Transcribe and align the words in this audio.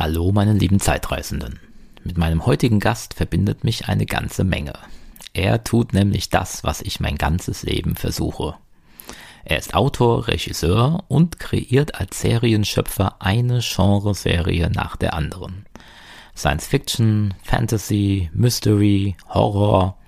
Hallo, 0.00 0.32
meine 0.32 0.54
lieben 0.54 0.80
Zeitreisenden. 0.80 1.60
Mit 2.04 2.16
meinem 2.16 2.46
heutigen 2.46 2.80
Gast 2.80 3.12
verbindet 3.12 3.64
mich 3.64 3.88
eine 3.88 4.06
ganze 4.06 4.44
Menge. 4.44 4.72
Er 5.34 5.62
tut 5.62 5.92
nämlich 5.92 6.30
das, 6.30 6.64
was 6.64 6.80
ich 6.80 7.00
mein 7.00 7.16
ganzes 7.18 7.64
Leben 7.64 7.96
versuche. 7.96 8.54
Er 9.44 9.58
ist 9.58 9.74
Autor, 9.74 10.26
Regisseur 10.26 11.04
und 11.08 11.38
kreiert 11.38 11.96
als 11.96 12.18
Serienschöpfer 12.22 13.16
eine 13.20 13.60
Genreserie 13.60 14.70
nach 14.70 14.96
der 14.96 15.12
anderen. 15.12 15.66
Science 16.34 16.66
Fiction, 16.66 17.34
Fantasy, 17.42 18.30
Mystery, 18.32 19.16
Horror, 19.28 19.98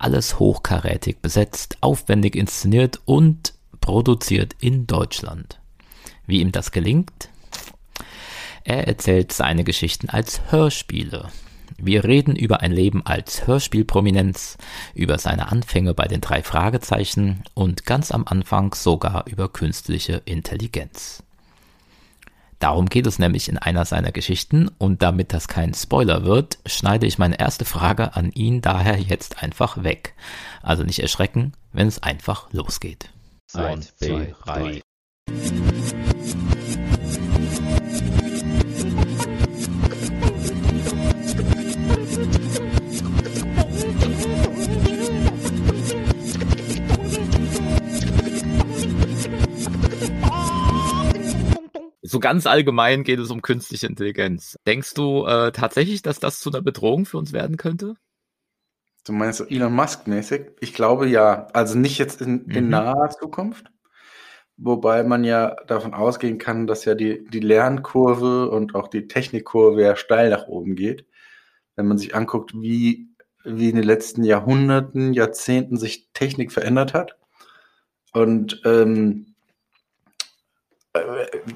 alles 0.00 0.40
hochkarätig 0.40 1.18
besetzt, 1.20 1.78
aufwendig 1.82 2.34
inszeniert 2.34 2.98
und 3.04 3.54
produziert 3.80 4.56
in 4.58 4.88
Deutschland. 4.88 5.60
Wie 6.26 6.40
ihm 6.40 6.50
das 6.50 6.72
gelingt? 6.72 7.29
Er 8.64 8.86
erzählt 8.86 9.32
seine 9.32 9.64
Geschichten 9.64 10.10
als 10.10 10.40
Hörspiele. 10.50 11.28
Wir 11.78 12.04
reden 12.04 12.36
über 12.36 12.60
ein 12.60 12.72
Leben 12.72 13.06
als 13.06 13.46
Hörspielprominenz, 13.46 14.58
über 14.94 15.18
seine 15.18 15.50
Anfänge 15.50 15.94
bei 15.94 16.06
den 16.06 16.20
drei 16.20 16.42
Fragezeichen 16.42 17.42
und 17.54 17.86
ganz 17.86 18.10
am 18.10 18.26
Anfang 18.26 18.74
sogar 18.74 19.26
über 19.26 19.48
künstliche 19.48 20.20
Intelligenz. 20.26 21.22
Darum 22.58 22.90
geht 22.90 23.06
es 23.06 23.18
nämlich 23.18 23.48
in 23.48 23.56
einer 23.56 23.86
seiner 23.86 24.12
Geschichten 24.12 24.68
und 24.76 25.00
damit 25.00 25.32
das 25.32 25.48
kein 25.48 25.72
Spoiler 25.72 26.24
wird, 26.24 26.58
schneide 26.66 27.06
ich 27.06 27.18
meine 27.18 27.40
erste 27.40 27.64
Frage 27.64 28.14
an 28.14 28.30
ihn 28.32 28.60
daher 28.60 29.00
jetzt 29.00 29.42
einfach 29.42 29.82
weg. 29.82 30.14
Also 30.60 30.82
nicht 30.82 30.98
erschrecken, 30.98 31.54
wenn 31.72 31.88
es 31.88 32.02
einfach 32.02 32.52
losgeht. 32.52 33.10
Eins, 33.54 33.96
zwei, 33.96 34.34
drei. 34.44 34.82
So 52.10 52.18
ganz 52.18 52.46
allgemein 52.46 53.04
geht 53.04 53.20
es 53.20 53.30
um 53.30 53.40
künstliche 53.40 53.86
Intelligenz. 53.86 54.56
Denkst 54.66 54.94
du 54.94 55.24
äh, 55.26 55.52
tatsächlich, 55.52 56.02
dass 56.02 56.18
das 56.18 56.40
zu 56.40 56.50
einer 56.50 56.60
Bedrohung 56.60 57.06
für 57.06 57.18
uns 57.18 57.32
werden 57.32 57.56
könnte? 57.56 57.94
Du 59.06 59.12
meinst 59.12 59.38
so 59.38 59.46
Elon 59.46 59.72
Musk-mäßig? 59.72 60.50
Ich 60.60 60.74
glaube 60.74 61.06
ja. 61.06 61.46
Also 61.52 61.78
nicht 61.78 61.98
jetzt 61.98 62.20
in, 62.20 62.46
in 62.46 62.64
mhm. 62.64 62.70
naher 62.70 63.10
Zukunft. 63.10 63.70
Wobei 64.56 65.04
man 65.04 65.22
ja 65.22 65.54
davon 65.68 65.94
ausgehen 65.94 66.38
kann, 66.38 66.66
dass 66.66 66.84
ja 66.84 66.96
die, 66.96 67.24
die 67.26 67.40
Lernkurve 67.40 68.50
und 68.50 68.74
auch 68.74 68.88
die 68.88 69.06
Technikkurve 69.06 69.80
ja 69.80 69.94
steil 69.94 70.30
nach 70.30 70.48
oben 70.48 70.74
geht. 70.74 71.06
Wenn 71.76 71.86
man 71.86 71.96
sich 71.96 72.16
anguckt, 72.16 72.52
wie, 72.54 73.08
wie 73.44 73.70
in 73.70 73.76
den 73.76 73.84
letzten 73.84 74.24
Jahrhunderten, 74.24 75.12
Jahrzehnten 75.12 75.76
sich 75.76 76.10
Technik 76.12 76.50
verändert 76.50 76.92
hat. 76.92 77.16
Und 78.12 78.62
ähm, 78.64 79.29
äh, 80.92 81.00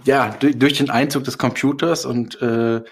ja, 0.05 0.37
durch, 0.39 0.79
den 0.79 0.91
Einzug 0.91 1.25
des 1.25 1.39
Computers 1.39 2.05
und 2.05 2.41
äh, 2.41 2.83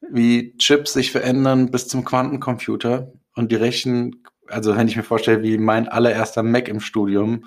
wie 0.00 0.56
Chips 0.56 0.94
sich 0.94 1.12
verändern 1.12 1.70
bis 1.70 1.88
zum 1.88 2.04
Quantencomputer 2.04 3.12
und 3.34 3.52
die 3.52 3.56
Rechen, 3.56 4.24
also 4.48 4.76
wenn 4.76 4.88
ich 4.88 4.96
mir 4.96 5.02
vorstelle, 5.02 5.42
wie 5.42 5.58
mein 5.58 5.88
allererster 5.88 6.42
Mac 6.42 6.68
im 6.68 6.80
Studium 6.80 7.46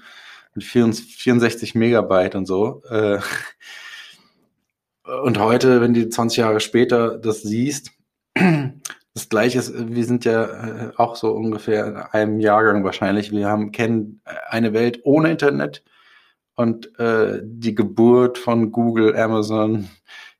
mit 0.53 0.63
64 0.63 1.73
Megabyte 1.73 2.35
und 2.35 2.45
so. 2.45 2.83
Äh, 2.89 3.19
und 5.23 5.39
heute, 5.39 5.81
wenn 5.81 5.93
du 5.93 6.07
20 6.07 6.37
Jahre 6.37 6.59
später 6.59 7.17
das 7.17 7.41
siehst, 7.41 7.91
das 9.13 9.29
gleiche 9.29 9.59
ist, 9.59 9.73
wir 9.75 10.05
sind 10.05 10.25
ja 10.25 10.43
äh, 10.43 10.91
auch 10.95 11.15
so 11.15 11.31
ungefähr 11.31 11.87
in 11.87 11.97
einem 11.97 12.39
Jahrgang 12.39 12.83
wahrscheinlich. 12.83 13.31
Wir 13.31 13.47
haben, 13.47 13.71
kennen 13.71 14.21
eine 14.47 14.73
Welt 14.73 15.01
ohne 15.03 15.31
Internet 15.31 15.83
und 16.55 16.97
äh, 16.99 17.41
die 17.43 17.75
Geburt 17.75 18.37
von 18.37 18.71
Google, 18.71 19.15
Amazon, 19.15 19.89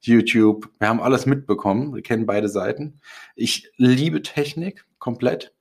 YouTube. 0.01 0.69
Wir 0.79 0.89
haben 0.89 1.01
alles 1.01 1.25
mitbekommen. 1.25 1.95
Wir 1.95 2.01
kennen 2.01 2.25
beide 2.25 2.49
Seiten. 2.49 2.99
Ich 3.35 3.71
liebe 3.77 4.21
Technik 4.21 4.85
komplett 4.99 5.53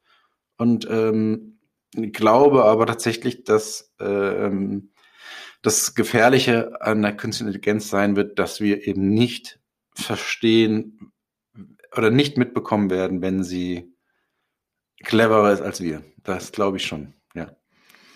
und 0.56 0.86
ähm, 0.90 1.58
glaube 1.94 2.64
aber 2.64 2.86
tatsächlich, 2.86 3.44
dass 3.44 3.94
ähm, 4.00 4.90
das 5.62 5.94
Gefährliche 5.94 6.80
an 6.82 7.02
der 7.02 7.16
künstlichen 7.16 7.48
Intelligenz 7.48 7.88
sein 7.88 8.16
wird, 8.16 8.38
dass 8.38 8.60
wir 8.60 8.86
eben 8.86 9.10
nicht 9.10 9.60
verstehen 9.94 11.12
oder 11.96 12.10
nicht 12.10 12.36
mitbekommen 12.36 12.90
werden, 12.90 13.22
wenn 13.22 13.44
sie 13.44 13.94
cleverer 15.04 15.52
ist 15.52 15.60
als 15.60 15.80
wir. 15.80 16.02
Das 16.22 16.52
glaube 16.52 16.78
ich 16.78 16.86
schon. 16.86 17.14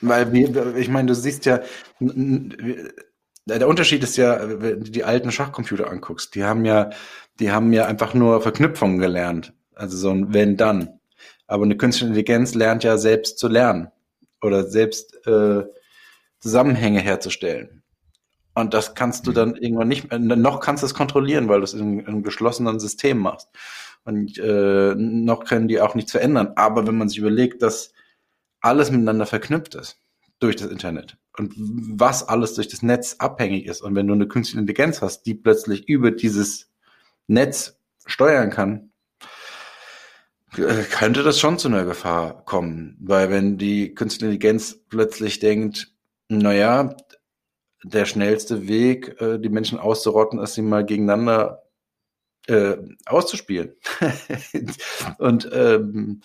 Weil 0.00 0.32
wir, 0.32 0.76
ich 0.76 0.88
meine, 0.88 1.08
du 1.08 1.14
siehst 1.14 1.46
ja, 1.46 1.60
der 2.00 3.68
Unterschied 3.68 4.02
ist 4.02 4.16
ja, 4.16 4.60
wenn 4.60 4.84
du 4.84 4.90
die 4.90 5.04
alten 5.04 5.30
Schachcomputer 5.30 5.90
anguckst, 5.90 6.34
die 6.34 6.44
haben 6.44 6.64
ja, 6.64 6.90
die 7.38 7.50
haben 7.50 7.72
ja 7.72 7.86
einfach 7.86 8.14
nur 8.14 8.40
Verknüpfungen 8.42 8.98
gelernt. 8.98 9.52
Also 9.74 9.96
so 9.96 10.10
ein 10.10 10.32
wenn 10.32 10.56
dann. 10.56 11.00
Aber 11.46 11.64
eine 11.64 11.76
künstliche 11.76 12.08
Intelligenz 12.08 12.54
lernt 12.54 12.82
ja 12.82 12.98
selbst 12.98 13.38
zu 13.38 13.48
lernen 13.48 13.88
oder 14.42 14.64
selbst 14.64 15.14
äh, 15.26 15.64
Zusammenhänge 16.40 17.00
herzustellen. 17.00 17.82
Und 18.54 18.72
das 18.72 18.94
kannst 18.94 19.26
du 19.26 19.30
mhm. 19.30 19.34
dann 19.34 19.56
irgendwann 19.56 19.88
nicht, 19.88 20.10
äh, 20.10 20.18
noch 20.18 20.60
kannst 20.60 20.82
du 20.82 20.86
es 20.86 20.94
kontrollieren, 20.94 21.48
weil 21.48 21.60
du 21.60 21.64
es 21.64 21.74
in, 21.74 22.00
in 22.00 22.06
einem 22.06 22.22
geschlossenen 22.22 22.80
System 22.80 23.18
machst. 23.18 23.48
Und 24.04 24.38
äh, 24.38 24.94
noch 24.96 25.44
können 25.44 25.68
die 25.68 25.80
auch 25.80 25.94
nichts 25.94 26.12
verändern. 26.12 26.52
Aber 26.56 26.86
wenn 26.86 26.96
man 26.96 27.08
sich 27.08 27.18
überlegt, 27.18 27.62
dass 27.62 27.92
alles 28.66 28.90
miteinander 28.90 29.26
verknüpft 29.26 29.74
ist 29.74 29.98
durch 30.38 30.56
das 30.56 30.70
Internet 30.70 31.16
und 31.38 31.54
was 31.56 32.28
alles 32.28 32.54
durch 32.54 32.68
das 32.68 32.82
Netz 32.82 33.16
abhängig 33.18 33.66
ist. 33.66 33.80
Und 33.80 33.94
wenn 33.94 34.06
du 34.06 34.14
eine 34.14 34.28
künstliche 34.28 34.60
Intelligenz 34.60 35.00
hast, 35.00 35.22
die 35.22 35.34
plötzlich 35.34 35.88
über 35.88 36.10
dieses 36.10 36.70
Netz 37.26 37.78
steuern 38.04 38.50
kann, 38.50 38.90
äh, 40.56 40.82
könnte 40.84 41.22
das 41.22 41.38
schon 41.38 41.58
zu 41.58 41.68
einer 41.68 41.84
Gefahr 41.84 42.44
kommen. 42.44 42.96
Weil 43.00 43.30
wenn 43.30 43.58
die 43.58 43.94
künstliche 43.94 44.32
Intelligenz 44.32 44.78
plötzlich 44.88 45.38
denkt, 45.38 45.92
naja, 46.28 46.96
der 47.82 48.04
schnellste 48.04 48.68
Weg, 48.68 49.20
äh, 49.20 49.38
die 49.38 49.48
Menschen 49.48 49.78
auszurotten, 49.78 50.38
ist 50.38 50.54
sie 50.54 50.62
mal 50.62 50.84
gegeneinander 50.84 51.62
äh, 52.46 52.76
auszuspielen. 53.06 53.74
und 55.18 55.48
ähm, 55.52 56.22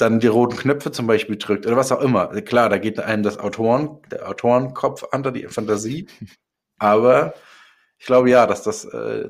dann 0.00 0.20
die 0.20 0.26
roten 0.26 0.56
Knöpfe 0.56 0.92
zum 0.92 1.06
Beispiel 1.06 1.36
drückt 1.36 1.66
oder 1.66 1.76
was 1.76 1.92
auch 1.92 2.00
immer. 2.00 2.28
Klar, 2.42 2.68
da 2.68 2.78
geht 2.78 2.98
einem 3.00 3.22
das 3.22 3.38
Autoren, 3.38 3.98
der 4.10 4.28
Autorenkopf 4.28 5.04
an, 5.12 5.22
die 5.34 5.46
Fantasie. 5.48 6.06
Aber 6.78 7.34
ich 7.98 8.06
glaube 8.06 8.30
ja, 8.30 8.46
dass 8.46 8.62
das 8.62 8.84
äh, 8.86 9.28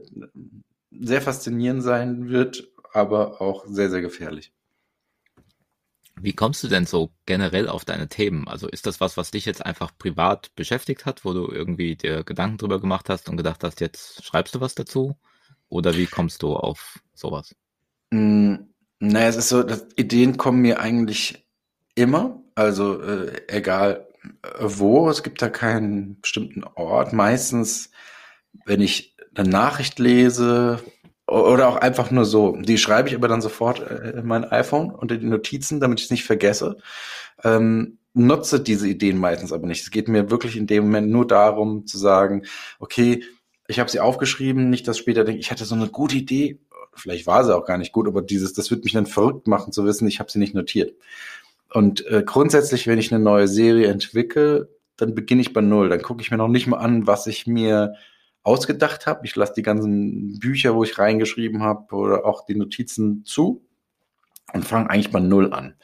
sehr 0.91 1.23
faszinierend 1.23 1.83
sein 1.83 2.29
wird, 2.29 2.69
aber 2.93 3.41
auch 3.41 3.65
sehr, 3.67 3.91
sehr 3.91 4.01
gefährlich. 4.01 4.53
Wie 6.23 6.35
kommst 6.35 6.63
du 6.63 6.69
denn 6.69 6.85
so 6.85 7.11
generell 7.25 7.69
auf 7.69 7.85
deine 7.85 8.09
Themen? 8.09 8.47
Also 8.47 8.69
ist 8.69 8.87
das 8.87 9.01
was, 9.01 9.17
was 9.17 9.31
dich 9.31 9.47
jetzt 9.47 9.65
einfach 9.65 9.97
privat 9.97 10.55
beschäftigt 10.55 11.07
hat, 11.07 11.25
wo 11.25 11.33
du 11.33 11.51
irgendwie 11.51 11.97
dir 11.97 12.25
Gedanken 12.25 12.59
drüber 12.59 12.79
gemacht 12.79 13.09
hast 13.09 13.29
und 13.29 13.39
gedacht 13.39 13.65
hast, 13.65 13.81
jetzt 13.81 14.23
schreibst 14.25 14.55
du 14.55 14.61
was 14.61 14.75
dazu? 14.75 15.17
Oder 15.71 15.97
wie 15.97 16.07
kommst 16.07 16.43
du 16.43 16.55
auf 16.55 17.01
sowas? 17.15 17.55
Mm, 18.11 18.57
naja, 19.01 19.29
es 19.29 19.37
ist 19.37 19.49
so, 19.49 19.63
dass 19.63 19.87
Ideen 19.97 20.37
kommen 20.37 20.61
mir 20.61 20.81
eigentlich 20.81 21.47
immer, 21.95 22.43
also 22.55 23.03
äh, 23.03 23.33
egal 23.49 24.07
äh, 24.43 24.49
wo, 24.61 25.09
es 25.09 25.23
gibt 25.23 25.43
da 25.43 25.49
keinen 25.49 26.21
bestimmten 26.21 26.65
Ort. 26.65 27.13
Meistens, 27.13 27.91
wenn 28.67 28.81
ich 28.81 29.17
eine 29.35 29.49
Nachricht 29.49 29.99
lese 29.99 30.81
oder 31.27 31.69
auch 31.69 31.77
einfach 31.77 32.11
nur 32.11 32.27
so, 32.27 32.57
die 32.57 32.79
schreibe 32.79 33.09
ich 33.09 33.15
aber 33.15 33.29
dann 33.29 33.41
sofort 33.41 33.81
äh, 33.81 34.19
in 34.19 34.27
mein 34.27 34.45
iPhone 34.45 34.91
unter 34.91 35.17
die 35.17 35.27
Notizen, 35.27 35.81
damit 35.81 36.01
ich 36.01 36.07
es 36.07 36.11
nicht 36.11 36.25
vergesse. 36.25 36.77
Ähm, 37.43 37.99
nutze 38.13 38.61
diese 38.61 38.89
Ideen 38.89 39.19
meistens 39.19 39.53
aber 39.53 39.67
nicht. 39.67 39.83
Es 39.83 39.91
geht 39.91 40.09
mir 40.09 40.31
wirklich 40.31 40.57
in 40.57 40.67
dem 40.67 40.85
Moment 40.85 41.11
nur 41.11 41.27
darum 41.27 41.87
zu 41.87 41.97
sagen, 41.97 42.43
okay, 42.81 43.25
ich 43.69 43.79
habe 43.79 43.91
sie 43.91 44.01
aufgeschrieben, 44.01 44.69
nicht 44.69 44.89
dass 44.89 44.99
später 44.99 45.25
denke, 45.25 45.41
ich 45.41 45.51
hatte 45.51 45.65
so 45.65 45.77
eine 45.77 45.89
gute 45.89 46.17
Idee 46.17 46.59
vielleicht 46.95 47.27
war 47.27 47.45
sie 47.45 47.57
auch 47.57 47.67
gar 47.67 47.79
nicht 47.79 47.93
gut, 47.93 48.07
aber 48.07 48.23
dieses, 48.23 48.53
das 48.53 48.71
wird 48.71 48.85
mich 48.85 48.93
dann 48.93 49.07
verrückt 49.07 49.47
machen 49.47 49.73
zu 49.73 49.85
wissen, 49.85 50.09
ich 50.09 50.21
habe 50.21 50.31
sie 50.31 50.39
nicht 50.39 50.55
notiert. 50.55 50.95
Und 51.73 52.05
äh, 52.07 52.23
grundsätzlich, 52.25 52.87
wenn 52.87 52.99
ich 52.99 53.13
eine 53.13 53.23
neue 53.23 53.49
Serie 53.49 53.89
entwickle, 53.89 54.69
dann 54.97 55.15
beginne 55.15 55.41
ich 55.41 55.53
bei 55.53 55.61
null. 55.61 55.89
Dann 55.89 56.03
gucke 56.03 56.21
ich 56.21 56.31
mir 56.31 56.37
noch 56.37 56.49
nicht 56.49 56.67
mal 56.67 56.79
an, 56.79 57.07
was 57.07 57.27
ich 57.27 57.47
mir 57.47 57.95
ausgedacht 58.43 59.07
habe. 59.07 59.25
Ich 59.25 59.37
lasse 59.37 59.55
die 59.57 59.63
ganzen 59.63 60.39
Bücher, 60.39 60.75
wo 60.75 60.85
ich 60.85 60.99
reingeschrieben 60.99 61.63
habe, 61.63 61.95
oder 61.95 62.25
auch 62.25 62.45
die 62.45 62.57
Notizen 62.57 63.25
zu 63.25 63.65
und 64.53 64.65
fange 64.65 64.91
eigentlich 64.91 65.13
bei 65.13 65.21
null 65.21 65.53
an, 65.53 65.75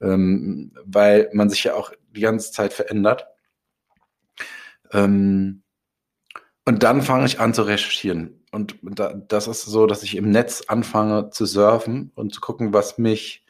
ähm, 0.00 0.72
weil 0.84 1.28
man 1.32 1.50
sich 1.50 1.64
ja 1.64 1.74
auch 1.74 1.92
die 2.14 2.20
ganze 2.20 2.52
Zeit 2.52 2.72
verändert. 2.72 3.26
Ähm, 4.92 5.62
und 6.64 6.82
dann 6.82 7.02
fange 7.02 7.26
ich 7.26 7.40
an 7.40 7.54
zu 7.54 7.62
recherchieren. 7.62 8.41
Und 8.52 8.76
da, 8.82 9.14
das 9.14 9.48
ist 9.48 9.62
so, 9.62 9.86
dass 9.86 10.02
ich 10.02 10.16
im 10.16 10.30
Netz 10.30 10.64
anfange 10.68 11.30
zu 11.30 11.46
surfen 11.46 12.12
und 12.14 12.34
zu 12.34 12.40
gucken, 12.40 12.72
was 12.72 12.98
mich 12.98 13.44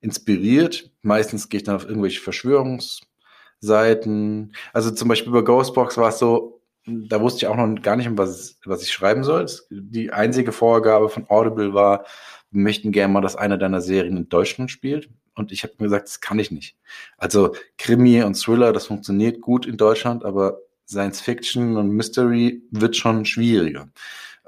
inspiriert. 0.00 0.90
Meistens 1.02 1.48
gehe 1.48 1.58
ich 1.58 1.64
dann 1.64 1.76
auf 1.76 1.88
irgendwelche 1.88 2.20
Verschwörungsseiten. 2.20 4.54
Also 4.72 4.90
zum 4.92 5.08
Beispiel 5.08 5.32
bei 5.32 5.42
Ghostbox 5.42 5.98
war 5.98 6.10
es 6.10 6.18
so, 6.18 6.60
da 6.86 7.20
wusste 7.20 7.38
ich 7.38 7.46
auch 7.48 7.56
noch 7.56 7.82
gar 7.82 7.96
nicht, 7.96 8.08
was, 8.16 8.58
was 8.64 8.82
ich 8.82 8.92
schreiben 8.92 9.24
soll. 9.24 9.46
Die 9.70 10.12
einzige 10.12 10.52
Vorgabe 10.52 11.08
von 11.08 11.28
Audible 11.28 11.74
war, 11.74 12.04
wir 12.52 12.62
möchten 12.62 12.92
gerne 12.92 13.12
mal, 13.12 13.22
dass 13.22 13.34
eine 13.34 13.58
deiner 13.58 13.80
Serien 13.80 14.16
in 14.16 14.28
Deutschland 14.28 14.70
spielt. 14.70 15.10
Und 15.34 15.50
ich 15.50 15.64
habe 15.64 15.74
mir 15.78 15.86
gesagt, 15.86 16.06
das 16.06 16.20
kann 16.20 16.38
ich 16.38 16.52
nicht. 16.52 16.76
Also 17.18 17.56
Krimi 17.78 18.22
und 18.22 18.34
Thriller, 18.34 18.72
das 18.72 18.86
funktioniert 18.86 19.40
gut 19.40 19.66
in 19.66 19.76
Deutschland, 19.76 20.24
aber 20.24 20.60
Science 20.88 21.20
Fiction 21.20 21.76
und 21.76 21.90
Mystery 21.90 22.62
wird 22.70 22.96
schon 22.96 23.24
schwieriger. 23.24 23.88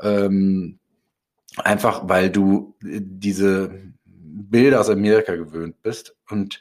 Ähm, 0.01 0.79
einfach 1.57 2.09
weil 2.09 2.31
du 2.31 2.75
diese 2.81 3.71
Bilder 4.05 4.81
aus 4.81 4.91
Amerika 4.91 5.35
gewöhnt 5.35 5.83
bist 5.83 6.17
und 6.29 6.61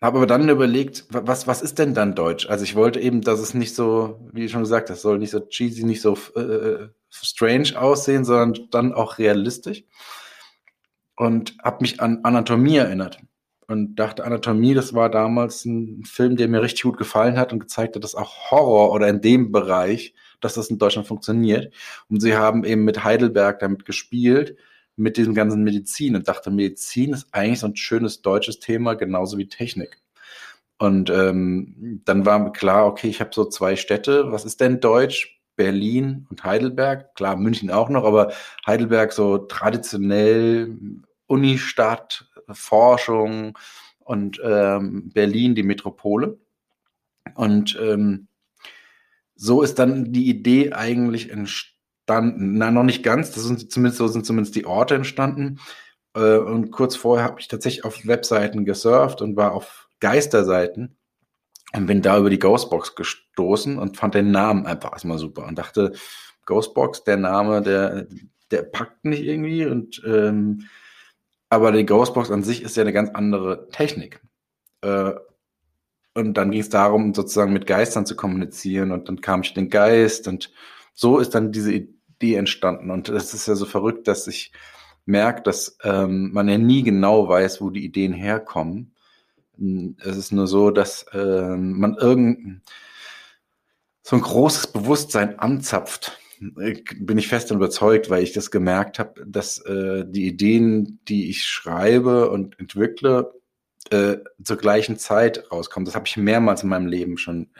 habe 0.00 0.18
aber 0.18 0.26
dann 0.26 0.48
überlegt, 0.48 1.06
was, 1.08 1.46
was 1.46 1.62
ist 1.62 1.78
denn 1.78 1.94
dann 1.94 2.14
Deutsch? 2.14 2.46
Also 2.48 2.62
ich 2.64 2.74
wollte 2.74 3.00
eben, 3.00 3.22
dass 3.22 3.40
es 3.40 3.54
nicht 3.54 3.74
so, 3.74 4.20
wie 4.32 4.48
schon 4.50 4.60
gesagt, 4.60 4.90
das 4.90 5.00
soll 5.00 5.18
nicht 5.18 5.30
so 5.30 5.40
cheesy, 5.40 5.84
nicht 5.84 6.02
so 6.02 6.18
äh, 6.36 6.40
äh, 6.40 6.88
strange 7.10 7.72
aussehen, 7.80 8.24
sondern 8.24 8.68
dann 8.70 8.92
auch 8.92 9.16
realistisch. 9.18 9.84
Und 11.16 11.56
habe 11.62 11.78
mich 11.80 12.00
an 12.00 12.20
Anatomie 12.22 12.76
erinnert 12.76 13.20
und 13.66 13.96
dachte, 13.96 14.24
Anatomie, 14.24 14.74
das 14.74 14.92
war 14.92 15.08
damals 15.08 15.64
ein 15.64 16.04
Film, 16.04 16.36
der 16.36 16.48
mir 16.48 16.60
richtig 16.60 16.82
gut 16.82 16.98
gefallen 16.98 17.38
hat 17.38 17.52
und 17.52 17.60
gezeigt 17.60 17.96
hat, 17.96 18.04
dass 18.04 18.14
auch 18.14 18.50
Horror 18.50 18.92
oder 18.92 19.08
in 19.08 19.22
dem 19.22 19.52
Bereich, 19.52 20.14
dass 20.44 20.54
das 20.54 20.68
in 20.68 20.78
Deutschland 20.78 21.08
funktioniert. 21.08 21.72
Und 22.08 22.20
sie 22.20 22.36
haben 22.36 22.64
eben 22.64 22.84
mit 22.84 23.04
Heidelberg 23.04 23.58
damit 23.60 23.84
gespielt, 23.84 24.56
mit 24.96 25.16
diesem 25.16 25.34
ganzen 25.34 25.64
Medizin 25.64 26.14
und 26.16 26.28
dachte, 26.28 26.50
Medizin 26.50 27.12
ist 27.12 27.28
eigentlich 27.32 27.60
so 27.60 27.66
ein 27.66 27.76
schönes 27.76 28.22
deutsches 28.22 28.60
Thema, 28.60 28.94
genauso 28.94 29.38
wie 29.38 29.48
Technik. 29.48 29.98
Und 30.78 31.10
ähm, 31.10 32.02
dann 32.04 32.26
war 32.26 32.52
klar, 32.52 32.86
okay, 32.86 33.08
ich 33.08 33.20
habe 33.20 33.30
so 33.32 33.44
zwei 33.46 33.76
Städte. 33.76 34.30
Was 34.32 34.44
ist 34.44 34.60
denn 34.60 34.80
Deutsch? 34.80 35.40
Berlin 35.56 36.26
und 36.30 36.42
Heidelberg. 36.42 37.14
Klar, 37.14 37.36
München 37.36 37.70
auch 37.70 37.88
noch, 37.88 38.04
aber 38.04 38.32
Heidelberg 38.66 39.12
so 39.12 39.38
traditionell 39.38 40.76
Unistadt, 41.26 42.28
Forschung 42.50 43.56
und 44.00 44.40
ähm, 44.44 45.10
Berlin 45.14 45.54
die 45.54 45.62
Metropole. 45.62 46.38
Und 47.34 47.78
ähm, 47.80 48.28
so 49.34 49.62
ist 49.62 49.78
dann 49.78 50.12
die 50.12 50.28
Idee 50.28 50.72
eigentlich 50.72 51.30
entstanden. 51.30 52.58
Na, 52.58 52.70
noch 52.70 52.84
nicht 52.84 53.02
ganz, 53.02 53.32
das 53.32 53.44
sind 53.44 53.70
zumindest, 53.70 53.98
so 53.98 54.08
sind 54.08 54.26
zumindest 54.26 54.54
die 54.54 54.66
Orte 54.66 54.94
entstanden. 54.94 55.58
Äh, 56.14 56.38
und 56.38 56.70
kurz 56.70 56.96
vorher 56.96 57.24
habe 57.24 57.40
ich 57.40 57.48
tatsächlich 57.48 57.84
auf 57.84 58.06
Webseiten 58.06 58.64
gesurft 58.64 59.22
und 59.22 59.36
war 59.36 59.52
auf 59.52 59.88
Geisterseiten 60.00 60.96
und 61.74 61.86
bin 61.86 62.02
da 62.02 62.18
über 62.18 62.30
die 62.30 62.38
Ghostbox 62.38 62.94
gestoßen 62.94 63.78
und 63.78 63.96
fand 63.96 64.14
den 64.14 64.30
Namen 64.30 64.66
einfach 64.66 64.92
erstmal 64.92 65.18
super 65.18 65.46
und 65.46 65.58
dachte, 65.58 65.92
Ghostbox, 66.46 67.04
der 67.04 67.16
Name, 67.16 67.62
der, 67.62 68.06
der 68.50 68.62
packt 68.62 69.04
nicht 69.04 69.22
irgendwie 69.22 69.66
und 69.66 70.02
ähm, 70.06 70.68
aber 71.48 71.72
die 71.72 71.86
Ghostbox 71.86 72.30
an 72.30 72.42
sich 72.42 72.62
ist 72.62 72.76
ja 72.76 72.82
eine 72.82 72.92
ganz 72.92 73.10
andere 73.10 73.68
Technik. 73.70 74.20
Äh, 74.82 75.12
und 76.14 76.34
dann 76.34 76.50
ging 76.50 76.60
es 76.60 76.68
darum, 76.68 77.14
sozusagen 77.14 77.52
mit 77.52 77.66
Geistern 77.66 78.06
zu 78.06 78.16
kommunizieren 78.16 78.92
und 78.92 79.08
dann 79.08 79.20
kam 79.20 79.42
ich 79.42 79.54
den 79.54 79.68
Geist 79.68 80.28
und 80.28 80.52
so 80.92 81.18
ist 81.18 81.34
dann 81.34 81.52
diese 81.52 81.72
Idee 81.72 82.36
entstanden. 82.36 82.90
Und 82.90 83.08
das 83.08 83.34
ist 83.34 83.48
ja 83.48 83.56
so 83.56 83.66
verrückt, 83.66 84.06
dass 84.06 84.26
ich 84.28 84.52
merke, 85.06 85.42
dass 85.42 85.76
ähm, 85.82 86.32
man 86.32 86.48
ja 86.48 86.56
nie 86.56 86.82
genau 86.82 87.28
weiß, 87.28 87.60
wo 87.60 87.70
die 87.70 87.84
Ideen 87.84 88.12
herkommen. 88.12 88.94
Es 89.56 90.16
ist 90.16 90.32
nur 90.32 90.46
so, 90.46 90.70
dass 90.70 91.06
ähm, 91.12 91.78
man 91.78 91.94
irgendein 91.96 92.62
so 94.02 94.16
ein 94.16 94.22
großes 94.22 94.68
Bewusstsein 94.68 95.38
anzapft 95.38 96.18
bin 96.40 97.18
ich 97.18 97.28
fest 97.28 97.50
überzeugt, 97.50 98.10
weil 98.10 98.22
ich 98.22 98.32
das 98.32 98.50
gemerkt 98.50 98.98
habe, 98.98 99.24
dass 99.26 99.58
äh, 99.58 100.04
die 100.06 100.26
Ideen, 100.26 101.00
die 101.08 101.30
ich 101.30 101.44
schreibe 101.44 102.30
und 102.30 102.58
entwickle, 102.58 103.33
äh, 103.90 104.18
zur 104.42 104.56
gleichen 104.56 104.98
Zeit 104.98 105.50
rauskommen. 105.50 105.84
Das 105.84 105.94
habe 105.94 106.06
ich 106.06 106.16
mehrmals 106.16 106.62
in 106.62 106.68
meinem 106.68 106.86
Leben 106.86 107.18
schon 107.18 107.50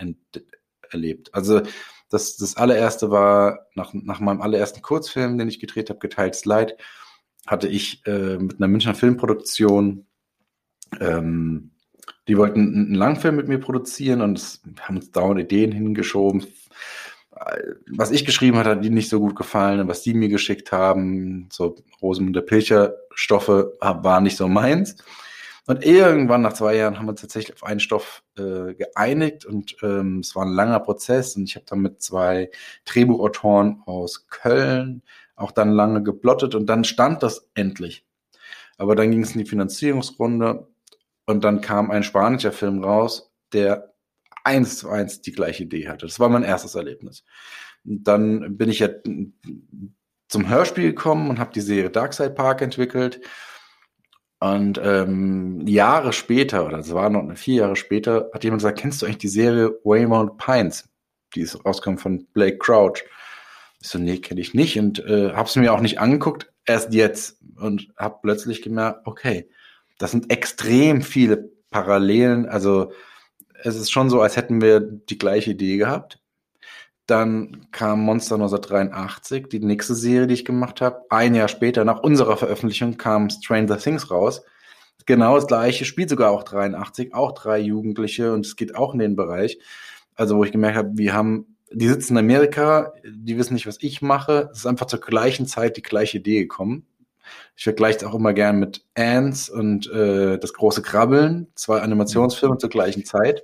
erlebt. 0.90 1.34
Also 1.34 1.62
das, 2.10 2.36
das 2.36 2.56
allererste 2.56 3.10
war 3.10 3.66
nach, 3.74 3.92
nach 3.92 4.20
meinem 4.20 4.42
allerersten 4.42 4.82
Kurzfilm, 4.82 5.38
den 5.38 5.48
ich 5.48 5.60
gedreht 5.60 5.90
habe, 5.90 5.98
Geteiltes 5.98 6.44
Leid, 6.44 6.76
hatte 7.46 7.68
ich 7.68 8.06
äh, 8.06 8.38
mit 8.38 8.56
einer 8.56 8.68
Münchner 8.68 8.94
Filmproduktion, 8.94 10.06
ähm, 11.00 11.72
die 12.28 12.38
wollten 12.38 12.60
einen 12.60 12.94
Langfilm 12.94 13.36
mit 13.36 13.48
mir 13.48 13.58
produzieren 13.58 14.22
und 14.22 14.38
es, 14.38 14.62
haben 14.80 14.96
uns 14.96 15.10
dauernd 15.10 15.40
Ideen 15.40 15.72
hingeschoben, 15.72 16.46
was 17.90 18.10
ich 18.10 18.24
geschrieben 18.24 18.56
hatte, 18.56 18.70
hat 18.70 18.84
ihnen 18.84 18.94
nicht 18.94 19.08
so 19.08 19.20
gut 19.20 19.36
gefallen, 19.36 19.88
was 19.88 20.02
die 20.02 20.14
mir 20.14 20.28
geschickt 20.28 20.72
haben, 20.72 21.48
so 21.50 21.76
Rosenmunde 22.00 22.42
Pilcher 22.42 22.94
Stoffe 23.14 23.76
waren 23.80 24.22
nicht 24.22 24.36
so 24.36 24.48
meins. 24.48 24.96
Und 25.66 25.84
irgendwann 25.84 26.42
nach 26.42 26.52
zwei 26.52 26.76
Jahren 26.76 26.98
haben 26.98 27.06
wir 27.06 27.12
uns 27.12 27.22
tatsächlich 27.22 27.54
auf 27.54 27.64
einen 27.64 27.80
Stoff 27.80 28.22
äh, 28.36 28.74
geeinigt 28.74 29.46
und 29.46 29.76
ähm, 29.82 30.18
es 30.18 30.36
war 30.36 30.44
ein 30.44 30.52
langer 30.52 30.80
Prozess 30.80 31.36
und 31.36 31.44
ich 31.44 31.56
habe 31.56 31.64
dann 31.66 31.80
mit 31.80 32.02
zwei 32.02 32.50
Drehbuchautoren 32.84 33.82
aus 33.86 34.26
Köln 34.28 35.02
auch 35.36 35.52
dann 35.52 35.70
lange 35.70 36.02
geplottet 36.02 36.54
und 36.54 36.66
dann 36.66 36.84
stand 36.84 37.22
das 37.22 37.48
endlich. 37.54 38.06
Aber 38.76 38.94
dann 38.94 39.10
ging 39.10 39.22
es 39.22 39.32
in 39.32 39.38
die 39.38 39.48
Finanzierungsrunde 39.48 40.68
und 41.26 41.44
dann 41.44 41.60
kam 41.60 41.90
ein 41.90 42.02
spanischer 42.02 42.52
Film 42.52 42.84
raus, 42.84 43.32
der 43.52 43.94
eins 44.44 44.78
zu 44.78 44.90
eins 44.90 45.22
die 45.22 45.32
gleiche 45.32 45.64
Idee 45.64 45.88
hatte. 45.88 46.06
Das 46.06 46.20
war 46.20 46.28
mein 46.28 46.42
erstes 46.42 46.74
Erlebnis. 46.74 47.24
Und 47.84 48.04
dann 48.04 48.56
bin 48.56 48.68
ich 48.68 48.80
ja 48.80 48.88
zum 50.28 50.48
Hörspiel 50.48 50.90
gekommen 50.90 51.30
und 51.30 51.38
habe 51.38 51.52
die 51.52 51.60
Serie 51.60 51.90
Darkside 51.90 52.30
Park 52.30 52.60
entwickelt. 52.60 53.20
Und 54.44 54.78
ähm, 54.82 55.66
Jahre 55.66 56.12
später, 56.12 56.66
oder 56.66 56.78
es 56.78 56.92
war 56.92 57.08
noch 57.08 57.34
vier 57.34 57.62
Jahre 57.62 57.76
später, 57.76 58.28
hat 58.34 58.44
jemand 58.44 58.60
gesagt, 58.60 58.78
kennst 58.78 59.00
du 59.00 59.06
eigentlich 59.06 59.16
die 59.16 59.28
Serie 59.28 59.70
Waymount 59.84 60.36
Pines? 60.36 60.86
Die 61.34 61.40
ist 61.40 61.64
rausgekommen 61.64 61.98
von 61.98 62.26
Blake 62.34 62.58
Crouch. 62.58 63.04
Ich 63.80 63.88
so, 63.88 63.98
nee, 63.98 64.18
kenne 64.18 64.42
ich 64.42 64.52
nicht 64.52 64.78
und 64.78 64.98
äh, 64.98 65.32
habe 65.32 65.48
es 65.48 65.56
mir 65.56 65.72
auch 65.72 65.80
nicht 65.80 65.98
angeguckt, 65.98 66.52
erst 66.66 66.92
jetzt 66.92 67.38
und 67.56 67.88
habe 67.96 68.18
plötzlich 68.20 68.60
gemerkt, 68.60 69.06
okay, 69.06 69.48
das 69.96 70.10
sind 70.10 70.30
extrem 70.30 71.00
viele 71.00 71.50
Parallelen, 71.70 72.46
also 72.46 72.92
es 73.62 73.76
ist 73.76 73.90
schon 73.90 74.10
so, 74.10 74.20
als 74.20 74.36
hätten 74.36 74.60
wir 74.60 74.80
die 74.80 75.16
gleiche 75.16 75.52
Idee 75.52 75.78
gehabt. 75.78 76.18
Dann 77.06 77.66
kam 77.70 78.00
Monster 78.00 78.36
1983, 78.36 79.48
die 79.48 79.60
nächste 79.60 79.94
Serie, 79.94 80.26
die 80.26 80.34
ich 80.34 80.44
gemacht 80.44 80.80
habe. 80.80 81.02
Ein 81.10 81.34
Jahr 81.34 81.48
später, 81.48 81.84
nach 81.84 82.00
unserer 82.02 82.36
Veröffentlichung, 82.36 82.96
kam 82.96 83.28
Stranger 83.28 83.78
Things 83.78 84.10
raus. 84.10 84.42
Genau 85.06 85.34
das 85.34 85.46
gleiche, 85.46 85.84
spielt 85.84 86.08
sogar 86.08 86.30
auch 86.30 86.44
83, 86.44 87.12
auch 87.12 87.32
drei 87.32 87.58
Jugendliche 87.58 88.32
und 88.32 88.46
es 88.46 88.56
geht 88.56 88.74
auch 88.74 88.94
in 88.94 89.00
den 89.00 89.16
Bereich. 89.16 89.58
Also, 90.14 90.36
wo 90.36 90.44
ich 90.44 90.52
gemerkt 90.52 90.78
habe, 90.78 90.90
wir 90.94 91.12
haben, 91.12 91.56
die 91.70 91.88
sitzen 91.88 92.14
in 92.14 92.24
Amerika, 92.24 92.94
die 93.04 93.36
wissen 93.36 93.54
nicht, 93.54 93.66
was 93.66 93.78
ich 93.82 94.00
mache. 94.00 94.48
Es 94.52 94.60
ist 94.60 94.66
einfach 94.66 94.86
zur 94.86 95.00
gleichen 95.00 95.46
Zeit 95.46 95.76
die 95.76 95.82
gleiche 95.82 96.18
Idee 96.18 96.40
gekommen. 96.40 96.86
Ich 97.56 97.64
vergleiche 97.64 97.98
es 97.98 98.04
auch 98.04 98.14
immer 98.14 98.32
gern 98.32 98.58
mit 98.58 98.84
Ants 98.94 99.50
und 99.50 99.90
äh, 99.90 100.38
das 100.38 100.54
große 100.54 100.82
Krabbeln, 100.82 101.48
zwei 101.54 101.80
Animationsfilme 101.80 102.58
zur 102.58 102.70
gleichen 102.70 103.04
Zeit. 103.04 103.42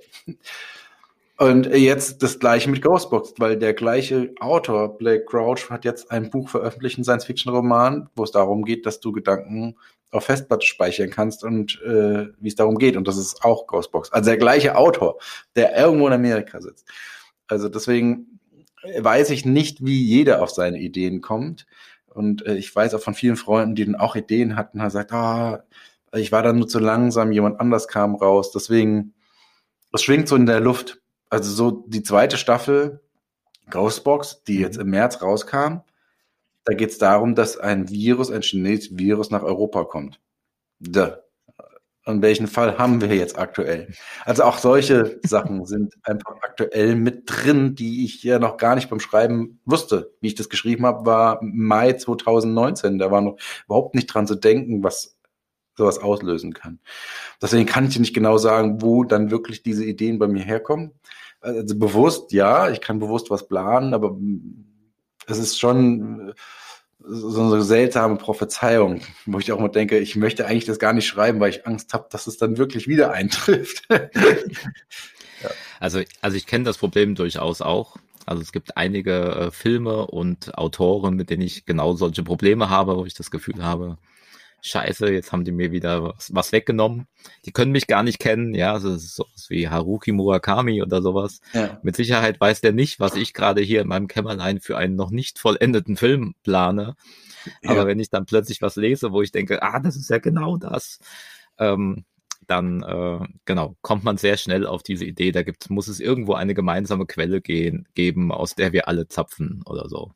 Und 1.41 1.65
jetzt 1.75 2.21
das 2.21 2.37
gleiche 2.37 2.69
mit 2.69 2.83
Ghostbox, 2.83 3.33
weil 3.39 3.57
der 3.57 3.73
gleiche 3.73 4.31
Autor, 4.39 4.95
Blake 4.99 5.25
Crouch, 5.25 5.71
hat 5.71 5.85
jetzt 5.85 6.11
ein 6.11 6.29
Buch 6.29 6.47
veröffentlicht, 6.49 6.97
einen 6.97 7.03
Science-Fiction-Roman, 7.03 8.09
wo 8.15 8.23
es 8.25 8.29
darum 8.29 8.63
geht, 8.63 8.85
dass 8.85 8.99
du 8.99 9.11
Gedanken 9.11 9.75
auf 10.11 10.25
Festplatte 10.25 10.67
speichern 10.67 11.09
kannst 11.09 11.43
und 11.43 11.81
äh, 11.81 12.27
wie 12.39 12.47
es 12.47 12.53
darum 12.53 12.77
geht. 12.77 12.95
Und 12.95 13.07
das 13.07 13.17
ist 13.17 13.43
auch 13.43 13.65
Ghostbox. 13.65 14.11
Also 14.11 14.29
der 14.29 14.37
gleiche 14.37 14.77
Autor, 14.77 15.17
der 15.55 15.75
irgendwo 15.75 16.05
in 16.05 16.13
Amerika 16.13 16.61
sitzt. 16.61 16.87
Also 17.47 17.69
deswegen 17.69 18.39
weiß 18.99 19.31
ich 19.31 19.43
nicht, 19.43 19.83
wie 19.83 19.99
jeder 19.99 20.43
auf 20.43 20.51
seine 20.51 20.77
Ideen 20.77 21.21
kommt. 21.21 21.65
Und 22.05 22.45
äh, 22.45 22.53
ich 22.53 22.75
weiß 22.75 22.93
auch 22.93 23.01
von 23.01 23.15
vielen 23.15 23.35
Freunden, 23.35 23.73
die 23.73 23.85
dann 23.85 23.95
auch 23.95 24.15
Ideen 24.15 24.55
hatten, 24.55 24.79
haben 24.79 24.89
gesagt, 24.89 25.11
ah, 25.11 25.63
ich 26.13 26.31
war 26.31 26.43
dann 26.43 26.59
nur 26.59 26.67
zu 26.67 26.77
langsam, 26.77 27.31
jemand 27.31 27.59
anders 27.59 27.87
kam 27.87 28.13
raus. 28.13 28.51
Deswegen, 28.51 29.15
es 29.91 30.03
schwingt 30.03 30.27
so 30.27 30.35
in 30.35 30.45
der 30.45 30.59
Luft. 30.59 31.00
Also 31.31 31.51
so 31.51 31.85
die 31.87 32.03
zweite 32.03 32.37
Staffel 32.37 32.99
Ghostbox, 33.69 34.43
die 34.43 34.59
jetzt 34.59 34.75
mhm. 34.75 34.81
im 34.81 34.89
März 34.91 35.21
rauskam, 35.21 35.79
da 36.65 36.73
geht 36.73 36.91
es 36.91 36.99
darum, 36.99 37.33
dass 37.33 37.57
ein 37.57 37.89
Virus, 37.89 38.29
ein 38.29 38.41
chinesisches 38.41 38.97
Virus 38.97 39.31
nach 39.31 39.41
Europa 39.41 39.85
kommt. 39.85 40.19
Da. 40.79 41.21
Und 42.05 42.21
welchen 42.21 42.47
Fall 42.47 42.77
haben 42.77 42.99
wir 42.99 43.15
jetzt 43.15 43.37
aktuell? 43.37 43.93
Also 44.25 44.43
auch 44.43 44.57
solche 44.57 45.19
Sachen 45.23 45.65
sind 45.65 45.93
einfach 46.03 46.35
aktuell 46.41 46.95
mit 46.95 47.23
drin, 47.27 47.75
die 47.75 48.03
ich 48.05 48.23
ja 48.23 48.37
noch 48.37 48.57
gar 48.57 48.75
nicht 48.75 48.89
beim 48.89 48.99
Schreiben 48.99 49.59
wusste. 49.65 50.13
Wie 50.19 50.27
ich 50.27 50.35
das 50.35 50.49
geschrieben 50.49 50.85
habe, 50.85 51.05
war 51.05 51.39
Mai 51.41 51.93
2019. 51.93 52.99
Da 52.99 53.09
war 53.09 53.21
noch 53.21 53.37
überhaupt 53.65 53.95
nicht 53.95 54.07
dran 54.07 54.27
zu 54.27 54.35
denken, 54.35 54.83
was 54.83 55.17
sowas 55.77 55.99
auslösen 55.99 56.53
kann. 56.53 56.79
Deswegen 57.41 57.65
kann 57.65 57.87
ich 57.87 57.97
nicht 57.97 58.13
genau 58.13 58.37
sagen, 58.37 58.81
wo 58.81 59.03
dann 59.03 59.31
wirklich 59.31 59.63
diese 59.63 59.85
Ideen 59.85 60.19
bei 60.19 60.27
mir 60.27 60.43
herkommen. 60.43 60.91
Also 61.41 61.77
bewusst, 61.77 62.31
ja, 62.31 62.69
ich 62.69 62.81
kann 62.81 62.99
bewusst 62.99 63.29
was 63.29 63.47
planen, 63.47 63.93
aber 63.93 64.15
es 65.27 65.37
ist 65.39 65.59
schon 65.59 66.33
so 67.03 67.41
eine 67.41 67.63
seltsame 67.63 68.17
Prophezeiung, 68.17 69.01
wo 69.25 69.39
ich 69.39 69.51
auch 69.51 69.59
mal 69.59 69.69
denke, 69.69 69.97
ich 69.97 70.15
möchte 70.15 70.45
eigentlich 70.45 70.65
das 70.65 70.79
gar 70.79 70.93
nicht 70.93 71.07
schreiben, 71.07 71.39
weil 71.39 71.49
ich 71.49 71.65
Angst 71.65 71.93
habe, 71.93 72.07
dass 72.11 72.27
es 72.27 72.37
dann 72.37 72.57
wirklich 72.57 72.87
wieder 72.87 73.11
eintrifft. 73.11 73.83
ja. 73.89 75.49
Also, 75.79 76.01
also 76.21 76.37
ich 76.37 76.45
kenne 76.45 76.63
das 76.63 76.77
Problem 76.77 77.15
durchaus 77.15 77.61
auch. 77.61 77.97
Also 78.25 78.43
es 78.43 78.51
gibt 78.51 78.77
einige 78.77 79.31
äh, 79.31 79.51
Filme 79.51 80.05
und 80.07 80.55
Autoren, 80.57 81.15
mit 81.15 81.31
denen 81.31 81.41
ich 81.41 81.65
genau 81.65 81.95
solche 81.95 82.23
Probleme 82.23 82.69
habe, 82.69 82.97
wo 82.97 83.05
ich 83.05 83.15
das 83.15 83.31
Gefühl 83.31 83.63
habe, 83.63 83.97
scheiße, 84.61 85.11
jetzt 85.11 85.31
haben 85.31 85.43
die 85.43 85.51
mir 85.51 85.71
wieder 85.71 86.03
was, 86.03 86.33
was 86.33 86.51
weggenommen. 86.51 87.07
Die 87.45 87.51
können 87.51 87.71
mich 87.71 87.87
gar 87.87 88.03
nicht 88.03 88.19
kennen, 88.19 88.53
ja, 88.53 88.73
also 88.73 88.95
sowas 88.97 89.47
wie 89.49 89.67
Haruki 89.69 90.11
Murakami 90.11 90.81
oder 90.81 91.01
sowas. 91.01 91.41
Ja. 91.53 91.79
Mit 91.83 91.95
Sicherheit 91.95 92.39
weiß 92.39 92.61
der 92.61 92.71
nicht, 92.71 92.99
was 92.99 93.15
ich 93.15 93.33
gerade 93.33 93.61
hier 93.61 93.81
in 93.81 93.87
meinem 93.87 94.07
Kämmerlein 94.07 94.59
für 94.59 94.77
einen 94.77 94.95
noch 94.95 95.11
nicht 95.11 95.39
vollendeten 95.39 95.97
Film 95.97 96.35
plane. 96.43 96.95
Ja. 97.63 97.71
Aber 97.71 97.87
wenn 97.87 97.99
ich 97.99 98.09
dann 98.09 98.25
plötzlich 98.25 98.61
was 98.61 98.75
lese, 98.75 99.11
wo 99.11 99.21
ich 99.21 99.31
denke, 99.31 99.63
ah, 99.63 99.79
das 99.79 99.95
ist 99.95 100.09
ja 100.09 100.19
genau 100.19 100.57
das, 100.57 100.99
ähm, 101.57 102.05
dann 102.47 102.83
äh, 102.83 103.25
genau 103.45 103.75
kommt 103.81 104.03
man 104.03 104.17
sehr 104.17 104.37
schnell 104.37 104.65
auf 104.65 104.83
diese 104.83 105.05
Idee. 105.05 105.31
Da 105.31 105.43
gibt, 105.43 105.69
muss 105.69 105.87
es 105.87 105.99
irgendwo 105.99 106.33
eine 106.33 106.53
gemeinsame 106.53 107.05
Quelle 107.05 107.41
gehen, 107.41 107.87
geben, 107.93 108.31
aus 108.31 108.55
der 108.55 108.73
wir 108.73 108.87
alle 108.87 109.07
zapfen 109.07 109.63
oder 109.65 109.89
so. 109.89 110.11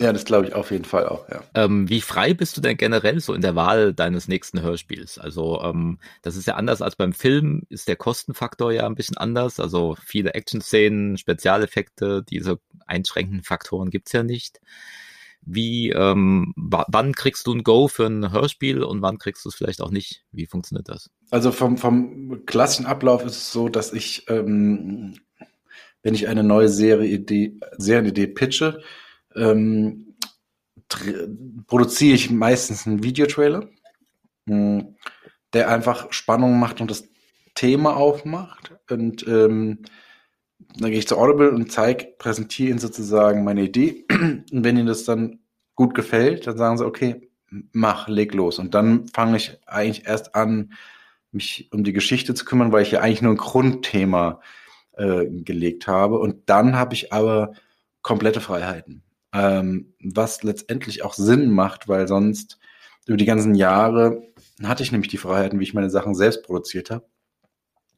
Ja, 0.00 0.12
das 0.12 0.24
glaube 0.24 0.46
ich 0.46 0.54
auf 0.54 0.70
jeden 0.70 0.84
Fall 0.84 1.06
auch, 1.06 1.28
ja. 1.28 1.42
Ähm, 1.54 1.88
wie 1.88 2.00
frei 2.00 2.32
bist 2.32 2.56
du 2.56 2.60
denn 2.60 2.76
generell 2.76 3.20
so 3.20 3.34
in 3.34 3.40
der 3.40 3.56
Wahl 3.56 3.92
deines 3.92 4.28
nächsten 4.28 4.62
Hörspiels? 4.62 5.18
Also, 5.18 5.60
ähm, 5.62 5.98
das 6.22 6.36
ist 6.36 6.46
ja 6.46 6.54
anders 6.54 6.82
als 6.82 6.94
beim 6.94 7.12
Film, 7.12 7.62
ist 7.68 7.88
der 7.88 7.96
Kostenfaktor 7.96 8.72
ja 8.72 8.86
ein 8.86 8.94
bisschen 8.94 9.16
anders. 9.16 9.58
Also 9.58 9.96
viele 10.04 10.34
Action-Szenen, 10.34 11.18
Spezialeffekte, 11.18 12.22
diese 12.22 12.60
einschränkenden 12.86 13.42
Faktoren 13.42 13.90
gibt's 13.90 14.12
ja 14.12 14.22
nicht. 14.22 14.60
Wie, 15.42 15.90
ähm, 15.90 16.52
wann 16.56 17.14
kriegst 17.14 17.46
du 17.46 17.54
ein 17.54 17.64
Go 17.64 17.88
für 17.88 18.06
ein 18.06 18.32
Hörspiel 18.32 18.82
und 18.82 19.02
wann 19.02 19.18
kriegst 19.18 19.44
du 19.44 19.48
es 19.48 19.54
vielleicht 19.54 19.80
auch 19.80 19.90
nicht? 19.90 20.24
Wie 20.30 20.46
funktioniert 20.46 20.88
das? 20.88 21.10
Also 21.30 21.52
vom, 21.52 21.78
vom 21.78 22.44
klassischen 22.44 22.86
Ablauf 22.86 23.24
ist 23.24 23.36
es 23.36 23.52
so, 23.52 23.68
dass 23.68 23.92
ich, 23.92 24.26
ähm, 24.28 25.14
wenn 26.02 26.14
ich 26.14 26.28
eine 26.28 26.44
neue 26.44 26.68
Serie-Idee, 26.68 27.58
Serienidee 27.78 28.26
pitche, 28.28 28.80
ähm, 29.38 30.08
produziere 31.66 32.14
ich 32.14 32.30
meistens 32.30 32.86
einen 32.86 33.02
Videotrailer, 33.02 33.68
hm, 34.46 34.96
der 35.52 35.70
einfach 35.70 36.12
Spannung 36.12 36.58
macht 36.58 36.80
und 36.80 36.90
das 36.90 37.04
Thema 37.54 37.96
aufmacht. 37.96 38.74
Und 38.90 39.26
ähm, 39.26 39.82
dann 40.76 40.90
gehe 40.90 40.98
ich 40.98 41.08
zu 41.08 41.18
Audible 41.18 41.50
und 41.50 41.70
zeige, 41.70 42.14
präsentiere 42.18 42.70
ihnen 42.70 42.78
sozusagen 42.78 43.44
meine 43.44 43.62
Idee. 43.62 44.04
Und 44.10 44.64
wenn 44.64 44.76
ihnen 44.76 44.88
das 44.88 45.04
dann 45.04 45.38
gut 45.74 45.94
gefällt, 45.94 46.46
dann 46.46 46.58
sagen 46.58 46.76
sie, 46.76 46.84
okay, 46.84 47.30
mach, 47.72 48.08
leg 48.08 48.34
los. 48.34 48.58
Und 48.58 48.74
dann 48.74 49.06
fange 49.08 49.36
ich 49.36 49.58
eigentlich 49.66 50.06
erst 50.06 50.34
an, 50.34 50.72
mich 51.30 51.68
um 51.72 51.84
die 51.84 51.92
Geschichte 51.92 52.34
zu 52.34 52.44
kümmern, 52.44 52.72
weil 52.72 52.82
ich 52.82 52.90
ja 52.90 53.00
eigentlich 53.00 53.22
nur 53.22 53.32
ein 53.32 53.38
Grundthema 53.38 54.40
äh, 54.92 55.26
gelegt 55.26 55.86
habe. 55.86 56.18
Und 56.18 56.50
dann 56.50 56.76
habe 56.76 56.94
ich 56.94 57.12
aber 57.12 57.52
komplette 58.02 58.40
Freiheiten 58.40 59.02
ähm, 59.32 59.94
was 60.02 60.42
letztendlich 60.42 61.02
auch 61.02 61.14
Sinn 61.14 61.50
macht, 61.50 61.88
weil 61.88 62.08
sonst 62.08 62.58
über 63.06 63.16
die 63.16 63.24
ganzen 63.24 63.54
Jahre 63.54 64.22
hatte 64.62 64.82
ich 64.82 64.92
nämlich 64.92 65.10
die 65.10 65.18
Freiheiten, 65.18 65.60
wie 65.60 65.64
ich 65.64 65.74
meine 65.74 65.90
Sachen 65.90 66.14
selbst 66.14 66.44
produziert 66.44 66.90
habe. 66.90 67.06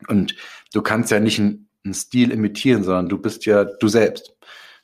Und 0.08 0.34
du 0.72 0.82
kannst 0.82 1.10
ja 1.10 1.20
nicht 1.20 1.38
einen, 1.38 1.68
einen 1.84 1.94
Stil 1.94 2.30
imitieren, 2.30 2.84
sondern 2.84 3.08
du 3.08 3.18
bist 3.18 3.46
ja 3.46 3.64
du 3.64 3.88
selbst. 3.88 4.34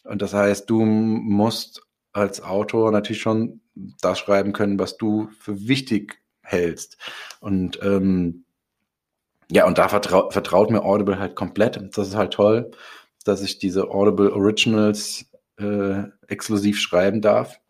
Und 0.05 0.23
das 0.23 0.35
heißt, 0.35 0.69
du 0.71 0.85
musst 0.85 1.83
als 2.12 2.43
Autor 2.43 2.93
natürlich 2.93 3.21
schon 3.21 3.61
das 4.00 4.19
schreiben 4.19 4.53
können, 4.53 4.79
was 4.79 4.97
du 4.97 5.29
für 5.38 5.69
wichtig 5.69 6.23
hältst. 6.43 6.97
Und 7.41 7.79
ähm, 7.83 8.45
ja, 9.50 9.67
und 9.67 9.79
da 9.79 9.88
vertraut, 9.88 10.33
vertraut 10.33 10.71
mir 10.71 10.83
Audible 10.83 11.19
halt 11.19 11.37
komplett. 11.37 11.81
Das 11.97 12.09
ist 12.09 12.17
halt 12.17 12.33
toll, 12.33 12.71
dass 13.25 13.43
ich 13.43 13.59
diese 13.59 13.91
Audible 13.91 14.33
Originals 14.33 15.26
äh, 15.59 16.05
exklusiv 16.29 16.79
schreiben 16.81 17.21
darf. 17.21 17.61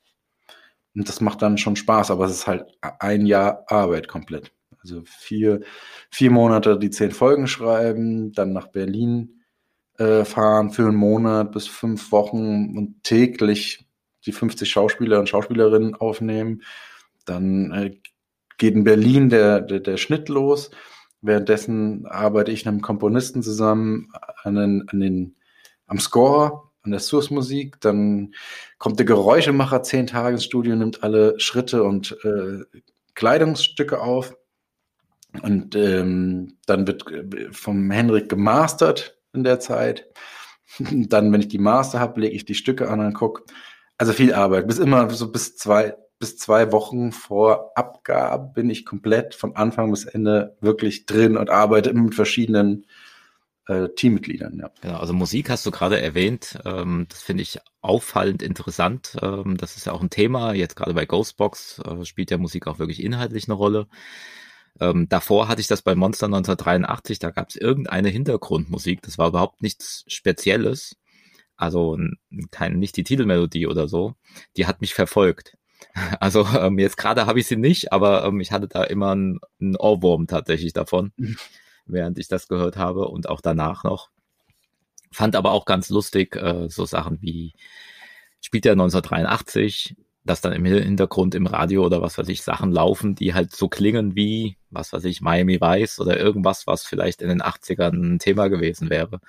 Und 0.95 1.09
das 1.09 1.21
macht 1.21 1.43
dann 1.43 1.59
schon 1.59 1.77
Spaß, 1.77 2.11
aber 2.11 2.25
es 2.25 2.33
ist 2.33 2.47
halt 2.47 2.65
ein 2.81 3.27
Jahr 3.27 3.65
Arbeit 3.69 4.09
komplett. 4.09 4.53
Also 4.81 5.03
vier, 5.05 5.61
vier 6.11 6.31
Monate 6.31 6.79
die 6.79 6.91
zehn 6.91 7.11
Folgen 7.11 7.47
schreiben, 7.49 8.33
dann 8.33 8.53
nach 8.53 8.69
Berlin 8.69 9.43
äh, 9.99 10.25
fahren 10.25 10.71
für 10.71 10.87
einen 10.87 10.97
Monat 10.97 11.53
bis 11.53 11.67
fünf 11.67 12.13
Wochen 12.13 12.77
und 12.77 13.03
täglich 13.03 13.87
die 14.25 14.33
50 14.33 14.69
Schauspieler 14.69 15.19
und 15.19 15.29
Schauspielerinnen 15.29 15.95
aufnehmen. 15.95 16.63
Dann 17.25 17.73
äh, 17.73 17.97
geht 18.59 18.75
in 18.75 18.85
Berlin 18.85 19.29
der, 19.29 19.61
der, 19.61 19.81
der 19.81 19.97
Schnitt 19.97 20.29
los. 20.29 20.71
Währenddessen 21.21 22.07
arbeite 22.07 22.53
ich 22.53 22.65
mit 22.65 22.73
einem 22.73 22.83
Komponisten 22.83 23.43
zusammen 23.43 24.13
an 24.43 24.55
den, 24.55 24.89
an 24.89 25.01
den, 25.01 25.37
am 25.87 25.99
Score 25.99 26.66
an 26.87 26.93
der 26.93 27.01
Source-Musik. 27.01 27.81
Dann 27.81 28.35
kommt 28.79 28.99
der 28.99 29.07
Geräuschemacher 29.07 29.83
zehn 29.83 30.07
Tage 30.07 30.37
ins 30.37 30.45
Studio, 30.45 30.75
nimmt 30.75 31.03
alle 31.03 31.39
Schritte 31.39 31.83
und 31.83 32.17
äh, 32.25 32.65
Kleidungsstücke 33.15 34.01
auf. 34.01 34.37
Und 35.43 35.75
ähm, 35.75 36.57
dann 36.67 36.87
wird 36.87 37.11
äh, 37.11 37.53
vom 37.53 37.91
Henrik 37.91 38.29
gemastert 38.29 39.19
in 39.35 39.45
der 39.45 39.61
Zeit. 39.61 40.07
dann, 40.79 41.33
wenn 41.33 41.41
ich 41.41 41.49
die 41.49 41.59
Master 41.59 42.01
habe, 42.01 42.21
lege 42.21 42.35
ich 42.35 42.45
die 42.45 42.55
Stücke 42.55 42.89
an 42.89 43.01
und 43.01 43.13
gucke. 43.13 43.43
Also 43.99 44.13
viel 44.13 44.33
Arbeit. 44.33 44.67
Bis 44.67 44.79
immer 44.79 45.09
so 45.11 45.31
bis 45.31 45.57
zwei, 45.57 45.97
bis 46.19 46.39
zwei 46.39 46.73
Wochen 46.73 47.13
vor 47.13 47.73
Abgabe 47.77 48.53
bin 48.55 48.71
ich 48.71 48.85
komplett 48.85 49.35
von 49.35 49.57
Anfang 49.57 49.91
bis 49.91 50.05
Ende 50.05 50.57
wirklich 50.61 51.07
drin 51.07 51.37
und 51.37 51.51
arbeite 51.51 51.91
immer 51.91 52.05
mit 52.05 52.15
verschiedenen 52.15 52.87
äh, 53.67 53.89
Teammitgliedern. 53.95 54.59
Ja. 54.59 54.71
Genau, 54.81 54.99
also 54.99 55.13
Musik 55.13 55.51
hast 55.51 55.67
du 55.67 55.71
gerade 55.71 56.01
erwähnt. 56.01 56.59
Ähm, 56.65 57.07
das 57.09 57.23
finde 57.23 57.43
ich 57.43 57.59
auffallend 57.81 58.43
interessant. 58.43 59.17
Ähm, 59.23 59.57
das 59.57 59.77
ist 59.77 59.87
ja 59.87 59.93
auch 59.93 60.03
ein 60.03 60.11
Thema. 60.11 60.53
Jetzt 60.55 60.77
gerade 60.77 60.95
bei 60.95 61.07
Ghostbox 61.07 61.81
äh, 61.81 62.05
spielt 62.05 62.31
ja 62.31 62.39
Musik 62.39 62.67
auch 62.67 62.79
wirklich 62.79 63.03
inhaltlich 63.03 63.49
eine 63.49 63.55
Rolle. 63.55 63.89
Ähm, 64.81 65.09
davor 65.09 65.49
hatte 65.49 65.61
ich 65.61 65.67
das 65.67 65.83
bei 65.83 65.95
Monster 65.95 66.27
1983. 66.27 67.19
Da 67.19 67.31
gab 67.31 67.49
es 67.49 67.57
irgendeine 67.57 68.09
Hintergrundmusik. 68.09 69.03
Das 69.03 69.19
war 69.19 69.29
überhaupt 69.29 69.63
nichts 69.63 70.05
Spezielles. 70.07 70.97
Also 71.57 71.99
kein, 72.51 72.79
nicht 72.79 72.97
die 72.97 73.05
Titelmelodie 73.05 73.67
oder 73.67 73.89
so. 73.89 74.15
Die 74.57 74.67
hat 74.67 74.81
mich 74.81 74.95
verfolgt. 74.95 75.57
Also 76.21 76.47
ähm, 76.59 76.79
jetzt 76.79 76.97
gerade 76.97 77.27
habe 77.27 77.39
ich 77.39 77.47
sie 77.47 77.57
nicht, 77.57 77.93
aber 77.93 78.25
ähm, 78.25 78.41
ich 78.41 78.53
hatte 78.53 78.69
da 78.69 78.83
immer 78.85 79.13
einen, 79.13 79.41
Ohrwurm 79.79 80.27
tatsächlich 80.27 80.73
davon. 80.73 81.13
während 81.87 82.19
ich 82.19 82.29
das 82.29 82.49
gehört 82.49 82.77
habe 82.77 83.09
und 83.09 83.29
auch 83.29 83.41
danach 83.41 83.85
noch. 83.85 84.11
Fand 85.13 85.37
aber 85.37 85.53
auch 85.53 85.65
ganz 85.65 85.89
lustig, 85.89 86.37
äh, 86.37 86.69
so 86.69 86.85
Sachen 86.85 87.23
wie, 87.23 87.55
spielt 88.41 88.65
ja 88.65 88.73
1983, 88.73 89.97
dass 90.25 90.41
dann 90.41 90.53
im 90.53 90.65
Hintergrund 90.65 91.35
im 91.35 91.47
Radio 91.47 91.87
oder 91.87 92.03
was 92.03 92.19
weiß 92.19 92.29
ich 92.29 92.43
Sachen 92.43 92.73
laufen, 92.73 93.15
die 93.15 93.33
halt 93.33 93.55
so 93.55 93.69
klingen 93.69 94.17
wie, 94.17 94.57
was 94.71 94.93
weiß 94.93 95.05
ich, 95.05 95.21
Miami 95.21 95.61
Vice 95.61 96.01
oder 96.01 96.19
irgendwas, 96.19 96.67
was 96.67 96.85
vielleicht 96.85 97.23
in 97.23 97.29
den 97.29 97.43
80ern 97.43 98.15
ein 98.15 98.19
Thema 98.19 98.49
gewesen 98.49 98.91
wäre, 98.91 99.21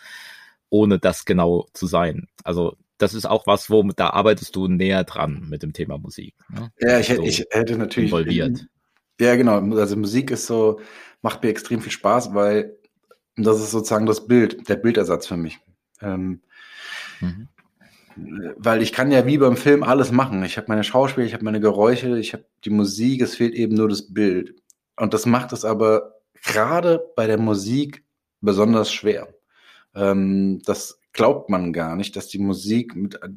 ohne 0.70 0.98
das 0.98 1.26
genau 1.26 1.68
zu 1.74 1.86
sein. 1.86 2.28
Also 2.44 2.76
das 2.98 3.14
ist 3.14 3.28
auch 3.28 3.46
was, 3.46 3.70
wo 3.70 3.84
da 3.84 4.10
arbeitest 4.10 4.56
du 4.56 4.68
näher 4.68 5.04
dran 5.04 5.46
mit 5.48 5.62
dem 5.62 5.72
Thema 5.72 6.00
Musik. 6.00 6.34
Ne? 6.50 6.72
Ja, 6.80 7.00
ich, 7.00 7.08
so 7.08 7.22
ich 7.22 7.46
hätte 7.52 7.78
natürlich 7.78 8.10
involviert. 8.10 8.66
Ja, 9.20 9.36
genau. 9.36 9.60
Also 9.78 9.98
Musik 9.98 10.32
ist 10.32 10.48
so, 10.48 10.80
macht 11.22 11.44
mir 11.44 11.50
extrem 11.50 11.82
viel 11.82 11.92
Spaß, 11.92 12.34
weil 12.34 12.78
das 13.36 13.60
ist 13.60 13.72
sozusagen 13.72 14.06
das 14.06 14.28
Bild, 14.28 14.68
der 14.68 14.76
Bildersatz 14.76 15.28
für 15.28 15.38
mich. 15.38 15.60
Ähm, 16.02 16.42
mhm. 17.20 17.48
Weil 18.58 18.82
ich 18.82 18.94
kann 18.94 19.12
ja 19.12 19.26
wie 19.28 19.38
beim 19.38 19.58
Film 19.58 19.84
alles 19.84 20.12
machen. 20.12 20.44
Ich 20.44 20.58
habe 20.58 20.68
meine 20.70 20.84
Schauspieler, 20.84 21.28
ich 21.28 21.34
habe 21.34 21.46
meine 21.46 21.60
Geräusche, 21.60 22.18
ich 22.18 22.34
habe 22.34 22.46
die 22.66 22.72
Musik, 22.72 23.22
es 23.22 23.36
fehlt 23.36 23.54
eben 23.54 23.76
nur 23.76 23.90
das 23.90 24.14
Bild. 24.14 24.56
Und 24.96 25.14
das 25.14 25.28
macht 25.28 25.54
es 25.54 25.66
aber 25.66 26.16
gerade 26.44 27.00
bei 27.16 27.28
der 27.28 27.38
Musik 27.38 28.04
besonders 28.42 28.92
schwer. 28.92 29.28
Ähm, 29.94 30.62
das 30.66 31.00
glaubt 31.14 31.50
man 31.50 31.74
gar 31.74 31.96
nicht, 31.96 32.16
dass 32.16 32.28
die 32.28 32.40
Musik 32.40 32.96
mit, 32.96 33.16
äh, 33.16 33.28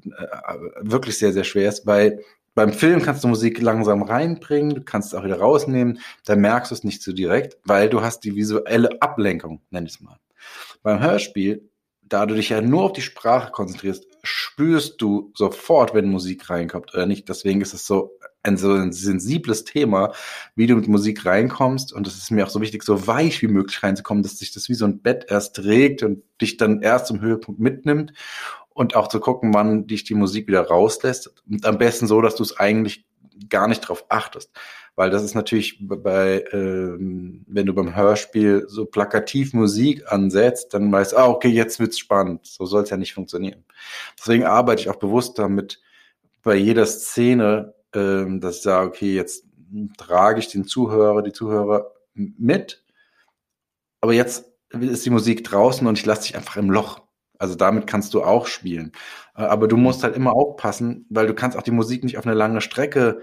wirklich 0.81 1.19
sehr, 1.19 1.33
sehr 1.33 1.45
schwer 1.45 1.69
ist, 1.69 1.87
weil 1.87 2.23
beim 2.61 2.75
Film 2.75 3.01
kannst 3.01 3.25
du 3.25 3.29
Musik 3.29 3.59
langsam 3.63 4.03
reinbringen, 4.03 4.75
du 4.75 4.83
kannst 4.83 5.09
es 5.09 5.15
auch 5.15 5.25
wieder 5.25 5.39
rausnehmen, 5.39 5.99
da 6.27 6.37
merkst 6.37 6.71
du 6.71 6.75
es 6.75 6.85
nicht 6.85 7.03
so 7.03 7.15
direkt, 7.15 7.57
weil 7.65 7.89
du 7.89 8.03
hast 8.03 8.21
die 8.21 8.37
visuelle 8.37 9.01
Ablenkung, 9.01 9.63
nenn 9.71 9.87
ich 9.87 9.93
es 9.93 10.01
mal. 10.03 10.19
Beim 10.83 11.01
Hörspiel, 11.01 11.71
da 12.03 12.27
du 12.27 12.35
dich 12.35 12.51
ja 12.51 12.61
nur 12.61 12.83
auf 12.83 12.93
die 12.93 13.01
Sprache 13.01 13.51
konzentrierst, 13.51 14.07
spürst 14.23 15.01
du 15.01 15.33
sofort, 15.35 15.95
wenn 15.95 16.11
Musik 16.11 16.51
reinkommt 16.51 16.93
oder 16.93 17.07
nicht. 17.07 17.31
Deswegen 17.31 17.63
ist 17.63 17.73
es 17.73 17.87
so 17.87 18.19
ein 18.43 18.59
so 18.59 18.75
ein 18.75 18.93
sensibles 18.93 19.65
Thema, 19.65 20.13
wie 20.55 20.67
du 20.67 20.75
mit 20.75 20.87
Musik 20.87 21.25
reinkommst. 21.25 21.95
Und 21.95 22.07
es 22.07 22.19
ist 22.19 22.31
mir 22.31 22.45
auch 22.45 22.51
so 22.51 22.61
wichtig, 22.61 22.83
so 22.83 23.07
weich 23.07 23.41
wie 23.41 23.49
möglich 23.49 23.83
reinzukommen, 23.83 24.23
dass 24.23 24.39
sich 24.39 24.53
das 24.53 24.69
wie 24.69 24.75
so 24.75 24.85
ein 24.85 25.01
Bett 25.01 25.25
erst 25.29 25.57
trägt 25.57 26.03
und 26.03 26.23
dich 26.43 26.59
dann 26.59 26.83
erst 26.83 27.07
zum 27.07 27.23
Höhepunkt 27.23 27.59
mitnimmt. 27.59 28.13
Und 28.81 28.97
auch 28.97 29.09
zu 29.09 29.21
gucken, 29.21 29.53
wann 29.53 29.87
dich 29.87 30.05
die 30.05 30.15
Musik 30.15 30.49
wieder 30.49 30.67
rauslässt. 30.67 31.33
Und 31.49 31.67
am 31.67 31.79
besten 31.79 32.07
so, 32.07 32.21
dass 32.21 32.35
du 32.35 32.43
es 32.43 32.59
eigentlich 32.59 33.07
gar 33.49 33.69
nicht 33.69 33.81
drauf 33.81 34.07
achtest. 34.09 34.51
Weil 34.97 35.11
das 35.11 35.23
ist 35.23 35.35
natürlich 35.35 35.79
bei, 35.81 36.45
ähm, 36.53 37.45
wenn 37.47 37.67
du 37.67 37.75
beim 37.75 37.95
Hörspiel 37.95 38.65
so 38.69 38.87
plakativ 38.87 39.53
Musik 39.53 40.11
ansetzt, 40.11 40.75
dann 40.75 40.91
weißt 40.91 41.13
du, 41.13 41.17
ah, 41.19 41.29
okay, 41.29 41.49
jetzt 41.49 41.79
wird's 41.79 41.99
spannend. 41.99 42.47
So 42.47 42.65
soll 42.65 42.83
es 42.83 42.91
ja 42.91 42.97
nicht 42.97 43.15
funktionieren. 43.15 43.65
Deswegen 44.19 44.45
arbeite 44.45 44.83
ich 44.83 44.89
auch 44.89 44.97
bewusst 44.97 45.39
damit, 45.39 45.81
bei 46.43 46.55
jeder 46.55 46.87
Szene 46.87 47.75
ähm, 47.95 48.41
dass 48.41 48.57
ich 48.57 48.63
sage, 48.63 48.89
okay, 48.89 49.15
jetzt 49.15 49.45
trage 49.97 50.41
ich 50.41 50.49
den 50.49 50.65
Zuhörer, 50.65 51.23
die 51.23 51.33
Zuhörer 51.33 51.93
mit, 52.15 52.85
aber 54.01 54.13
jetzt 54.13 54.45
ist 54.71 55.05
die 55.05 55.11
Musik 55.11 55.45
draußen 55.45 55.87
und 55.87 55.99
ich 55.99 56.07
lasse 56.07 56.23
dich 56.23 56.37
einfach 56.37 56.57
im 56.57 56.71
Loch. 56.71 57.03
Also 57.41 57.55
damit 57.55 57.87
kannst 57.87 58.13
du 58.13 58.23
auch 58.23 58.47
spielen. 58.47 58.93
Äh, 59.35 59.43
aber 59.43 59.67
du 59.67 59.77
musst 59.79 60.05
halt 60.05 60.15
immer 60.15 60.35
aufpassen, 60.35 61.07
weil 61.09 61.27
du 61.27 61.35
kannst 61.35 61.57
auch 61.57 61.63
die 61.63 61.71
Musik 61.71 62.05
nicht 62.05 62.19
auf 62.19 62.27
eine 62.27 62.37
lange 62.37 62.61
Strecke 62.61 63.23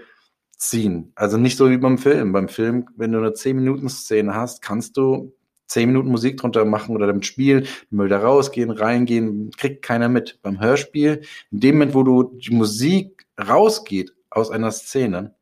ziehen. 0.56 1.12
Also 1.14 1.38
nicht 1.38 1.56
so 1.56 1.70
wie 1.70 1.78
beim 1.78 1.98
Film. 1.98 2.32
Beim 2.32 2.48
Film, 2.48 2.88
wenn 2.96 3.12
du 3.12 3.18
eine 3.18 3.30
10-Minuten-Szene 3.30 4.34
hast, 4.34 4.60
kannst 4.60 4.96
du 4.96 5.32
10 5.68 5.88
Minuten 5.88 6.08
Musik 6.08 6.38
drunter 6.38 6.64
machen 6.64 6.96
oder 6.96 7.06
damit 7.06 7.26
spielen, 7.26 7.66
mal 7.90 8.08
da 8.08 8.18
rausgehen, 8.18 8.70
reingehen, 8.70 9.52
kriegt 9.56 9.82
keiner 9.82 10.08
mit. 10.08 10.40
Beim 10.42 10.60
Hörspiel, 10.60 11.22
in 11.52 11.60
dem 11.60 11.76
Moment, 11.76 11.94
wo 11.94 12.02
du 12.02 12.38
die 12.38 12.54
Musik 12.54 13.24
rausgeht 13.38 14.14
aus 14.30 14.50
einer 14.50 14.72
Szene, 14.72 15.36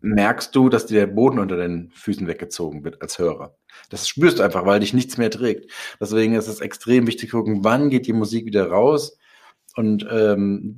merkst 0.00 0.54
du, 0.54 0.68
dass 0.68 0.86
dir 0.86 1.00
der 1.00 1.06
Boden 1.06 1.38
unter 1.38 1.56
den 1.56 1.90
Füßen 1.94 2.26
weggezogen 2.26 2.84
wird 2.84 3.02
als 3.02 3.18
Hörer. 3.18 3.56
Das 3.90 4.08
spürst 4.08 4.38
du 4.38 4.42
einfach, 4.42 4.66
weil 4.66 4.80
dich 4.80 4.94
nichts 4.94 5.18
mehr 5.18 5.30
trägt. 5.30 5.70
Deswegen 6.00 6.34
ist 6.34 6.48
es 6.48 6.60
extrem 6.60 7.06
wichtig 7.06 7.30
zu 7.30 7.36
gucken, 7.36 7.64
wann 7.64 7.90
geht 7.90 8.06
die 8.06 8.12
Musik 8.12 8.46
wieder 8.46 8.68
raus 8.68 9.18
und 9.76 10.06
ähm, 10.10 10.76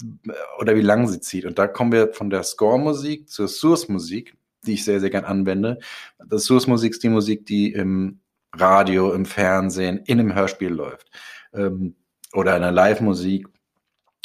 oder 0.58 0.76
wie 0.76 0.82
lang 0.82 1.08
sie 1.08 1.20
zieht. 1.20 1.44
Und 1.44 1.58
da 1.58 1.66
kommen 1.66 1.92
wir 1.92 2.12
von 2.12 2.30
der 2.30 2.42
Score-Musik 2.42 3.28
zur 3.28 3.48
Source-Musik, 3.48 4.36
die 4.66 4.74
ich 4.74 4.84
sehr, 4.84 5.00
sehr 5.00 5.10
gern 5.10 5.24
anwende. 5.24 5.78
Das 6.26 6.44
Source-Musik 6.44 6.92
ist 6.92 7.02
die 7.02 7.08
Musik, 7.08 7.46
die 7.46 7.72
im 7.72 8.20
Radio, 8.54 9.12
im 9.12 9.24
Fernsehen, 9.24 9.98
in 10.04 10.20
einem 10.20 10.34
Hörspiel 10.34 10.70
läuft. 10.70 11.10
Ähm, 11.54 11.96
oder 12.32 12.56
in 12.56 12.62
der 12.62 12.72
Live-Musik 12.72 13.46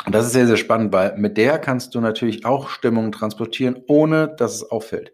und 0.08 0.16
das 0.16 0.26
ist 0.26 0.32
sehr, 0.32 0.48
sehr 0.48 0.56
spannend, 0.56 0.94
weil 0.94 1.18
mit 1.18 1.36
der 1.36 1.60
kannst 1.60 1.94
du 1.94 2.00
natürlich 2.00 2.46
auch 2.46 2.70
Stimmung 2.70 3.12
transportieren, 3.12 3.76
ohne 3.88 4.34
dass 4.38 4.56
es 4.56 4.64
auffällt. 4.64 5.12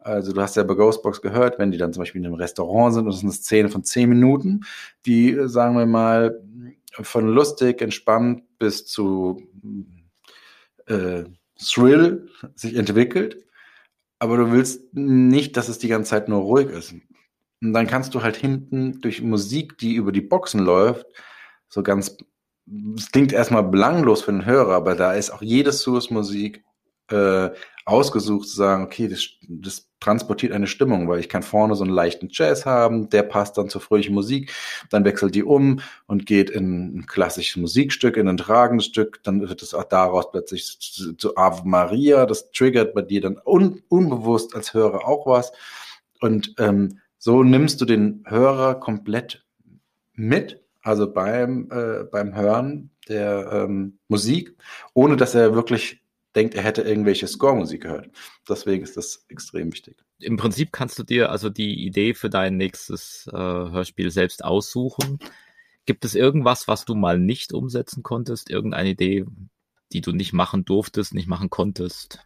Also 0.00 0.32
du 0.32 0.40
hast 0.40 0.56
ja 0.56 0.64
bei 0.64 0.74
Ghostbox 0.74 1.22
gehört, 1.22 1.60
wenn 1.60 1.70
die 1.70 1.78
dann 1.78 1.92
zum 1.92 2.00
Beispiel 2.00 2.20
in 2.20 2.26
einem 2.26 2.34
Restaurant 2.34 2.92
sind 2.92 3.04
und 3.04 3.10
es 3.10 3.18
ist 3.18 3.22
eine 3.22 3.32
Szene 3.32 3.68
von 3.68 3.84
zehn 3.84 4.08
Minuten, 4.08 4.64
die, 5.06 5.38
sagen 5.44 5.78
wir 5.78 5.86
mal, 5.86 6.42
von 6.90 7.28
lustig, 7.28 7.80
entspannt 7.80 8.42
bis 8.58 8.84
zu 8.84 9.40
äh, 10.86 11.22
Thrill 11.64 12.28
sich 12.56 12.74
entwickelt. 12.74 13.46
Aber 14.18 14.38
du 14.38 14.50
willst 14.50 14.92
nicht, 14.92 15.56
dass 15.56 15.68
es 15.68 15.78
die 15.78 15.88
ganze 15.88 16.10
Zeit 16.10 16.28
nur 16.28 16.40
ruhig 16.40 16.68
ist. 16.70 16.96
Und 17.62 17.74
dann 17.74 17.86
kannst 17.86 18.12
du 18.16 18.22
halt 18.22 18.34
hinten 18.34 19.00
durch 19.02 19.22
Musik, 19.22 19.78
die 19.78 19.94
über 19.94 20.10
die 20.10 20.20
Boxen 20.20 20.64
läuft, 20.64 21.06
so 21.68 21.84
ganz 21.84 22.16
es 22.96 23.12
klingt 23.12 23.32
erstmal 23.32 23.62
belanglos 23.62 24.22
für 24.22 24.32
den 24.32 24.44
Hörer, 24.44 24.74
aber 24.74 24.94
da 24.94 25.12
ist 25.12 25.30
auch 25.30 25.42
jede 25.42 25.72
Source-Musik 25.72 26.64
äh, 27.10 27.50
ausgesucht 27.84 28.48
zu 28.48 28.56
sagen, 28.56 28.84
okay, 28.84 29.06
das, 29.06 29.28
das 29.48 29.88
transportiert 30.00 30.52
eine 30.52 30.66
Stimmung, 30.66 31.08
weil 31.08 31.20
ich 31.20 31.28
kann 31.28 31.44
vorne 31.44 31.76
so 31.76 31.84
einen 31.84 31.92
leichten 31.92 32.28
Jazz 32.30 32.66
haben, 32.66 33.08
der 33.10 33.22
passt 33.22 33.56
dann 33.56 33.68
zur 33.68 33.80
fröhlichen 33.80 34.14
Musik, 34.14 34.52
dann 34.90 35.04
wechselt 35.04 35.36
die 35.36 35.44
um 35.44 35.80
und 36.06 36.26
geht 36.26 36.50
in 36.50 36.98
ein 36.98 37.06
klassisches 37.06 37.56
Musikstück, 37.60 38.16
in 38.16 38.28
ein 38.28 38.36
tragendes 38.36 38.86
Stück, 38.86 39.22
dann 39.22 39.40
wird 39.48 39.62
es 39.62 39.72
auch 39.72 39.84
daraus 39.84 40.32
plötzlich 40.32 40.80
zu, 40.80 41.14
zu 41.14 41.36
Ave 41.36 41.62
Maria, 41.64 42.26
das 42.26 42.50
triggert 42.50 42.92
bei 42.92 43.02
dir 43.02 43.20
dann 43.20 43.38
un, 43.44 43.82
unbewusst 43.88 44.56
als 44.56 44.74
Hörer 44.74 45.06
auch 45.06 45.26
was. 45.26 45.52
Und 46.20 46.54
ähm, 46.58 46.98
so 47.18 47.44
nimmst 47.44 47.80
du 47.80 47.84
den 47.84 48.24
Hörer 48.26 48.74
komplett 48.80 49.44
mit 50.14 50.65
also 50.86 51.12
beim, 51.12 51.68
äh, 51.72 52.04
beim 52.04 52.34
Hören 52.36 52.90
der 53.08 53.50
ähm, 53.52 53.98
Musik, 54.06 54.56
ohne 54.94 55.16
dass 55.16 55.34
er 55.34 55.52
wirklich 55.52 56.00
denkt, 56.36 56.54
er 56.54 56.62
hätte 56.62 56.82
irgendwelche 56.82 57.26
Score-Musik 57.26 57.82
gehört. 57.82 58.10
Deswegen 58.48 58.84
ist 58.84 58.96
das 58.96 59.24
extrem 59.28 59.72
wichtig. 59.72 59.96
Im 60.20 60.36
Prinzip 60.36 60.70
kannst 60.70 60.96
du 60.98 61.02
dir 61.02 61.30
also 61.32 61.50
die 61.50 61.84
Idee 61.84 62.14
für 62.14 62.30
dein 62.30 62.56
nächstes 62.56 63.28
äh, 63.32 63.36
Hörspiel 63.36 64.12
selbst 64.12 64.44
aussuchen. 64.44 65.18
Gibt 65.86 66.04
es 66.04 66.14
irgendwas, 66.14 66.68
was 66.68 66.84
du 66.84 66.94
mal 66.94 67.18
nicht 67.18 67.52
umsetzen 67.52 68.04
konntest? 68.04 68.48
Irgendeine 68.48 68.90
Idee, 68.90 69.24
die 69.92 70.02
du 70.02 70.12
nicht 70.12 70.32
machen 70.32 70.64
durftest, 70.64 71.14
nicht 71.14 71.26
machen 71.26 71.50
konntest? 71.50 72.20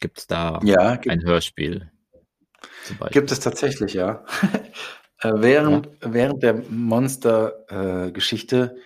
Gibt 0.00 0.18
es 0.18 0.26
da 0.26 0.58
ja, 0.64 0.98
ein 1.08 1.22
Hörspiel? 1.22 1.92
Gibt 3.12 3.30
es 3.30 3.38
tatsächlich, 3.38 3.94
ja. 3.94 4.24
Äh, 5.22 5.32
während, 5.36 5.86
ja. 5.86 6.12
während 6.12 6.42
der 6.42 6.62
Monster-Geschichte 6.68 8.76
äh, 8.76 8.80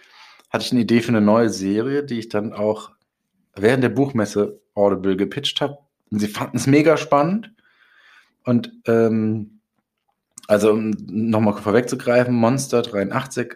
hatte 0.51 0.65
ich 0.65 0.73
eine 0.73 0.83
Idee 0.83 1.01
für 1.01 1.09
eine 1.09 1.21
neue 1.21 1.49
Serie, 1.49 2.05
die 2.05 2.19
ich 2.19 2.29
dann 2.29 2.53
auch 2.53 2.91
während 3.55 3.83
der 3.83 3.89
Buchmesse 3.89 4.61
Audible 4.75 5.17
gepitcht 5.17 5.61
habe. 5.61 5.79
Und 6.11 6.21
sie 6.21 6.29
fanden 6.29 6.59
es 6.59 6.67
mega 6.67 6.97
spannend. 6.97 7.53
Und 8.45 8.73
ähm, 8.87 9.61
also 10.47 10.73
um 10.73 10.91
nochmal 10.91 11.55
vorwegzugreifen, 11.55 12.35
Monster 12.35 12.83
83 12.83 13.55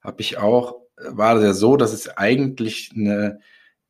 habe 0.00 0.20
ich 0.20 0.38
auch, 0.38 0.76
war 0.96 1.36
es 1.36 1.42
ja 1.42 1.52
so, 1.52 1.76
dass 1.76 1.92
es 1.92 2.08
eigentlich 2.08 2.92
eine 2.94 3.40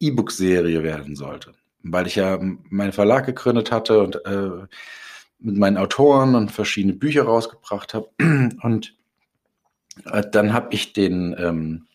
E-Book-Serie 0.00 0.82
werden 0.82 1.14
sollte. 1.14 1.52
Weil 1.82 2.06
ich 2.06 2.16
ja 2.16 2.38
meinen 2.40 2.92
Verlag 2.92 3.26
gegründet 3.26 3.70
hatte 3.70 4.00
und 4.00 4.24
äh, 4.24 4.66
mit 5.42 5.56
meinen 5.56 5.76
Autoren 5.76 6.34
und 6.34 6.50
verschiedene 6.52 6.94
Bücher 6.94 7.24
rausgebracht 7.24 7.94
habe. 7.94 8.08
Und 8.62 8.94
äh, 10.06 10.22
dann 10.30 10.52
habe 10.52 10.68
ich 10.70 10.92
den 10.92 11.34
ähm, 11.38 11.86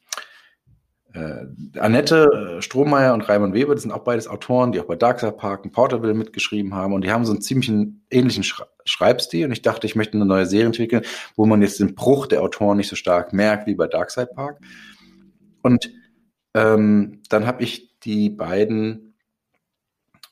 äh, 1.13 1.79
Annette 1.79 2.57
Strohmeier 2.61 3.13
und 3.13 3.27
Raimund 3.27 3.53
Weber, 3.53 3.73
das 3.73 3.83
sind 3.83 3.91
auch 3.91 4.03
beides 4.03 4.27
Autoren, 4.27 4.71
die 4.71 4.79
auch 4.79 4.85
bei 4.85 4.95
Darkside 4.95 5.31
Park 5.31 5.63
und 5.65 5.71
Porterville 5.71 6.13
mitgeschrieben 6.13 6.75
haben. 6.75 6.93
Und 6.93 7.03
die 7.03 7.11
haben 7.11 7.25
so 7.25 7.31
einen 7.31 7.41
ziemlich 7.41 7.71
ähnlichen 8.11 8.43
Schre 8.43 8.67
Schreibstil. 8.85 9.45
Und 9.45 9.51
ich 9.51 9.61
dachte, 9.61 9.85
ich 9.85 9.95
möchte 9.95 10.13
eine 10.13 10.25
neue 10.25 10.45
Serie 10.45 10.67
entwickeln, 10.67 11.03
wo 11.35 11.45
man 11.45 11.61
jetzt 11.61 11.79
den 11.79 11.93
Bruch 11.93 12.27
der 12.27 12.41
Autoren 12.41 12.77
nicht 12.77 12.87
so 12.87 12.95
stark 12.95 13.33
merkt 13.33 13.67
wie 13.67 13.75
bei 13.75 13.87
Darkside 13.87 14.29
Park. 14.33 14.59
Und 15.61 15.91
ähm, 16.53 17.21
dann 17.29 17.45
habe 17.45 17.63
ich 17.63 17.99
die 17.99 18.29
beiden, 18.29 19.15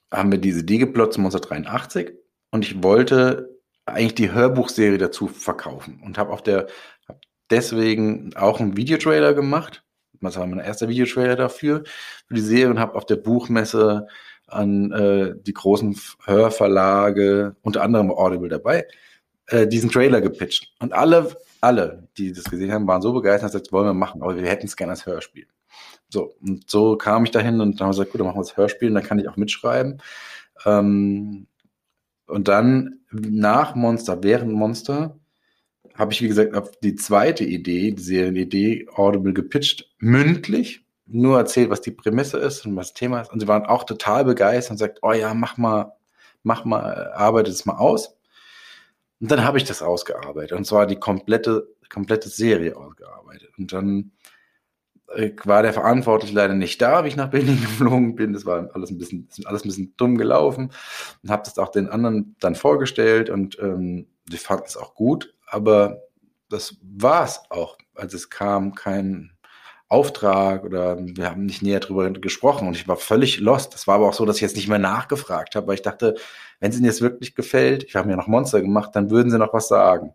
haben 0.10 0.32
wir 0.32 0.40
diese 0.40 0.64
Die 0.64 0.78
geplot 0.78 1.14
zum 1.14 1.26
1983 1.26 2.14
und 2.52 2.66
ich 2.66 2.84
wollte 2.84 3.50
eigentlich 3.86 4.16
die 4.16 4.32
Hörbuchserie 4.32 4.98
dazu 4.98 5.28
verkaufen 5.28 6.02
und 6.04 6.18
habe 6.18 6.32
auf 6.32 6.42
der 6.42 6.68
hab 7.08 7.20
deswegen 7.50 8.36
auch 8.36 8.60
einen 8.60 8.78
Videotrailer 8.78 9.34
gemacht. 9.34 9.84
Das 10.22 10.38
war 10.38 10.48
mein 10.48 10.60
erster 10.60 10.90
Videotrailer 10.90 11.36
dafür 11.36 11.84
für 12.28 12.34
die 12.34 12.42
Serie 12.42 12.70
und 12.70 12.80
habe 12.80 12.96
auf 12.96 13.06
der 13.06 13.18
Buchmesse 13.18 14.08
an 14.48 14.92
äh, 14.92 15.36
die 15.42 15.54
großen 15.54 16.00
Hörverlage, 16.24 17.56
unter 17.62 17.84
anderem 17.84 18.12
Audible 18.12 18.50
dabei, 18.50 18.88
äh, 19.48 19.68
diesen 19.68 19.92
Trailer 19.92 20.22
gepitcht. 20.22 20.74
Und 20.80 20.94
alle, 20.94 21.36
alle, 21.62 22.08
die 22.18 22.32
das 22.32 22.46
gesehen 22.46 22.72
haben, 22.72 22.88
waren 22.88 23.02
so 23.02 23.14
begeistert, 23.14 23.54
dass 23.54 23.72
wollen 23.72 23.88
wir 23.88 23.94
machen, 23.94 24.22
aber 24.22 24.36
wir 24.36 24.48
hätten 24.48 24.68
es 24.68 24.76
gerne 24.76 24.92
als 24.92 25.06
Hörspiel. 25.06 25.48
So, 26.10 26.36
und 26.42 26.70
so 26.70 26.96
kam 26.98 27.26
ich 27.26 27.32
dahin 27.32 27.60
und 27.60 27.80
dann 27.80 27.88
haben 27.88 27.94
wir 27.94 27.98
gesagt, 27.98 28.12
gut, 28.12 28.20
dann 28.22 28.28
machen 28.28 28.38
wir 28.38 28.44
das 28.44 28.58
Hörspiel 28.58 28.90
und 28.90 28.96
dann 28.96 29.04
kann 29.04 29.20
ich 29.20 29.28
auch 29.28 29.38
mitschreiben. 29.38 30.02
Ähm, 30.66 31.48
und 32.28 32.48
dann 32.48 33.00
nach 33.12 33.76
Monster, 33.76 34.24
während 34.24 34.52
Monster, 34.52 35.20
habe 35.96 36.12
ich, 36.12 36.22
wie 36.22 36.28
gesagt, 36.28 36.54
auf 36.56 36.72
die 36.82 36.96
zweite 36.96 37.46
Idee, 37.46 37.92
die 37.92 38.04
Serienidee, 38.04 38.88
Audible 38.94 39.34
gepitcht, 39.34 39.90
mündlich, 40.00 40.86
nur 41.06 41.38
erzählt, 41.38 41.70
was 41.70 41.82
die 41.82 41.92
Prämisse 41.92 42.38
ist 42.38 42.66
und 42.66 42.76
was 42.76 42.88
das 42.88 42.94
Thema 42.96 43.22
ist. 43.22 43.32
Und 43.32 43.40
sie 43.40 43.48
waren 43.48 43.66
auch 43.66 43.84
total 43.84 44.26
begeistert 44.26 44.72
und 44.72 44.78
sagt, 44.78 45.00
oh 45.04 45.14
ja, 45.14 45.34
mach 45.34 45.58
mal, 45.58 45.94
mach 46.44 46.66
mal, 46.66 47.14
arbeite 47.14 47.52
es 47.52 47.66
mal 47.66 47.78
aus. 47.78 48.18
Und 49.22 49.32
dann 49.32 49.44
habe 49.44 49.58
ich 49.58 49.64
das 49.64 49.82
ausgearbeitet. 49.82 50.58
Und 50.58 50.66
zwar 50.66 50.88
die 50.88 50.98
komplette, 50.98 51.68
komplette 51.90 52.28
Serie 52.28 52.76
ausgearbeitet. 52.76 53.52
Und 53.58 53.72
dann 53.72 54.12
war 55.46 55.64
der 55.64 55.74
Verantwortliche 55.74 56.36
leider 56.36 56.54
nicht 56.54 56.82
da, 56.82 57.04
wie 57.04 57.10
ich 57.10 57.16
nach 57.16 57.30
Berlin 57.30 57.62
geflogen 57.62 58.16
bin. 58.16 58.34
Das 58.34 58.46
war 58.46 58.70
alles 58.74 58.92
ein 58.92 58.98
bisschen, 58.98 59.28
alles 59.46 59.64
ein 59.64 59.70
bisschen 59.70 59.94
dumm 59.98 60.18
gelaufen 60.18 60.72
und 61.24 61.30
habe 61.30 61.44
das 61.44 61.58
auch 61.58 61.70
den 61.70 61.90
anderen 61.90 62.36
dann 62.40 62.56
vorgestellt 62.56 63.30
und 63.30 63.58
ähm, 63.60 64.08
die 64.28 64.38
fanden 64.38 64.66
es 64.68 64.78
auch 64.78 64.96
gut, 64.96 65.34
aber 65.48 66.02
das 66.50 66.78
war 66.82 67.24
es 67.24 67.42
auch. 67.50 67.78
Also 67.96 68.18
es 68.18 68.30
kam 68.30 68.76
kein 68.76 69.32
Auftrag 69.88 70.64
oder 70.64 70.98
wir 71.00 71.30
haben 71.30 71.46
nicht 71.46 71.62
näher 71.62 71.80
drüber 71.80 72.10
gesprochen 72.12 72.68
und 72.68 72.76
ich 72.76 72.88
war 72.88 72.98
völlig 72.98 73.40
lost. 73.40 73.74
Das 73.74 73.88
war 73.88 73.96
aber 73.96 74.10
auch 74.10 74.14
so, 74.14 74.26
dass 74.26 74.38
ich 74.38 74.42
jetzt 74.42 74.56
nicht 74.56 74.68
mehr 74.68 74.80
nachgefragt 74.80 75.56
habe, 75.56 75.68
weil 75.68 75.76
ich 75.76 75.84
dachte, 75.84 76.16
wenn 76.60 76.72
es 76.72 76.78
ihnen 76.78 76.86
jetzt 76.86 77.02
wirklich 77.02 77.36
gefällt, 77.36 77.84
ich 77.84 77.96
habe 77.96 78.08
mir 78.08 78.18
noch 78.18 78.28
Monster 78.28 78.62
gemacht, 78.62 78.92
dann 78.96 79.12
würden 79.12 79.30
sie 79.30 79.38
noch 79.38 79.54
was 79.54 79.68
sagen. 79.68 80.14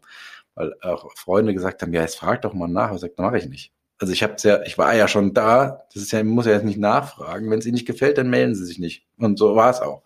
Weil 0.55 0.75
auch 0.83 1.11
Freunde 1.17 1.55
gesagt 1.55 1.83
haben, 1.83 1.93
ja, 1.93 2.03
jetzt 2.03 2.19
frag 2.19 2.43
doch 2.43 2.53
mal 2.53 2.69
nach. 2.69 2.93
Ich 2.93 3.01
sagte, 3.01 3.23
mache 3.23 3.39
ich 3.39 3.47
nicht. 3.47 3.73
Also 4.01 4.15
ich 4.15 4.23
habe 4.23 4.35
ja, 4.39 4.63
ich 4.63 4.79
war 4.79 4.95
ja 4.95 5.07
schon 5.09 5.35
da. 5.35 5.85
Das 5.93 6.03
ist 6.03 6.11
ja, 6.11 6.25
muss 6.25 6.47
ja 6.47 6.53
jetzt 6.53 6.65
nicht 6.65 6.79
nachfragen. 6.79 7.51
Wenn 7.51 7.59
es 7.59 7.67
ihnen 7.67 7.75
nicht 7.75 7.87
gefällt, 7.87 8.17
dann 8.17 8.31
melden 8.31 8.55
sie 8.55 8.65
sich 8.65 8.79
nicht. 8.79 9.07
Und 9.19 9.39
so 9.39 9.55
war 9.55 9.71
es 9.71 9.81
auch. 9.81 10.03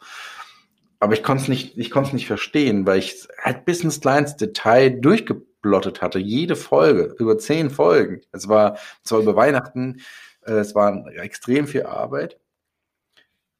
Aber 0.98 1.14
ich 1.14 1.22
konnte 1.22 1.44
es 1.44 1.48
nicht, 1.48 1.78
ich 1.78 1.90
konnte 1.90 2.08
es 2.08 2.12
nicht 2.12 2.26
verstehen, 2.26 2.86
weil 2.86 2.98
ich 2.98 3.28
halt 3.40 3.64
bis 3.64 3.84
ins 3.84 4.00
kleinste 4.00 4.48
Detail 4.48 4.90
durchgeblottet 4.90 6.02
hatte. 6.02 6.18
Jede 6.18 6.56
Folge, 6.56 7.14
über 7.18 7.38
zehn 7.38 7.70
Folgen. 7.70 8.20
Es 8.32 8.48
war 8.48 8.78
zwar 9.04 9.20
über 9.20 9.36
Weihnachten, 9.36 10.00
äh, 10.44 10.54
es 10.54 10.74
war 10.74 11.06
extrem 11.14 11.68
viel 11.68 11.84
Arbeit. 11.84 12.38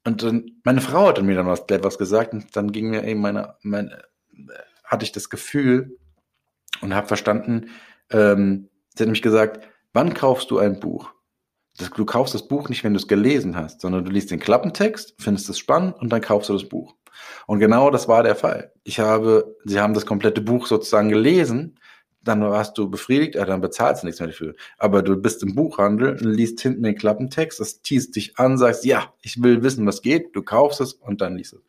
Und 0.05 0.23
dann, 0.23 0.51
meine 0.65 0.81
Frau 0.81 1.07
hat 1.07 1.23
mir 1.23 1.37
dann 1.37 1.47
was, 1.47 1.65
etwas 1.69 1.97
gesagt 1.97 2.33
und 2.33 2.57
dann 2.57 2.73
ging 2.73 2.91
mir 2.91 3.05
eben 3.05 3.21
meine, 3.21 3.55
meine, 3.63 4.03
hatte 4.83 5.05
ich 5.05 5.13
das 5.13 5.31
Gefühl 5.31 5.97
und 6.81 6.95
habe 6.95 7.07
verstanden, 7.07 7.71
ähm, 8.11 8.69
sie 8.95 9.03
hat 9.03 9.07
nämlich 9.07 9.23
gesagt, 9.23 9.69
Wann 9.95 10.13
kaufst 10.13 10.51
du 10.51 10.59
ein 10.59 10.81
Buch? 10.81 11.09
Du 11.97 12.05
kaufst 12.05 12.35
das 12.35 12.49
Buch 12.49 12.69
nicht, 12.69 12.83
wenn 12.83 12.95
du 12.95 12.99
es 12.99 13.07
gelesen 13.07 13.57
hast, 13.57 13.81
sondern 13.81 14.05
du 14.05 14.11
liest 14.11 14.33
den 14.33 14.41
Klappentext, 14.41 15.15
findest 15.19 15.49
es 15.49 15.59
spannend 15.59 15.95
und 16.01 16.11
dann 16.11 16.21
kaufst 16.21 16.49
du 16.49 16.53
das 16.53 16.69
Buch. 16.69 16.97
Und 17.47 17.61
genau 17.61 17.91
das 17.91 18.09
war 18.09 18.25
der 18.25 18.35
Fall. 18.35 18.73
Ich 18.83 18.99
habe, 18.99 19.57
sie 19.65 19.81
haben 19.81 19.95
das 19.95 20.05
komplette 20.05 20.41
Buch 20.41 20.67
sozusagen 20.67 21.11
gelesen, 21.11 21.79
dann 22.23 22.41
warst 22.41 22.77
du 22.77 22.91
befriedigt, 22.91 23.37
ja, 23.37 23.45
dann 23.45 23.61
bezahlst 23.61 24.03
du 24.03 24.07
nichts 24.07 24.19
mehr 24.19 24.31
dafür. 24.31 24.55
Aber 24.79 25.03
du 25.03 25.17
bist 25.17 25.45
im 25.45 25.55
Buchhandel 25.55 26.11
und 26.11 26.21
liest 26.23 26.61
hinten 26.61 26.83
den 26.83 26.97
Klappentext, 26.97 27.61
das 27.61 27.81
teast 27.83 28.17
dich 28.17 28.37
an, 28.37 28.59
sagst, 28.59 28.85
ja, 28.85 29.13
ich 29.23 29.41
will 29.45 29.63
wissen, 29.63 29.87
was 29.87 30.03
geht, 30.03 30.35
du 30.35 30.43
kaufst 30.43 30.81
es 30.81 30.95
und 30.95 31.21
dann 31.21 31.37
liest 31.37 31.53
es. 31.53 31.63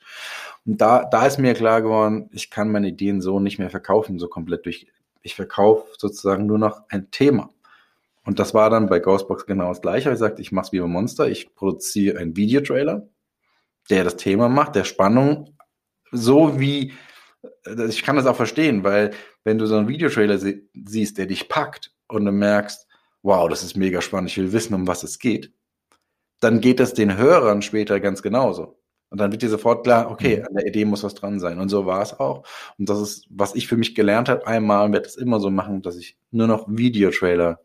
Und 0.66 0.82
da, 0.82 1.06
da 1.06 1.28
ist 1.28 1.38
mir 1.38 1.54
klar 1.54 1.84
geworden, 1.84 2.30
ich 2.32 2.50
kann 2.50 2.72
meine 2.72 2.88
Ideen 2.88 3.22
so 3.22 3.40
nicht 3.40 3.60
mehr 3.60 3.70
verkaufen, 3.70 4.18
so 4.18 4.28
komplett 4.28 4.66
durch. 4.66 4.88
Ich 5.22 5.36
verkaufe 5.36 5.86
sozusagen 5.98 6.48
nur 6.48 6.58
noch 6.58 6.82
ein 6.90 7.12
Thema. 7.12 7.52
Und 8.26 8.40
das 8.40 8.54
war 8.54 8.70
dann 8.70 8.88
bei 8.88 9.00
Ghostbox 9.00 9.46
genau 9.46 9.70
das 9.70 9.82
gleiche. 9.82 10.12
Ich 10.12 10.18
sagte, 10.18 10.42
ich 10.42 10.52
mache 10.52 10.66
es 10.66 10.72
wie 10.72 10.80
bei 10.80 10.88
Monster. 10.88 11.30
Ich 11.30 11.54
produziere 11.54 12.18
einen 12.18 12.36
Videotrailer, 12.36 13.08
der 13.90 14.04
das 14.04 14.18
Thema 14.18 14.50
macht, 14.50 14.76
der 14.76 14.84
Spannung, 14.84 15.56
so 16.12 16.60
wie, 16.60 16.94
äh, 17.66 17.86
ich 17.86 18.04
kann 18.04 18.16
das 18.16 18.26
auch 18.26 18.36
verstehen, 18.36 18.84
weil 18.84 19.12
wenn 19.44 19.60
du 19.60 19.68
so 19.68 19.76
einen 19.78 19.88
Videotrailer 19.88 20.38
sie 20.40 20.68
siehst, 20.74 21.18
der 21.18 21.28
dich 21.28 21.48
packt 21.50 21.94
und 22.08 22.26
du 22.26 22.32
merkst, 22.32 22.88
wow, 23.22 23.48
das 23.50 23.64
ist 23.64 23.78
mega 23.78 24.02
spannend, 24.02 24.32
ich 24.32 24.38
will 24.38 24.54
wissen, 24.54 24.74
um 24.74 24.88
was 24.88 25.04
es 25.04 25.20
geht, 25.20 25.52
dann 26.40 26.62
geht 26.62 26.80
es 26.80 26.94
den 26.94 27.18
Hörern 27.18 27.62
später 27.62 28.00
ganz 28.00 28.22
genauso. 28.22 28.80
Und 29.10 29.20
dann 29.20 29.32
wird 29.32 29.44
dir 29.44 29.50
sofort 29.50 29.84
klar, 29.84 30.12
okay, 30.12 30.38
mhm. 30.38 30.46
an 30.48 30.54
der 30.56 30.68
Idee 30.68 30.86
muss 30.86 31.04
was 31.04 31.14
dran 31.14 31.40
sein. 31.40 31.60
Und 31.60 31.70
so 31.70 31.86
war 31.86 32.02
es 32.02 32.20
auch. 32.20 32.44
Und 32.78 32.90
das 32.90 33.00
ist, 33.00 33.28
was 33.30 33.56
ich 33.56 33.68
für 33.68 33.78
mich 33.78 33.96
gelernt 33.96 34.30
habe, 34.30 34.46
einmal 34.48 34.92
werde 34.92 35.08
es 35.08 35.16
immer 35.16 35.40
so 35.40 35.50
machen, 35.52 35.82
dass 35.82 35.96
ich 35.96 36.18
nur 36.32 36.48
noch 36.48 36.66
Videotrailer 36.68 37.60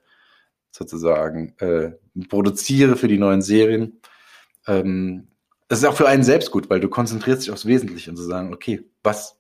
sozusagen 0.71 1.55
äh, 1.59 1.93
produziere 2.29 2.97
für 2.97 3.09
die 3.09 3.19
neuen 3.19 3.43
Serien. 3.43 4.01
Ähm, 4.67 5.29
das 5.69 5.81
ist 5.81 5.85
auch 5.85 5.97
für 5.97 6.09
einen 6.09 6.25
selbst 6.25 6.51
gut, 6.51 6.69
weil 6.69 6.81
du 6.81 6.89
konzentrierst 6.89 7.43
dich 7.43 7.51
aufs 7.51 7.67
Wesentliche 7.67 8.11
und 8.11 8.17
zu 8.17 8.25
sagen, 8.25 8.53
okay, 8.53 8.85
was, 9.03 9.39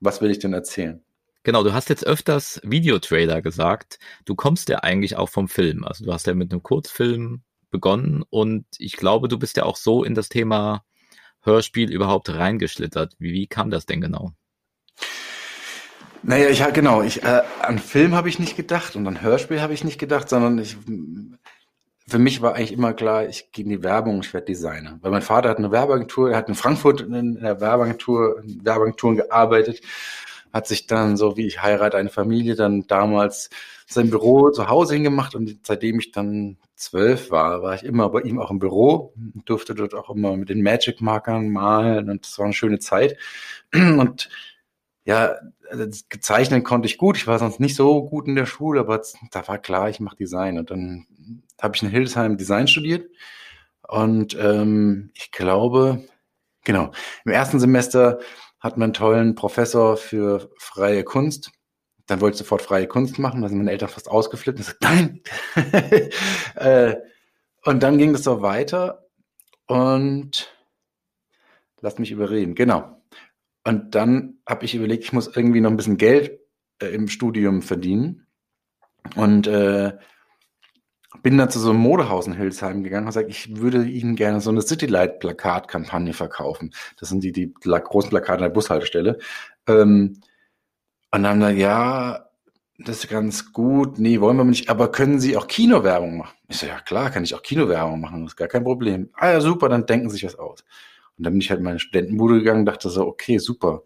was 0.00 0.20
will 0.20 0.30
ich 0.30 0.38
denn 0.38 0.52
erzählen? 0.52 1.02
Genau, 1.42 1.62
du 1.62 1.72
hast 1.72 1.88
jetzt 1.88 2.06
öfters 2.06 2.60
Videotrailer 2.64 3.40
gesagt. 3.40 3.98
Du 4.24 4.34
kommst 4.34 4.68
ja 4.68 4.80
eigentlich 4.80 5.16
auch 5.16 5.28
vom 5.28 5.48
Film. 5.48 5.84
Also 5.84 6.04
du 6.04 6.12
hast 6.12 6.26
ja 6.26 6.34
mit 6.34 6.52
einem 6.52 6.62
Kurzfilm 6.62 7.42
begonnen 7.70 8.24
und 8.28 8.66
ich 8.78 8.96
glaube, 8.96 9.28
du 9.28 9.38
bist 9.38 9.56
ja 9.56 9.62
auch 9.62 9.76
so 9.76 10.04
in 10.04 10.14
das 10.14 10.28
Thema 10.28 10.84
Hörspiel 11.42 11.90
überhaupt 11.90 12.28
reingeschlittert. 12.28 13.14
Wie, 13.18 13.32
wie 13.32 13.46
kam 13.46 13.70
das 13.70 13.86
denn 13.86 14.00
genau? 14.00 14.32
Naja, 16.22 16.48
ich 16.48 16.62
genau, 16.72 17.02
ich 17.02 17.22
äh, 17.22 17.42
an 17.62 17.78
Film 17.78 18.14
habe 18.14 18.28
ich 18.28 18.38
nicht 18.38 18.56
gedacht 18.56 18.94
und 18.94 19.06
an 19.06 19.22
Hörspiel 19.22 19.62
habe 19.62 19.72
ich 19.72 19.84
nicht 19.84 19.98
gedacht, 19.98 20.28
sondern 20.28 20.58
ich 20.58 20.76
für 22.10 22.18
mich 22.18 22.42
war 22.42 22.54
eigentlich 22.54 22.72
immer 22.72 22.92
klar, 22.92 23.26
ich 23.26 23.52
gehe 23.52 23.64
in 23.64 23.70
die 23.70 23.82
Werbung, 23.82 24.20
ich 24.20 24.34
werde 24.34 24.46
Designer. 24.46 24.98
Weil 25.00 25.12
mein 25.12 25.22
Vater 25.22 25.48
hat 25.48 25.58
eine 25.58 25.70
Werbeagentur, 25.70 26.30
er 26.30 26.38
hat 26.38 26.48
in 26.48 26.56
Frankfurt 26.56 27.00
in 27.02 27.40
der 27.40 27.60
Werbeagentur, 27.60 28.42
in 28.42 28.64
Werbeagenturen 28.64 29.16
gearbeitet, 29.16 29.80
hat 30.52 30.66
sich 30.66 30.86
dann, 30.88 31.16
so 31.16 31.36
wie 31.36 31.46
ich 31.46 31.62
heirate 31.62 31.96
eine 31.96 32.10
Familie, 32.10 32.56
dann 32.56 32.86
damals 32.88 33.48
sein 33.86 34.10
Büro 34.10 34.50
zu 34.50 34.68
Hause 34.68 34.94
hingemacht 34.94 35.34
und 35.34 35.58
seitdem 35.64 36.00
ich 36.00 36.10
dann 36.10 36.58
zwölf 36.74 37.30
war, 37.30 37.62
war 37.62 37.74
ich 37.74 37.84
immer 37.84 38.08
bei 38.10 38.22
ihm 38.22 38.40
auch 38.40 38.50
im 38.50 38.58
Büro, 38.58 39.12
durfte 39.44 39.74
dort 39.74 39.94
auch 39.94 40.10
immer 40.10 40.36
mit 40.36 40.48
den 40.48 40.62
Magic-Markern 40.62 41.48
malen 41.50 42.10
und 42.10 42.26
das 42.26 42.38
war 42.38 42.46
eine 42.46 42.54
schöne 42.54 42.78
Zeit. 42.80 43.16
Und 43.72 44.28
ja, 45.04 45.36
also 45.70 45.86
gezeichnet 46.08 46.64
konnte 46.64 46.86
ich 46.86 46.98
gut. 46.98 47.16
Ich 47.16 47.26
war 47.26 47.38
sonst 47.38 47.60
nicht 47.60 47.76
so 47.76 48.04
gut 48.04 48.26
in 48.26 48.36
der 48.36 48.46
Schule, 48.46 48.80
aber 48.80 49.02
da 49.30 49.48
war 49.48 49.58
klar, 49.58 49.88
ich 49.88 50.00
mache 50.00 50.16
Design. 50.16 50.58
Und 50.58 50.70
dann 50.70 51.06
habe 51.60 51.76
ich 51.76 51.82
in 51.82 51.88
Hildesheim 51.88 52.36
Design 52.36 52.68
studiert. 52.68 53.10
Und 53.88 54.36
ähm, 54.40 55.10
ich 55.14 55.32
glaube, 55.32 56.04
genau, 56.64 56.92
im 57.24 57.32
ersten 57.32 57.58
Semester 57.60 58.20
hat 58.60 58.76
man 58.76 58.88
einen 58.88 58.92
tollen 58.94 59.34
Professor 59.34 59.96
für 59.96 60.50
freie 60.58 61.02
Kunst. 61.02 61.50
Dann 62.06 62.20
wollte 62.20 62.34
ich 62.34 62.38
sofort 62.38 62.62
freie 62.62 62.86
Kunst 62.86 63.18
machen, 63.18 63.42
da 63.42 63.48
sind 63.48 63.58
meine 63.58 63.70
Eltern 63.70 63.88
fast 63.88 64.10
ausgeflippt 64.10 64.58
und 64.58 64.66
gesagt, 64.66 64.82
nein. 64.82 65.22
äh, 66.56 66.96
und 67.64 67.82
dann 67.82 67.98
ging 67.98 68.12
das 68.12 68.24
so 68.24 68.42
weiter 68.42 69.06
und 69.66 70.54
lass 71.80 71.98
mich 71.98 72.10
überreden. 72.10 72.54
Genau. 72.54 72.99
Und 73.64 73.94
dann 73.94 74.38
habe 74.48 74.64
ich 74.64 74.74
überlegt, 74.74 75.04
ich 75.04 75.12
muss 75.12 75.34
irgendwie 75.34 75.60
noch 75.60 75.70
ein 75.70 75.76
bisschen 75.76 75.98
Geld 75.98 76.40
äh, 76.80 76.86
im 76.86 77.08
Studium 77.08 77.62
verdienen. 77.62 78.26
Und 79.16 79.46
äh, 79.46 79.92
bin 81.22 81.36
dann 81.36 81.50
zu 81.50 81.58
so 81.58 81.70
einem 81.70 81.80
Modehaus 81.80 82.26
in 82.26 82.34
Hildesheim 82.34 82.82
gegangen 82.82 83.04
und 83.04 83.10
gesagt, 83.10 83.28
ich 83.28 83.56
würde 83.56 83.84
Ihnen 83.84 84.16
gerne 84.16 84.40
so 84.40 84.50
eine 84.50 84.62
Citylight-Plakat-Kampagne 84.62 86.12
verkaufen. 86.12 86.72
Das 86.98 87.08
sind 87.08 87.24
die, 87.24 87.32
die 87.32 87.52
großen 87.52 88.10
Plakate 88.10 88.38
an 88.38 88.42
der 88.42 88.48
Bushaltestelle. 88.50 89.18
Ähm, 89.66 90.20
und 91.12 91.22
dann 91.22 91.26
haben 91.26 91.40
wir, 91.40 91.50
ja, 91.50 92.30
das 92.78 93.04
ist 93.04 93.10
ganz 93.10 93.52
gut. 93.52 93.98
Nee, 93.98 94.20
wollen 94.20 94.36
wir 94.36 94.44
nicht. 94.44 94.70
Aber 94.70 94.90
können 94.90 95.20
Sie 95.20 95.36
auch 95.36 95.48
Kinowerbung 95.48 96.18
machen? 96.18 96.36
Ich 96.48 96.58
so, 96.58 96.66
ja 96.66 96.80
klar, 96.80 97.10
kann 97.10 97.24
ich 97.24 97.34
auch 97.34 97.42
Kinowerbung 97.42 98.00
machen. 98.00 98.22
Das 98.22 98.32
ist 98.32 98.36
gar 98.36 98.48
kein 98.48 98.64
Problem. 98.64 99.10
Ah 99.14 99.30
ja, 99.30 99.40
super, 99.40 99.68
dann 99.68 99.86
denken 99.86 100.08
Sie 100.08 100.14
sich 100.14 100.24
was 100.24 100.38
aus. 100.38 100.64
Und 101.20 101.24
dann 101.24 101.34
bin 101.34 101.42
ich 101.42 101.50
halt 101.50 101.58
in 101.58 101.64
meine 101.64 101.78
Studentenbude 101.78 102.38
gegangen 102.38 102.64
dachte 102.64 102.88
so, 102.88 103.06
okay, 103.06 103.36
super. 103.36 103.82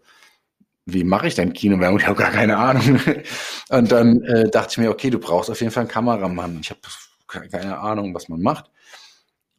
Wie 0.85 1.03
mache 1.03 1.27
ich 1.27 1.35
denn 1.35 1.51
Kinowerbung? 1.51 1.99
Ich 1.99 2.07
habe 2.07 2.17
gar 2.17 2.31
keine 2.31 2.55
Ahnung. 2.55 3.01
Und 3.69 3.91
dann 3.91 4.21
äh, 4.21 4.49
dachte 4.49 4.69
ich 4.71 4.77
mir, 4.77 4.89
okay, 4.89 5.09
du 5.09 5.19
brauchst 5.19 5.49
auf 5.49 5.59
jeden 5.59 5.73
Fall 5.73 5.81
einen 5.81 5.89
Kameramann. 5.89 6.59
Ich 6.61 6.69
habe 6.69 6.79
keine 7.27 7.77
Ahnung, 7.77 8.15
was 8.15 8.29
man 8.29 8.41
macht. 8.41 8.71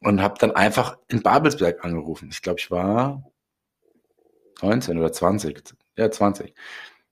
Und 0.00 0.22
habe 0.22 0.36
dann 0.38 0.52
einfach 0.52 0.96
in 1.08 1.22
Babelsberg 1.22 1.84
angerufen. 1.84 2.30
Ich 2.32 2.40
glaube, 2.40 2.60
ich 2.60 2.70
war 2.70 3.30
19 4.62 4.96
oder 4.98 5.12
20. 5.12 5.74
Ja, 5.98 6.10
20 6.10 6.54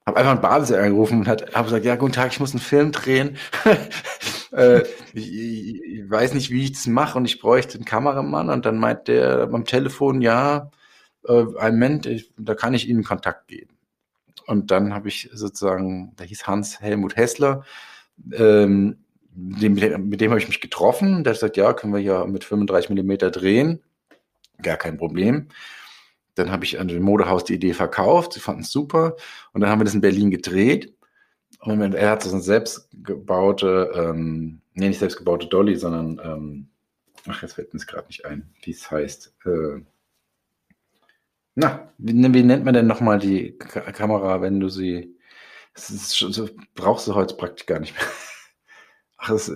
habe 0.05 0.17
einfach 0.17 0.31
einen 0.31 0.41
Babelsberg 0.41 0.83
angerufen 0.83 1.19
und 1.19 1.27
habe 1.27 1.63
gesagt, 1.63 1.85
ja, 1.85 1.95
guten 1.95 2.13
Tag, 2.13 2.31
ich 2.31 2.39
muss 2.39 2.51
einen 2.51 2.59
Film 2.59 2.91
drehen. 2.91 3.37
äh, 4.51 4.81
ich, 5.13 5.33
ich, 5.33 6.09
weiß 6.09 6.35
nicht, 6.35 6.51
wie 6.51 6.63
ich 6.63 6.73
das 6.73 6.85
mache 6.85 7.17
und 7.17 7.25
ich 7.25 7.39
bräuchte 7.39 7.75
einen 7.75 7.85
Kameramann. 7.85 8.49
Und 8.49 8.65
dann 8.65 8.77
meint 8.77 9.07
der 9.07 9.49
am 9.51 9.65
Telefon, 9.65 10.21
ja, 10.21 10.69
äh, 11.27 11.45
ein 11.59 11.73
Moment, 11.73 12.07
da 12.37 12.53
kann 12.53 12.75
ich 12.75 12.87
Ihnen 12.87 13.03
Kontakt 13.03 13.47
geben. 13.47 13.75
Und 14.45 14.69
dann 14.69 14.93
habe 14.93 15.07
ich 15.07 15.29
sozusagen, 15.33 16.15
der 16.17 16.27
hieß 16.27 16.45
Hans 16.45 16.79
Helmut 16.81 17.15
Hessler, 17.15 17.63
ähm, 18.33 18.97
dem, 19.31 19.73
mit 19.73 20.21
dem 20.21 20.29
habe 20.29 20.39
ich 20.39 20.47
mich 20.47 20.61
getroffen. 20.61 21.23
Der 21.23 21.31
hat 21.31 21.37
gesagt, 21.37 21.57
ja, 21.57 21.73
können 21.73 21.93
wir 21.93 21.99
ja 21.99 22.25
mit 22.25 22.43
35 22.43 22.89
Millimeter 22.89 23.31
drehen. 23.31 23.81
Gar 24.61 24.77
kein 24.77 24.97
Problem. 24.97 25.49
Dann 26.35 26.51
habe 26.51 26.65
ich 26.65 26.79
an 26.79 26.87
dem 26.87 27.03
Modehaus 27.03 27.43
die 27.43 27.55
Idee 27.55 27.73
verkauft. 27.73 28.33
Sie 28.33 28.39
fanden 28.39 28.61
es 28.61 28.71
super. 28.71 29.15
Und 29.53 29.61
dann 29.61 29.69
haben 29.69 29.79
wir 29.79 29.85
das 29.85 29.95
in 29.95 30.01
Berlin 30.01 30.31
gedreht. 30.31 30.93
Und 31.61 31.93
er 31.93 32.11
hat 32.11 32.23
so 32.23 32.31
eine 32.31 32.41
selbstgebaute, 32.41 33.91
ähm, 33.95 34.61
nee, 34.73 34.89
nicht 34.89 34.99
selbstgebaute 34.99 35.47
Dolly, 35.47 35.75
sondern, 35.75 36.21
ähm, 36.23 36.67
ach, 37.27 37.41
jetzt 37.41 37.53
fällt 37.53 37.73
mir 37.73 37.79
es 37.79 37.87
gerade 37.87 38.07
nicht 38.07 38.25
ein, 38.25 38.53
wie 38.61 38.71
es 38.71 38.91
heißt. 38.91 39.33
Äh, 39.45 39.81
na, 41.55 41.91
wie, 41.97 42.13
wie, 42.33 42.43
nennt 42.43 42.65
man 42.65 42.73
denn 42.73 42.87
nochmal 42.87 43.17
die 43.19 43.57
K 43.57 43.79
Kamera, 43.91 44.41
wenn 44.41 44.59
du 44.59 44.69
sie, 44.69 45.17
das 45.73 45.89
ist 45.89 46.09
so, 46.11 46.49
brauchst 46.75 47.07
du 47.07 47.15
heute 47.15 47.35
praktisch 47.35 47.65
gar 47.65 47.79
nicht 47.79 47.95
mehr. 47.95 48.05
Ach, 49.17 49.29
das, 49.29 49.51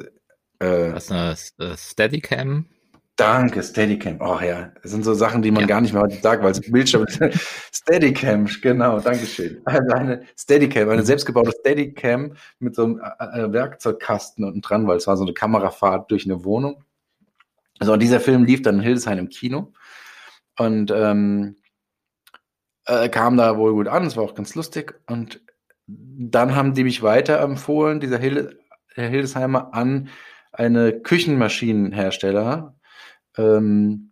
Äh, 0.60 0.92
das 0.92 1.06
ist 1.06 1.60
eine 1.60 1.78
Steadicam. 1.78 2.66
Danke, 3.20 3.62
Steadicam. 3.62 4.18
Oh 4.22 4.40
ja, 4.42 4.72
das 4.82 4.92
sind 4.92 5.04
so 5.04 5.14
Sachen, 5.14 5.42
die 5.42 5.52
man 5.52 5.62
ja. 5.62 5.68
gar 5.68 5.82
nicht 5.82 5.92
mehr 5.92 6.04
heute 6.04 6.16
sagt, 6.22 6.42
weil 6.42 6.52
es 6.52 6.62
Bildschirm 6.62 7.04
ist. 7.04 7.20
Steadicam, 7.74 8.46
genau, 8.62 9.02
Dankeschön. 9.02 9.62
Also 9.66 9.94
eine 9.94 10.26
Steadicam, 10.38 10.90
eine 10.90 11.04
selbstgebaute 11.04 11.52
Steadicam 11.60 12.36
mit 12.60 12.76
so 12.76 12.86
einem 12.86 13.02
äh, 13.20 13.42
äh, 13.42 13.52
Werkzeugkasten 13.52 14.46
unten 14.46 14.62
dran, 14.62 14.88
weil 14.88 14.96
es 14.96 15.06
war 15.06 15.18
so 15.18 15.26
eine 15.26 15.34
Kamerafahrt 15.34 16.10
durch 16.12 16.24
eine 16.24 16.46
Wohnung. 16.46 16.86
Also 17.78 17.92
und 17.92 18.00
dieser 18.00 18.22
Film 18.22 18.46
lief 18.46 18.62
dann 18.62 18.76
in 18.76 18.82
Hildesheim 18.82 19.18
im 19.18 19.28
Kino 19.28 19.74
und 20.58 20.90
ähm, 20.90 21.58
äh, 22.86 23.10
kam 23.10 23.36
da 23.36 23.58
wohl 23.58 23.74
gut 23.74 23.90
an, 23.90 24.06
es 24.06 24.16
war 24.16 24.24
auch 24.24 24.36
ganz 24.36 24.56
lustig 24.56 24.98
und 25.08 25.42
dann 25.88 26.56
haben 26.56 26.74
die 26.74 26.86
mich 26.86 27.04
weiterempfohlen, 27.04 28.00
dieser 28.00 28.18
Hilde, 28.18 28.60
Hildesheimer, 28.96 29.74
an 29.74 30.08
eine 30.54 31.02
Küchenmaschinenhersteller, 31.02 32.79
ähm, 33.38 34.12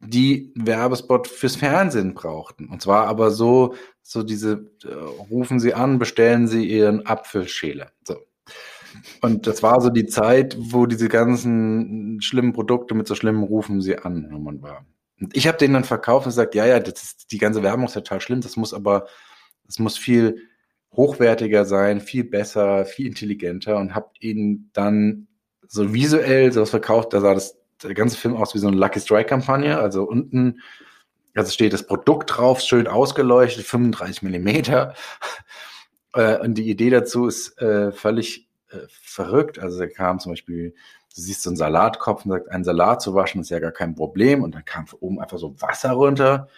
die 0.00 0.52
Werbespot 0.54 1.26
fürs 1.26 1.56
Fernsehen 1.56 2.14
brauchten. 2.14 2.68
Und 2.68 2.82
zwar 2.82 3.06
aber 3.06 3.30
so, 3.30 3.74
so 4.02 4.22
diese, 4.22 4.70
äh, 4.84 4.94
rufen 5.30 5.60
Sie 5.60 5.74
an, 5.74 5.98
bestellen 5.98 6.46
Sie 6.46 6.66
Ihren 6.66 7.04
Apfelschäler. 7.06 7.90
So. 8.04 8.16
Und 9.22 9.46
das 9.46 9.62
war 9.62 9.80
so 9.80 9.90
die 9.90 10.06
Zeit, 10.06 10.56
wo 10.58 10.86
diese 10.86 11.08
ganzen 11.08 12.20
schlimmen 12.20 12.52
Produkte 12.52 12.94
mit 12.94 13.06
so 13.06 13.14
schlimmen 13.14 13.42
Rufen 13.42 13.80
Sie 13.80 13.98
an 13.98 14.28
Nummern 14.28 14.62
waren. 14.62 14.86
Und 15.20 15.36
ich 15.36 15.48
habe 15.48 15.58
denen 15.58 15.74
dann 15.74 15.84
verkauft 15.84 16.26
und 16.26 16.30
gesagt, 16.30 16.54
ja, 16.54 16.64
ja, 16.64 16.78
das 16.78 17.02
ist, 17.02 17.32
die 17.32 17.38
ganze 17.38 17.62
Werbung 17.62 17.86
ist 17.86 17.94
total 17.94 18.20
schlimm, 18.20 18.40
das 18.40 18.56
muss 18.56 18.72
aber, 18.72 19.06
das 19.66 19.78
muss 19.78 19.98
viel 19.98 20.48
hochwertiger 20.92 21.64
sein, 21.64 22.00
viel 22.00 22.24
besser, 22.24 22.84
viel 22.84 23.06
intelligenter 23.06 23.76
und 23.76 23.94
habe 23.94 24.10
ihnen 24.20 24.70
dann 24.72 25.26
so 25.66 25.92
visuell 25.92 26.52
sowas 26.52 26.70
verkauft, 26.70 27.12
da 27.12 27.20
sah 27.20 27.34
das 27.34 27.58
der 27.82 27.94
ganze 27.94 28.16
Film 28.16 28.36
aus 28.36 28.54
wie 28.54 28.58
so 28.58 28.68
eine 28.68 28.76
Lucky 28.76 29.00
Strike 29.00 29.28
Kampagne. 29.28 29.78
Also 29.78 30.04
unten, 30.04 30.60
also 31.34 31.52
steht 31.52 31.72
das 31.72 31.86
Produkt 31.86 32.36
drauf, 32.36 32.60
schön 32.60 32.86
ausgeleuchtet, 32.86 33.64
35 33.66 34.22
Millimeter. 34.22 34.94
Äh, 36.14 36.38
und 36.38 36.54
die 36.54 36.70
Idee 36.70 36.88
dazu 36.88 37.26
ist 37.26 37.60
äh, 37.60 37.92
völlig 37.92 38.48
äh, 38.70 38.78
verrückt. 38.88 39.58
Also 39.58 39.78
da 39.78 39.86
kam 39.86 40.18
zum 40.18 40.32
Beispiel, 40.32 40.70
du 41.14 41.20
siehst 41.20 41.42
so 41.42 41.50
einen 41.50 41.58
Salatkopf 41.58 42.24
und 42.24 42.30
sagt, 42.30 42.48
einen 42.48 42.64
Salat 42.64 43.02
zu 43.02 43.12
waschen 43.12 43.42
ist 43.42 43.50
ja 43.50 43.58
gar 43.58 43.72
kein 43.72 43.94
Problem. 43.94 44.42
Und 44.42 44.54
dann 44.54 44.64
kam 44.64 44.86
von 44.86 45.00
oben 45.00 45.20
einfach 45.20 45.36
so 45.36 45.60
Wasser 45.60 45.92
runter. 45.92 46.48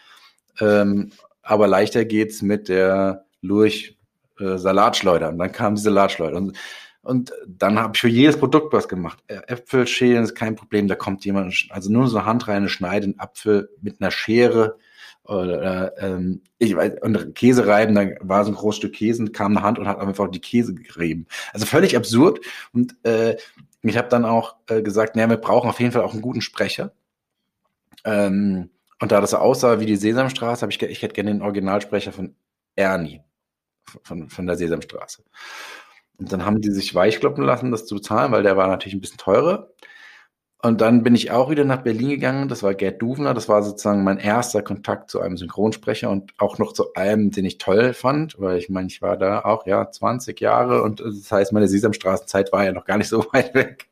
Ähm, 0.60 1.10
aber 1.42 1.66
leichter 1.66 2.04
geht's 2.04 2.42
mit 2.42 2.68
der 2.68 3.24
Lurch 3.42 3.98
Salatschleuder. 4.38 5.30
Und 5.30 5.38
dann 5.38 5.50
kam 5.50 5.74
die 5.74 5.82
Salatschleuder. 5.82 6.36
Und 6.36 6.56
und 7.02 7.32
dann 7.46 7.78
habe 7.78 7.92
ich 7.94 8.00
für 8.00 8.08
jedes 8.08 8.36
Produkt 8.36 8.72
was 8.72 8.88
gemacht. 8.88 9.22
Äpfel 9.26 9.86
schälen 9.86 10.24
ist 10.24 10.34
kein 10.34 10.54
Problem, 10.54 10.86
da 10.86 10.94
kommt 10.94 11.24
jemand, 11.24 11.68
also 11.70 11.90
nur 11.90 12.08
so 12.08 12.18
eine 12.18 12.26
handreine 12.26 12.68
Schneide, 12.68 13.04
einen 13.04 13.18
Apfel 13.18 13.70
mit 13.80 14.00
einer 14.00 14.10
Schere 14.10 14.76
oder 15.24 15.96
ähm, 15.98 16.42
ich 16.58 16.76
weiß, 16.76 16.94
und 17.02 17.34
Käse 17.34 17.66
reiben, 17.66 17.94
da 17.94 18.06
war 18.20 18.44
so 18.44 18.50
ein 18.50 18.56
großes 18.56 18.78
Stück 18.78 18.94
Käse 18.94 19.30
kam 19.30 19.56
eine 19.56 19.64
Hand 19.64 19.78
und 19.78 19.86
hat 19.86 19.98
einfach 19.98 20.30
die 20.30 20.40
Käse 20.40 20.74
gerieben. 20.74 21.26
Also 21.52 21.66
völlig 21.66 21.96
absurd. 21.96 22.40
Und 22.72 22.96
äh, 23.04 23.36
ich 23.82 23.96
habe 23.96 24.08
dann 24.08 24.24
auch 24.24 24.56
äh, 24.68 24.82
gesagt, 24.82 25.16
naja, 25.16 25.30
wir 25.30 25.36
brauchen 25.36 25.70
auf 25.70 25.80
jeden 25.80 25.92
Fall 25.92 26.02
auch 26.02 26.12
einen 26.12 26.22
guten 26.22 26.40
Sprecher. 26.40 26.92
Ähm, 28.04 28.70
und 29.00 29.12
da 29.12 29.20
das 29.20 29.30
so 29.30 29.38
aussah 29.38 29.80
wie 29.80 29.86
die 29.86 29.96
Sesamstraße, 29.96 30.62
habe 30.62 30.72
ich, 30.72 30.82
ich 30.82 31.02
hätte 31.02 31.14
gerne 31.14 31.32
den 31.32 31.42
Originalsprecher 31.42 32.12
von 32.12 32.34
Ernie 32.76 33.22
von, 34.02 34.28
von 34.28 34.46
der 34.46 34.56
Sesamstraße. 34.56 35.24
Und 36.20 36.32
dann 36.32 36.44
haben 36.44 36.60
die 36.60 36.70
sich 36.70 36.94
weichkloppen 36.94 37.42
lassen, 37.42 37.70
das 37.70 37.86
zu 37.86 37.96
bezahlen, 37.96 38.30
weil 38.30 38.42
der 38.42 38.56
war 38.56 38.68
natürlich 38.68 38.94
ein 38.94 39.00
bisschen 39.00 39.18
teurer. 39.18 39.70
Und 40.62 40.82
dann 40.82 41.02
bin 41.02 41.14
ich 41.14 41.30
auch 41.30 41.48
wieder 41.48 41.64
nach 41.64 41.82
Berlin 41.82 42.10
gegangen. 42.10 42.48
Das 42.48 42.62
war 42.62 42.74
Gerd 42.74 43.00
Duvner. 43.00 43.32
Das 43.32 43.48
war 43.48 43.62
sozusagen 43.62 44.04
mein 44.04 44.18
erster 44.18 44.60
Kontakt 44.60 45.10
zu 45.10 45.20
einem 45.20 45.38
Synchronsprecher 45.38 46.10
und 46.10 46.34
auch 46.36 46.58
noch 46.58 46.74
zu 46.74 46.92
einem, 46.92 47.30
den 47.30 47.46
ich 47.46 47.56
toll 47.56 47.94
fand, 47.94 48.38
weil 48.38 48.58
ich 48.58 48.68
meine, 48.68 48.88
ich 48.88 49.00
war 49.00 49.16
da 49.16 49.40
auch 49.40 49.66
ja 49.66 49.90
20 49.90 50.38
Jahre 50.38 50.82
und 50.82 51.00
das 51.00 51.32
heißt, 51.32 51.52
meine 51.54 51.68
Sesamstraßenzeit 51.68 52.52
war 52.52 52.64
ja 52.64 52.72
noch 52.72 52.84
gar 52.84 52.98
nicht 52.98 53.08
so 53.08 53.24
weit 53.32 53.54
weg. 53.54 53.88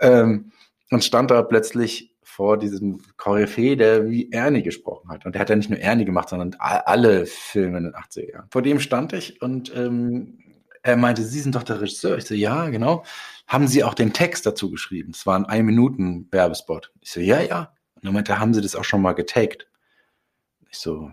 Ähm, 0.00 0.52
und 0.90 1.02
stand 1.02 1.32
da 1.32 1.42
plötzlich 1.42 2.14
vor 2.22 2.58
diesem 2.58 3.00
Koryphäe, 3.16 3.76
der 3.76 4.08
wie 4.08 4.30
Ernie 4.30 4.62
gesprochen 4.62 5.10
hat. 5.10 5.26
Und 5.26 5.34
der 5.34 5.40
hat 5.40 5.50
ja 5.50 5.56
nicht 5.56 5.70
nur 5.70 5.80
Ernie 5.80 6.04
gemacht, 6.04 6.28
sondern 6.28 6.54
alle 6.58 7.26
Filme 7.26 7.78
in 7.78 7.84
den 7.84 7.94
80er 7.94 8.32
Jahren. 8.32 8.48
Vor 8.50 8.62
dem 8.62 8.78
stand 8.78 9.12
ich 9.12 9.42
und 9.42 9.74
ähm, 9.76 10.38
er 10.84 10.96
meinte, 10.96 11.24
Sie 11.24 11.40
sind 11.40 11.54
doch 11.54 11.62
der 11.62 11.80
Regisseur. 11.80 12.18
Ich 12.18 12.26
so, 12.26 12.34
ja, 12.34 12.68
genau. 12.68 13.04
Haben 13.46 13.66
Sie 13.68 13.82
auch 13.82 13.94
den 13.94 14.12
Text 14.12 14.44
dazu 14.46 14.70
geschrieben? 14.70 15.12
Es 15.14 15.26
war 15.26 15.36
ein 15.36 15.46
Ein-Minuten-Werbespot. 15.46 16.92
Ich 17.00 17.10
so, 17.10 17.20
ja, 17.20 17.40
ja. 17.40 17.72
Und 17.94 18.04
er 18.04 18.12
meinte, 18.12 18.38
haben 18.38 18.52
Sie 18.52 18.60
das 18.60 18.76
auch 18.76 18.84
schon 18.84 19.00
mal 19.00 19.14
getaked? 19.14 19.66
Ich 20.70 20.78
so, 20.78 21.10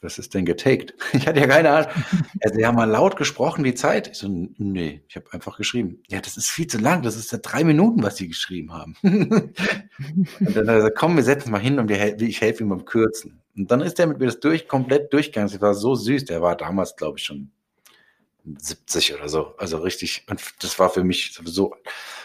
was 0.00 0.18
ist 0.18 0.34
denn 0.34 0.44
getaked? 0.44 0.94
Ich 1.12 1.28
hatte 1.28 1.38
ja 1.38 1.46
keine 1.46 1.70
Ahnung. 1.70 1.90
Er 2.40 2.52
so, 2.52 2.58
ja, 2.58 2.72
mal 2.72 2.90
laut 2.90 3.16
gesprochen, 3.16 3.62
die 3.62 3.74
Zeit. 3.74 4.08
Ich 4.08 4.18
so, 4.18 4.28
nee, 4.28 5.04
ich 5.08 5.14
habe 5.14 5.32
einfach 5.32 5.56
geschrieben. 5.58 6.02
Ja, 6.08 6.20
das 6.20 6.36
ist 6.36 6.50
viel 6.50 6.66
zu 6.66 6.78
lang. 6.78 7.02
Das 7.02 7.14
ist 7.14 7.30
ja 7.30 7.38
drei 7.38 7.62
Minuten, 7.62 8.02
was 8.02 8.16
Sie 8.16 8.26
geschrieben 8.26 8.72
haben. 8.72 8.96
und 9.02 9.56
dann 10.38 10.56
hat 10.56 10.68
er 10.68 10.76
gesagt, 10.76 10.98
komm, 10.98 11.14
wir 11.14 11.22
setzen 11.22 11.52
mal 11.52 11.60
hin 11.60 11.78
und 11.78 11.88
ich 11.88 12.40
helfe 12.40 12.64
ihm 12.64 12.68
beim 12.68 12.84
Kürzen. 12.84 13.40
Und 13.56 13.70
dann 13.70 13.80
ist 13.80 14.00
er 14.00 14.08
mit 14.08 14.18
mir 14.18 14.26
das 14.26 14.40
durch, 14.40 14.66
komplett 14.66 15.12
durchgegangen. 15.12 15.52
Das 15.52 15.60
war 15.60 15.74
so 15.74 15.94
süß. 15.94 16.24
Der 16.24 16.42
war 16.42 16.56
damals, 16.56 16.96
glaube 16.96 17.18
ich, 17.18 17.24
schon 17.24 17.52
70 18.44 19.14
oder 19.14 19.28
so. 19.28 19.54
Also 19.58 19.78
richtig, 19.78 20.26
und 20.28 20.40
das 20.60 20.78
war 20.78 20.90
für 20.90 21.04
mich 21.04 21.32
sowieso, 21.32 21.74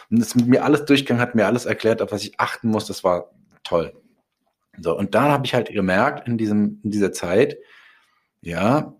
und 0.10 0.20
das 0.20 0.36
mit 0.36 0.48
mir 0.48 0.64
alles 0.64 0.86
durchgegangen, 0.86 1.22
hat 1.22 1.36
mir 1.36 1.46
alles 1.46 1.66
erklärt, 1.66 2.02
auf 2.02 2.12
was 2.12 2.24
ich 2.24 2.40
achten 2.40 2.70
muss, 2.70 2.86
das 2.86 3.04
war 3.04 3.32
toll. 3.64 3.94
So, 4.78 4.98
und 4.98 5.16
dann 5.16 5.32
habe 5.32 5.46
ich 5.46 5.54
halt 5.54 5.70
gemerkt 5.70 6.28
in 6.28 6.38
diesem, 6.38 6.80
in 6.84 6.92
dieser 6.92 7.12
Zeit, 7.12 7.58
ja, 8.42 8.96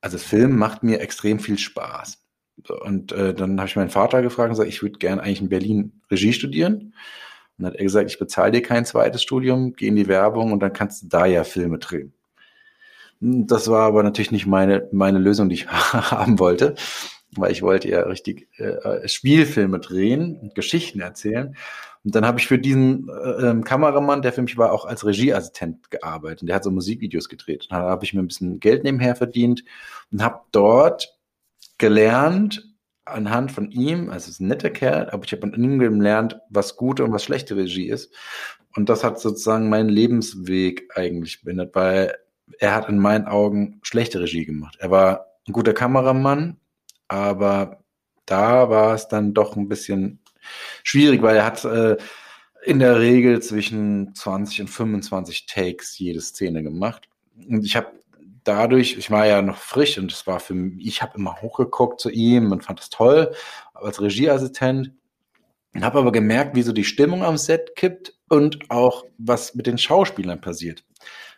also 0.00 0.18
Film 0.18 0.56
macht 0.56 0.82
mir 0.82 1.00
extrem 1.00 1.38
viel 1.38 1.58
Spaß. 1.58 2.18
So, 2.66 2.80
und 2.80 3.12
äh, 3.12 3.34
dann 3.34 3.58
habe 3.58 3.68
ich 3.68 3.76
meinen 3.76 3.90
Vater 3.90 4.22
gefragt 4.22 4.48
und 4.48 4.52
gesagt, 4.52 4.68
ich 4.68 4.82
würde 4.82 4.98
gerne 4.98 5.22
eigentlich 5.22 5.40
in 5.40 5.48
Berlin 5.48 6.02
Regie 6.10 6.32
studieren. 6.32 6.94
Und 7.56 7.64
dann 7.64 7.66
hat 7.68 7.76
er 7.76 7.84
gesagt, 7.84 8.10
ich 8.10 8.18
bezahle 8.18 8.52
dir 8.52 8.62
kein 8.62 8.84
zweites 8.84 9.22
Studium, 9.22 9.74
geh 9.74 9.88
in 9.88 9.96
die 9.96 10.08
Werbung 10.08 10.52
und 10.52 10.60
dann 10.60 10.72
kannst 10.72 11.02
du 11.02 11.08
da 11.08 11.26
ja 11.26 11.44
Filme 11.44 11.78
drehen. 11.78 12.12
Das 13.26 13.68
war 13.68 13.86
aber 13.86 14.02
natürlich 14.02 14.32
nicht 14.32 14.46
meine, 14.46 14.86
meine 14.92 15.18
Lösung, 15.18 15.48
die 15.48 15.54
ich 15.54 15.68
haben 15.70 16.38
wollte, 16.38 16.74
weil 17.34 17.52
ich 17.52 17.62
wollte 17.62 17.88
ja 17.88 18.02
richtig 18.02 18.48
äh, 18.58 19.08
Spielfilme 19.08 19.80
drehen 19.80 20.36
und 20.36 20.54
Geschichten 20.54 21.00
erzählen. 21.00 21.56
Und 22.04 22.14
dann 22.14 22.26
habe 22.26 22.38
ich 22.38 22.46
für 22.46 22.58
diesen 22.58 23.08
äh, 23.08 23.48
ähm, 23.48 23.64
Kameramann, 23.64 24.20
der 24.20 24.34
für 24.34 24.42
mich 24.42 24.58
war, 24.58 24.72
auch 24.72 24.84
als 24.84 25.06
Regieassistent 25.06 25.90
gearbeitet. 25.90 26.42
Und 26.42 26.48
der 26.48 26.56
hat 26.56 26.64
so 26.64 26.70
Musikvideos 26.70 27.30
gedreht. 27.30 27.62
Und 27.62 27.72
da 27.72 27.88
habe 27.88 28.04
ich 28.04 28.12
mir 28.12 28.20
ein 28.20 28.28
bisschen 28.28 28.60
Geld 28.60 28.84
nebenher 28.84 29.16
verdient 29.16 29.64
und 30.12 30.22
habe 30.22 30.40
dort 30.52 31.16
gelernt, 31.78 32.68
anhand 33.06 33.52
von 33.52 33.70
ihm, 33.70 34.10
also 34.10 34.24
es 34.24 34.34
ist 34.34 34.40
ein 34.40 34.48
netter 34.48 34.70
Kerl, 34.70 35.08
aber 35.10 35.24
ich 35.24 35.32
habe 35.32 35.40
von 35.40 35.54
ihm 35.54 35.78
gelernt, 35.78 36.40
was 36.50 36.76
gute 36.76 37.04
und 37.04 37.12
was 37.12 37.24
schlechte 37.24 37.56
Regie 37.56 37.88
ist. 37.88 38.14
Und 38.76 38.90
das 38.90 39.02
hat 39.02 39.18
sozusagen 39.18 39.70
meinen 39.70 39.88
Lebensweg 39.88 40.90
eigentlich 40.94 41.42
beendet, 41.42 41.74
weil 41.74 42.14
er 42.58 42.74
hat 42.74 42.88
in 42.88 42.98
meinen 42.98 43.26
Augen 43.26 43.80
schlechte 43.82 44.20
Regie 44.20 44.44
gemacht. 44.44 44.76
Er 44.78 44.90
war 44.90 45.26
ein 45.46 45.52
guter 45.52 45.72
Kameramann, 45.72 46.58
aber 47.08 47.82
da 48.26 48.70
war 48.70 48.94
es 48.94 49.08
dann 49.08 49.34
doch 49.34 49.56
ein 49.56 49.68
bisschen 49.68 50.20
schwierig, 50.82 51.22
weil 51.22 51.36
er 51.36 51.44
hat 51.44 51.64
äh, 51.64 51.96
in 52.64 52.78
der 52.78 52.98
Regel 52.98 53.42
zwischen 53.42 54.14
20 54.14 54.62
und 54.62 54.68
25 54.68 55.46
Takes 55.46 55.98
jede 55.98 56.20
Szene 56.20 56.62
gemacht. 56.62 57.08
Und 57.48 57.64
ich 57.64 57.76
habe 57.76 57.88
dadurch, 58.44 58.96
ich 58.96 59.10
war 59.10 59.26
ja 59.26 59.42
noch 59.42 59.58
frisch 59.58 59.98
und 59.98 60.12
es 60.12 60.26
war 60.26 60.40
für 60.40 60.54
mich, 60.54 60.86
ich 60.86 61.02
habe 61.02 61.18
immer 61.18 61.40
hochgeguckt 61.42 62.00
zu 62.00 62.10
ihm 62.10 62.52
und 62.52 62.64
fand 62.64 62.80
das 62.80 62.90
toll 62.90 63.34
als 63.74 64.00
Regieassistent. 64.00 64.92
Habe 65.80 65.98
aber 65.98 66.12
gemerkt, 66.12 66.54
wie 66.54 66.62
so 66.62 66.72
die 66.72 66.84
Stimmung 66.84 67.24
am 67.24 67.36
Set 67.36 67.74
kippt 67.74 68.16
und 68.28 68.70
auch 68.70 69.04
was 69.18 69.54
mit 69.56 69.66
den 69.66 69.76
Schauspielern 69.76 70.40
passiert 70.40 70.84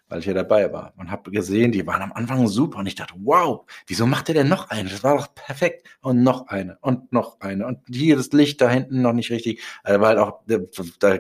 weil 0.08 0.20
ich 0.20 0.26
ja 0.26 0.34
dabei 0.34 0.72
war 0.72 0.92
und 0.96 1.10
habe 1.10 1.30
gesehen, 1.30 1.72
die 1.72 1.86
waren 1.86 2.02
am 2.02 2.12
Anfang 2.12 2.46
super 2.46 2.78
und 2.78 2.86
ich 2.86 2.94
dachte, 2.94 3.14
wow, 3.18 3.66
wieso 3.86 4.06
macht 4.06 4.28
er 4.28 4.34
denn 4.34 4.48
noch 4.48 4.70
eine? 4.70 4.88
Das 4.88 5.02
war 5.02 5.16
doch 5.16 5.34
perfekt 5.34 5.86
und 6.00 6.22
noch 6.22 6.48
eine 6.48 6.78
und 6.80 7.12
noch 7.12 7.40
eine 7.40 7.66
und 7.66 7.80
hier 7.88 8.16
das 8.16 8.32
Licht 8.32 8.60
da 8.60 8.70
hinten 8.70 9.02
noch 9.02 9.12
nicht 9.12 9.30
richtig. 9.30 9.62
Also 9.82 10.00
war 10.00 10.08
halt 10.08 10.18
auch, 10.18 10.40
da, 11.00 11.18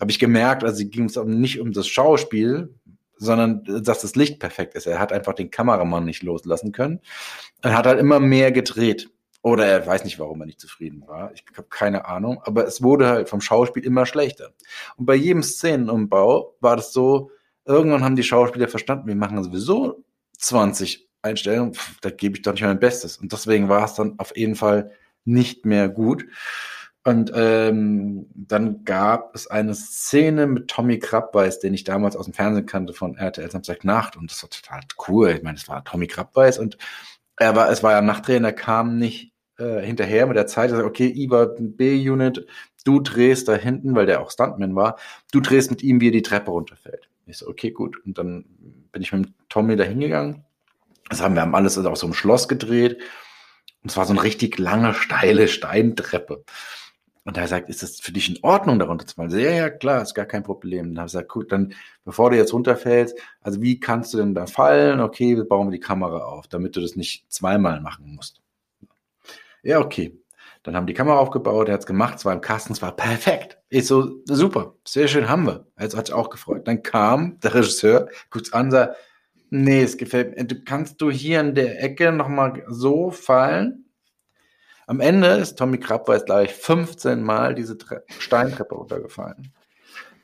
habe 0.00 0.10
ich 0.10 0.18
gemerkt, 0.18 0.64
also 0.64 0.84
ging 0.86 1.04
es 1.04 1.16
nicht 1.16 1.60
um 1.60 1.72
das 1.72 1.86
Schauspiel, 1.86 2.74
sondern 3.16 3.64
dass 3.64 4.00
das 4.00 4.16
Licht 4.16 4.40
perfekt 4.40 4.74
ist. 4.74 4.86
Er 4.86 4.98
hat 4.98 5.12
einfach 5.12 5.34
den 5.34 5.50
Kameramann 5.50 6.06
nicht 6.06 6.22
loslassen 6.22 6.72
können. 6.72 7.00
Er 7.60 7.76
hat 7.76 7.86
halt 7.86 8.00
immer 8.00 8.18
mehr 8.18 8.50
gedreht. 8.50 9.10
Oder 9.42 9.66
er 9.66 9.86
weiß 9.86 10.04
nicht, 10.04 10.18
warum 10.18 10.40
er 10.40 10.46
nicht 10.46 10.60
zufrieden 10.60 11.04
war. 11.06 11.32
Ich 11.32 11.44
habe 11.56 11.68
keine 11.68 12.06
Ahnung. 12.06 12.42
Aber 12.44 12.66
es 12.66 12.82
wurde 12.82 13.08
halt 13.08 13.28
vom 13.28 13.40
Schauspiel 13.40 13.84
immer 13.84 14.04
schlechter. 14.04 14.52
Und 14.96 15.06
bei 15.06 15.14
jedem 15.14 15.42
Szenenumbau 15.42 16.56
war 16.60 16.76
das 16.76 16.92
so, 16.92 17.30
Irgendwann 17.64 18.04
haben 18.04 18.16
die 18.16 18.22
Schauspieler 18.22 18.68
verstanden, 18.68 19.06
wir 19.06 19.16
machen 19.16 19.42
sowieso 19.42 20.04
20 20.38 21.08
Einstellungen, 21.22 21.74
Pff, 21.74 22.00
da 22.00 22.10
gebe 22.10 22.36
ich 22.36 22.42
doch 22.42 22.52
nicht 22.52 22.62
mein 22.62 22.80
Bestes. 22.80 23.18
Und 23.18 23.32
deswegen 23.32 23.68
war 23.68 23.84
es 23.84 23.94
dann 23.94 24.18
auf 24.18 24.36
jeden 24.36 24.54
Fall 24.54 24.92
nicht 25.24 25.66
mehr 25.66 25.88
gut. 25.88 26.24
Und 27.04 27.32
ähm, 27.34 28.26
dann 28.34 28.84
gab 28.84 29.34
es 29.34 29.46
eine 29.46 29.74
Szene 29.74 30.46
mit 30.46 30.68
Tommy 30.68 30.98
Krabbeis, 30.98 31.58
den 31.58 31.72
ich 31.72 31.84
damals 31.84 32.14
aus 32.14 32.26
dem 32.26 32.34
Fernsehen 32.34 32.66
kannte 32.66 32.92
von 32.92 33.16
RTL 33.16 33.50
Samstagnacht. 33.50 34.16
Und 34.16 34.30
das 34.30 34.42
war 34.42 34.50
total 34.50 34.80
cool. 35.08 35.30
Ich 35.30 35.42
meine, 35.42 35.56
es 35.56 35.68
war 35.68 35.82
Tommy 35.84 36.06
Krabbeis 36.06 36.58
und 36.58 36.76
er 37.36 37.56
war, 37.56 37.70
es 37.70 37.82
war 37.82 37.92
ja 37.92 38.02
Nachtdrehen, 38.02 38.44
er 38.44 38.52
kam 38.52 38.98
nicht 38.98 39.32
äh, 39.58 39.80
hinterher 39.80 40.26
mit 40.26 40.36
der 40.36 40.46
Zeit. 40.46 40.70
Er 40.70 40.76
sagt, 40.76 40.88
okay, 40.88 41.06
Iva, 41.06 41.48
B-Unit, 41.58 42.46
du 42.84 43.00
drehst 43.00 43.48
da 43.48 43.54
hinten, 43.54 43.94
weil 43.94 44.06
der 44.06 44.20
auch 44.22 44.30
Stuntman 44.30 44.74
war, 44.74 44.98
du 45.32 45.40
drehst 45.40 45.70
mit 45.70 45.82
ihm, 45.82 46.00
wie 46.00 46.08
er 46.08 46.12
die 46.12 46.22
Treppe 46.22 46.50
runterfällt. 46.50 47.09
Ich 47.30 47.38
so, 47.38 47.48
okay, 47.48 47.70
gut. 47.70 47.96
Und 48.04 48.18
dann 48.18 48.44
bin 48.92 49.02
ich 49.02 49.12
mit 49.12 49.32
Tommy 49.48 49.76
da 49.76 49.84
hingegangen. 49.84 50.44
Das 51.08 51.20
haben 51.20 51.34
wir 51.34 51.42
haben 51.42 51.54
alles 51.54 51.76
also 51.76 51.90
auf 51.90 51.98
so 51.98 52.06
einem 52.06 52.14
Schloss 52.14 52.48
gedreht. 52.48 53.00
Und 53.82 53.90
es 53.90 53.96
war 53.96 54.04
so 54.04 54.12
eine 54.12 54.22
richtig 54.22 54.58
lange, 54.58 54.94
steile 54.94 55.48
Steintreppe. 55.48 56.44
Und 57.24 57.36
er 57.36 57.48
sagt, 57.48 57.68
ist 57.68 57.82
das 57.82 58.00
für 58.00 58.12
dich 58.12 58.28
in 58.28 58.42
Ordnung, 58.42 58.78
darunter 58.78 59.06
zu 59.06 59.14
fallen? 59.14 59.30
Ja, 59.30 59.50
ja, 59.50 59.70
klar, 59.70 60.02
ist 60.02 60.14
gar 60.14 60.26
kein 60.26 60.42
Problem. 60.42 60.88
Dann 60.88 60.98
habe 60.98 61.06
ich 61.06 61.12
gesagt, 61.12 61.28
gut, 61.28 61.52
dann, 61.52 61.74
bevor 62.04 62.30
du 62.30 62.36
jetzt 62.36 62.52
runterfällst, 62.52 63.18
also 63.40 63.60
wie 63.60 63.78
kannst 63.78 64.12
du 64.14 64.18
denn 64.18 64.34
da 64.34 64.46
fallen? 64.46 65.00
Okay, 65.00 65.36
wir 65.36 65.44
bauen 65.44 65.70
die 65.70 65.80
Kamera 65.80 66.24
auf, 66.24 66.48
damit 66.48 66.76
du 66.76 66.80
das 66.80 66.96
nicht 66.96 67.30
zweimal 67.30 67.80
machen 67.80 68.14
musst. 68.14 68.40
Ja, 69.62 69.80
okay. 69.80 70.19
Dann 70.62 70.76
haben 70.76 70.86
die 70.86 70.94
Kamera 70.94 71.18
aufgebaut, 71.18 71.68
er 71.68 71.74
hat's 71.74 71.86
gemacht, 71.86 72.18
es 72.18 72.24
war 72.24 72.34
im 72.34 72.42
Kasten, 72.42 72.74
es 72.74 72.82
war 72.82 72.94
perfekt. 72.94 73.58
Ich 73.70 73.86
so, 73.86 74.20
super, 74.26 74.74
sehr 74.86 75.08
schön 75.08 75.28
haben 75.28 75.46
wir. 75.46 75.66
Also 75.74 75.96
hat 75.96 76.06
sich 76.06 76.14
auch 76.14 76.28
gefreut. 76.28 76.68
Dann 76.68 76.82
kam 76.82 77.40
der 77.40 77.54
Regisseur, 77.54 78.08
guckt's 78.28 78.52
an, 78.52 78.70
sagt, 78.70 78.96
nee, 79.48 79.82
es 79.82 79.96
gefällt 79.96 80.36
mir. 80.36 80.44
Du 80.44 80.62
kannst 80.62 81.00
du 81.00 81.10
hier 81.10 81.40
in 81.40 81.54
der 81.54 81.82
Ecke 81.82 82.12
nochmal 82.12 82.62
so 82.68 83.10
fallen? 83.10 83.86
Am 84.86 85.00
Ende 85.00 85.28
ist 85.28 85.56
Tommy 85.56 85.78
Krabweis, 85.78 86.24
glaube 86.24 86.44
ich, 86.44 86.52
15 86.52 87.22
Mal 87.22 87.54
diese 87.54 87.78
Tre 87.78 88.02
Steintreppe 88.18 88.74
runtergefallen. 88.74 89.52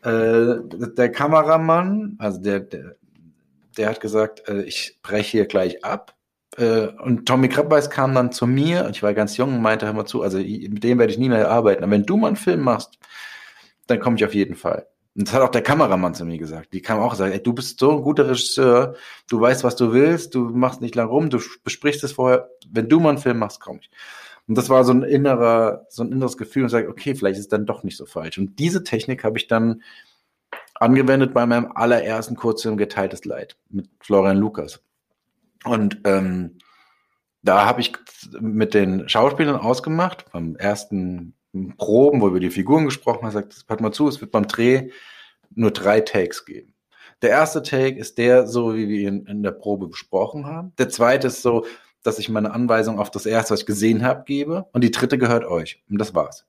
Äh, 0.02 0.56
der 0.96 1.12
Kameramann, 1.12 2.16
also 2.18 2.40
der, 2.40 2.60
der, 2.60 2.96
der 3.76 3.88
hat 3.88 4.00
gesagt, 4.00 4.48
äh, 4.48 4.62
ich 4.62 4.98
breche 5.02 5.30
hier 5.38 5.46
gleich 5.46 5.84
ab. 5.84 6.15
Äh, 6.56 6.86
und 6.86 7.26
Tommy 7.26 7.48
Krabweis 7.48 7.90
kam 7.90 8.14
dann 8.14 8.32
zu 8.32 8.46
mir, 8.46 8.84
und 8.84 8.90
ich 8.96 9.02
war 9.02 9.14
ganz 9.14 9.36
jung 9.36 9.54
und 9.54 9.62
meinte, 9.62 9.86
hör 9.86 9.92
mal 9.92 10.06
zu, 10.06 10.22
also 10.22 10.38
mit 10.38 10.84
dem 10.84 10.98
werde 10.98 11.12
ich 11.12 11.18
nie 11.18 11.28
mehr 11.28 11.50
arbeiten. 11.50 11.82
Aber 11.82 11.92
wenn 11.92 12.06
du 12.06 12.16
mal 12.16 12.28
einen 12.28 12.36
Film 12.36 12.60
machst, 12.60 12.98
dann 13.86 14.00
komme 14.00 14.16
ich 14.16 14.24
auf 14.24 14.34
jeden 14.34 14.54
Fall. 14.54 14.86
Und 15.16 15.28
das 15.28 15.34
hat 15.34 15.42
auch 15.42 15.50
der 15.50 15.62
Kameramann 15.62 16.14
zu 16.14 16.26
mir 16.26 16.36
gesagt. 16.36 16.74
Die 16.74 16.82
kam 16.82 16.98
auch 16.98 17.12
gesagt, 17.12 17.32
ey, 17.32 17.42
du 17.42 17.54
bist 17.54 17.78
so 17.78 17.90
ein 17.92 18.02
guter 18.02 18.28
Regisseur, 18.28 18.96
du 19.28 19.40
weißt, 19.40 19.64
was 19.64 19.76
du 19.76 19.92
willst, 19.92 20.34
du 20.34 20.50
machst 20.50 20.82
nicht 20.82 20.94
lang 20.94 21.08
rum, 21.08 21.30
du 21.30 21.40
besprichst 21.64 22.04
es 22.04 22.12
vorher. 22.12 22.50
Wenn 22.68 22.88
du 22.88 23.00
mal 23.00 23.10
einen 23.10 23.18
Film 23.18 23.38
machst, 23.38 23.60
komme 23.60 23.80
ich. 23.80 23.90
Und 24.46 24.56
das 24.56 24.68
war 24.68 24.84
so 24.84 24.92
ein 24.92 25.02
innerer, 25.02 25.86
so 25.88 26.02
ein 26.02 26.12
inneres 26.12 26.36
Gefühl 26.36 26.64
und 26.64 26.68
sage, 26.68 26.88
okay, 26.88 27.14
vielleicht 27.14 27.38
ist 27.38 27.46
es 27.46 27.48
dann 27.48 27.66
doch 27.66 27.82
nicht 27.82 27.96
so 27.96 28.06
falsch. 28.06 28.38
Und 28.38 28.58
diese 28.58 28.84
Technik 28.84 29.24
habe 29.24 29.38
ich 29.38 29.48
dann 29.48 29.82
angewendet 30.74 31.32
bei 31.32 31.46
meinem 31.46 31.72
allerersten 31.74 32.36
Kurzfilm 32.36 32.76
Geteiltes 32.76 33.24
Leid 33.24 33.56
mit 33.70 33.88
Florian 34.00 34.36
Lukas. 34.36 34.82
Und 35.64 36.00
ähm, 36.04 36.58
da 37.42 37.64
habe 37.64 37.80
ich 37.80 37.92
mit 38.40 38.74
den 38.74 39.08
Schauspielern 39.08 39.56
ausgemacht, 39.56 40.30
beim 40.32 40.56
ersten 40.56 41.34
Proben, 41.78 42.20
wo 42.20 42.32
wir 42.32 42.40
die 42.40 42.50
Figuren 42.50 42.84
gesprochen 42.84 43.22
haben, 43.22 43.28
gesagt, 43.28 43.64
hört 43.68 43.80
mal 43.80 43.92
zu, 43.92 44.08
es 44.08 44.20
wird 44.20 44.30
beim 44.30 44.46
Dreh 44.46 44.90
nur 45.54 45.70
drei 45.70 46.00
Takes 46.00 46.44
geben. 46.44 46.74
Der 47.22 47.30
erste 47.30 47.62
Take 47.62 47.98
ist 47.98 48.18
der, 48.18 48.46
so 48.46 48.74
wie 48.74 48.88
wir 48.88 49.08
ihn 49.08 49.24
in 49.26 49.42
der 49.42 49.52
Probe 49.52 49.88
besprochen 49.88 50.46
haben. 50.46 50.72
Der 50.76 50.88
zweite 50.88 51.28
ist 51.28 51.42
so, 51.42 51.64
dass 52.02 52.18
ich 52.18 52.28
meine 52.28 52.52
Anweisung 52.52 52.98
auf 52.98 53.10
das 53.10 53.26
erste, 53.26 53.54
was 53.54 53.60
ich 53.60 53.66
gesehen 53.66 54.04
habe, 54.04 54.24
gebe. 54.24 54.66
Und 54.72 54.84
die 54.84 54.90
dritte 54.90 55.16
gehört 55.16 55.44
euch. 55.44 55.82
Und 55.88 55.98
das 55.98 56.14
war's. 56.14 56.46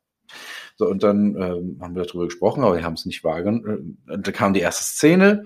So, 0.75 0.87
und 0.87 1.03
dann 1.03 1.35
ähm, 1.35 1.77
haben 1.81 1.95
wir 1.95 2.03
darüber 2.03 2.25
gesprochen, 2.25 2.63
aber 2.63 2.75
wir 2.75 2.83
haben 2.83 2.93
es 2.93 3.05
nicht 3.05 3.23
wahrgenommen. 3.23 3.97
Und 4.07 4.27
da 4.27 4.31
kam 4.31 4.53
die 4.53 4.59
erste 4.59 4.83
Szene. 4.83 5.45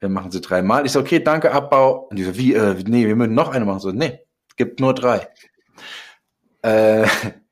Wir 0.00 0.08
machen 0.08 0.30
sie 0.30 0.40
dreimal. 0.40 0.86
Ich 0.86 0.92
so, 0.92 1.00
okay, 1.00 1.20
danke, 1.22 1.52
Abbau. 1.52 2.08
Und 2.10 2.18
die 2.18 2.24
so, 2.24 2.36
wie, 2.36 2.54
äh, 2.54 2.74
nee, 2.86 3.06
wir 3.06 3.14
müssen 3.14 3.34
noch 3.34 3.50
eine 3.50 3.64
machen. 3.66 3.80
So, 3.80 3.92
nee, 3.92 4.20
gibt 4.56 4.80
nur 4.80 4.94
drei. 4.94 5.28
Äh, 6.62 7.06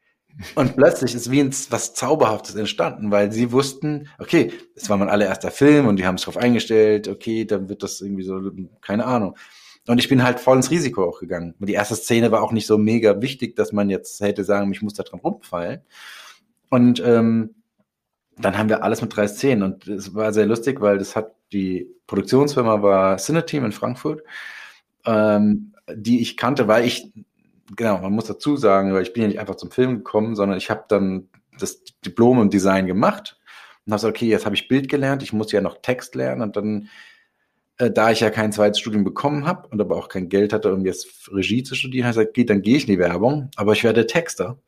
und 0.55 0.77
plötzlich 0.77 1.15
ist 1.15 1.31
wie 1.31 1.41
ein, 1.41 1.55
was 1.71 1.95
Zauberhaftes 1.95 2.55
entstanden, 2.55 3.11
weil 3.11 3.33
sie 3.33 3.53
wussten, 3.53 4.09
okay, 4.19 4.53
es 4.75 4.89
war 4.89 4.97
mein 4.97 5.11
allererster 5.11 5.51
Film 5.51 5.87
und 5.87 5.97
die 5.97 6.07
haben 6.07 6.17
sich 6.17 6.25
darauf 6.25 6.43
eingestellt, 6.43 7.07
okay, 7.07 7.45
dann 7.45 7.69
wird 7.69 7.83
das 7.83 8.01
irgendwie 8.01 8.25
so, 8.25 8.41
keine 8.81 9.05
Ahnung. 9.05 9.37
Und 9.87 9.99
ich 9.99 10.09
bin 10.09 10.23
halt 10.23 10.39
voll 10.39 10.57
ins 10.57 10.71
Risiko 10.71 11.09
auch 11.09 11.21
gegangen. 11.21 11.55
Die 11.61 11.73
erste 11.73 11.97
Szene 11.97 12.31
war 12.31 12.43
auch 12.43 12.53
nicht 12.53 12.67
so 12.67 12.77
mega 12.77 13.23
wichtig, 13.23 13.57
dass 13.57 13.73
man 13.73 13.89
jetzt 13.89 14.21
hätte 14.21 14.45
sagen, 14.45 14.71
ich 14.71 14.83
muss 14.83 14.95
da 14.95 15.03
dran 15.03 15.21
rumfallen. 15.21 15.81
Und 16.69 17.03
ähm, 17.05 17.55
dann 18.41 18.57
haben 18.57 18.69
wir 18.69 18.83
alles 18.83 19.03
mit 19.03 19.15
drei 19.15 19.27
Szenen. 19.27 19.63
Und 19.63 19.87
es 19.89 20.15
war 20.15 20.33
sehr 20.33 20.47
lustig, 20.47 20.81
weil 20.81 20.99
das 20.99 21.17
hat 21.17 21.33
die 21.53 21.89
Produktionsfirma 22.07 22.83
war 22.83 23.19
Cineteam 23.19 23.65
in 23.65 23.73
Frankfurt, 23.73 24.23
ähm, 25.07 25.75
die 25.93 26.21
ich 26.21 26.37
kannte, 26.37 26.69
weil 26.69 26.85
ich 26.85 27.11
genau, 27.77 27.99
man 27.99 28.13
muss 28.13 28.27
dazu 28.27 28.57
sagen, 28.57 28.93
weil 28.93 29.03
ich 29.03 29.13
bin 29.13 29.23
ja 29.23 29.29
nicht 29.29 29.41
einfach 29.41 29.57
zum 29.57 29.71
Film 29.71 29.97
gekommen, 29.97 30.35
sondern 30.35 30.59
ich 30.59 30.71
habe 30.71 30.85
dann 30.89 31.29
das 31.59 31.83
Diplom 32.05 32.41
im 32.41 32.51
Design 32.51 32.87
gemacht 32.87 33.39
und 33.85 33.93
habe 33.93 34.01
gesagt, 34.01 34.17
okay, 34.17 34.29
jetzt 34.29 34.47
habe 34.47 34.55
ich 34.55 34.69
Bild 34.69 34.89
gelernt, 34.89 35.23
ich 35.23 35.33
muss 35.33 35.53
ja 35.53 35.61
noch 35.61 35.81
Text 35.83 36.15
lernen. 36.15 36.43
Und 36.43 36.57
dann 36.57 36.89
äh, 37.79 37.91
da 37.91 38.11
ich 38.11 38.21
ja 38.21 38.31
kein 38.31 38.53
zweites 38.53 38.81
Studium 38.81 39.05
bekommen 39.05 39.47
habe 39.47 39.69
und 39.69 39.81
aber 39.81 39.97
auch 39.97 40.09
kein 40.09 40.29
Geld 40.29 40.53
hatte, 40.53 40.73
um 40.73 40.85
jetzt 40.85 41.31
Regie 41.33 41.63
zu 41.63 41.75
studieren, 41.75 42.07
habe 42.07 42.13
ich 42.13 42.19
gesagt, 42.19 42.35
geht, 42.35 42.51
dann 42.51 42.63
gehe 42.63 42.77
ich 42.77 42.89
in 42.89 42.95
die 42.95 42.99
Werbung, 42.99 43.51
aber 43.57 43.73
ich 43.73 43.85
werde 43.85 44.07
Texter 44.07 44.59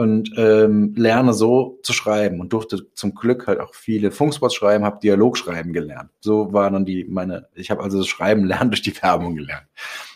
und 0.00 0.32
ähm, 0.38 0.94
lerne 0.96 1.34
so 1.34 1.78
zu 1.82 1.92
schreiben 1.92 2.40
und 2.40 2.54
durfte 2.54 2.90
zum 2.94 3.14
Glück 3.14 3.46
halt 3.46 3.60
auch 3.60 3.74
viele 3.74 4.10
Funkspots 4.10 4.54
schreiben, 4.54 4.86
habe 4.86 4.98
Dialogschreiben 4.98 5.74
gelernt. 5.74 6.08
So 6.20 6.54
war 6.54 6.70
dann 6.70 6.86
die 6.86 7.04
meine, 7.04 7.48
ich 7.54 7.70
habe 7.70 7.82
also 7.82 7.98
das 7.98 8.06
Schreiben 8.06 8.46
lernen 8.46 8.70
durch 8.70 8.80
die 8.80 8.96
Werbung 9.02 9.36
gelernt. 9.36 9.66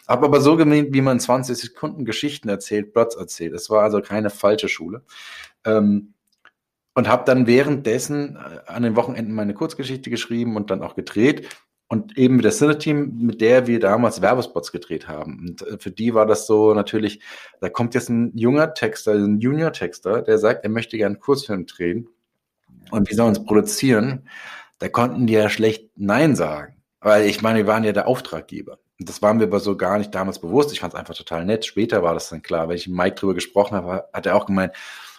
Hab 0.09 0.23
aber 0.23 0.41
so 0.41 0.57
gemeint, 0.57 0.95
wie 0.95 1.03
man 1.03 1.21
20 1.21 1.59
Sekunden 1.59 2.07
Geschichten 2.07 2.49
erzählt, 2.49 2.95
Plots 2.95 3.15
erzählt. 3.15 3.53
Es 3.53 3.69
war 3.69 3.83
also 3.83 4.01
keine 4.01 4.31
falsche 4.31 4.71
Schule. 4.71 5.03
Ähm, 5.67 6.15
und 6.95 7.07
habe 7.07 7.25
dann 7.27 7.47
währenddessen 7.47 8.37
äh, 8.37 8.71
an 8.71 8.85
den 8.85 8.97
Wochenenden 8.97 9.35
meine 9.35 9.53
Kurzgeschichte 9.53 10.09
geschrieben 10.09 10.57
und 10.57 10.71
dann 10.71 10.83
auch 10.83 10.95
gedreht 10.95 11.47
und 11.95 12.19
eben 12.19 12.37
mit 12.37 12.45
der 12.45 12.51
Cine-Team, 12.51 13.19
mit 13.19 13.41
der 13.41 13.69
wir 13.69 13.79
damals 13.79 14.21
Werbespots 14.21 14.73
gedreht 14.73 15.07
haben. 15.07 15.39
Und 15.39 15.63
äh, 15.63 15.79
für 15.79 15.93
die 15.93 16.13
war 16.13 16.27
das 16.27 16.49
so 16.49 16.75
natürlich, 16.75 17.21
da 17.61 17.69
kommt 17.69 17.95
jetzt 17.95 18.09
ein 18.09 18.37
junger 18.37 18.75
Texter, 18.75 19.13
ein 19.13 19.39
Junior-Texter, 19.39 20.23
der 20.23 20.39
sagt, 20.39 20.65
er 20.65 20.71
möchte 20.71 20.97
gerne 20.97 21.15
einen 21.15 21.21
Kurzfilm 21.21 21.67
drehen. 21.67 22.09
Und 22.91 23.09
wie 23.09 23.15
soll 23.15 23.29
uns 23.29 23.45
produzieren? 23.45 24.29
Da 24.81 24.89
konnten 24.89 25.29
die 25.29 25.35
ja 25.35 25.49
schlecht 25.49 25.89
Nein 25.95 26.35
sagen. 26.35 26.83
Weil 27.01 27.27
ich 27.27 27.43
meine, 27.43 27.61
wir 27.61 27.67
waren 27.69 27.85
ja 27.85 27.93
der 27.93 28.09
Auftraggeber. 28.09 28.79
Und 28.99 29.09
das 29.09 29.23
waren 29.23 29.39
wir 29.39 29.47
aber 29.47 29.61
so 29.61 29.77
gar 29.77 29.99
nicht 29.99 30.13
damals 30.13 30.41
bewusst. 30.41 30.73
Ich 30.73 30.81
fand 30.81 30.95
es 30.95 30.99
einfach 30.99 31.15
total 31.15 31.45
nett. 31.45 31.65
Später 31.65 32.03
war 32.03 32.15
das 32.15 32.29
dann 32.29 32.43
klar. 32.43 32.69
Wenn 32.69 32.77
ich 32.77 32.89
mit 32.89 32.97
Mike 32.97 33.15
drüber 33.15 33.35
gesprochen 33.35 33.77
habe, 33.77 34.09
hat 34.13 34.27
er 34.27 34.35
auch 34.35 34.47
gemeint, 34.47 34.73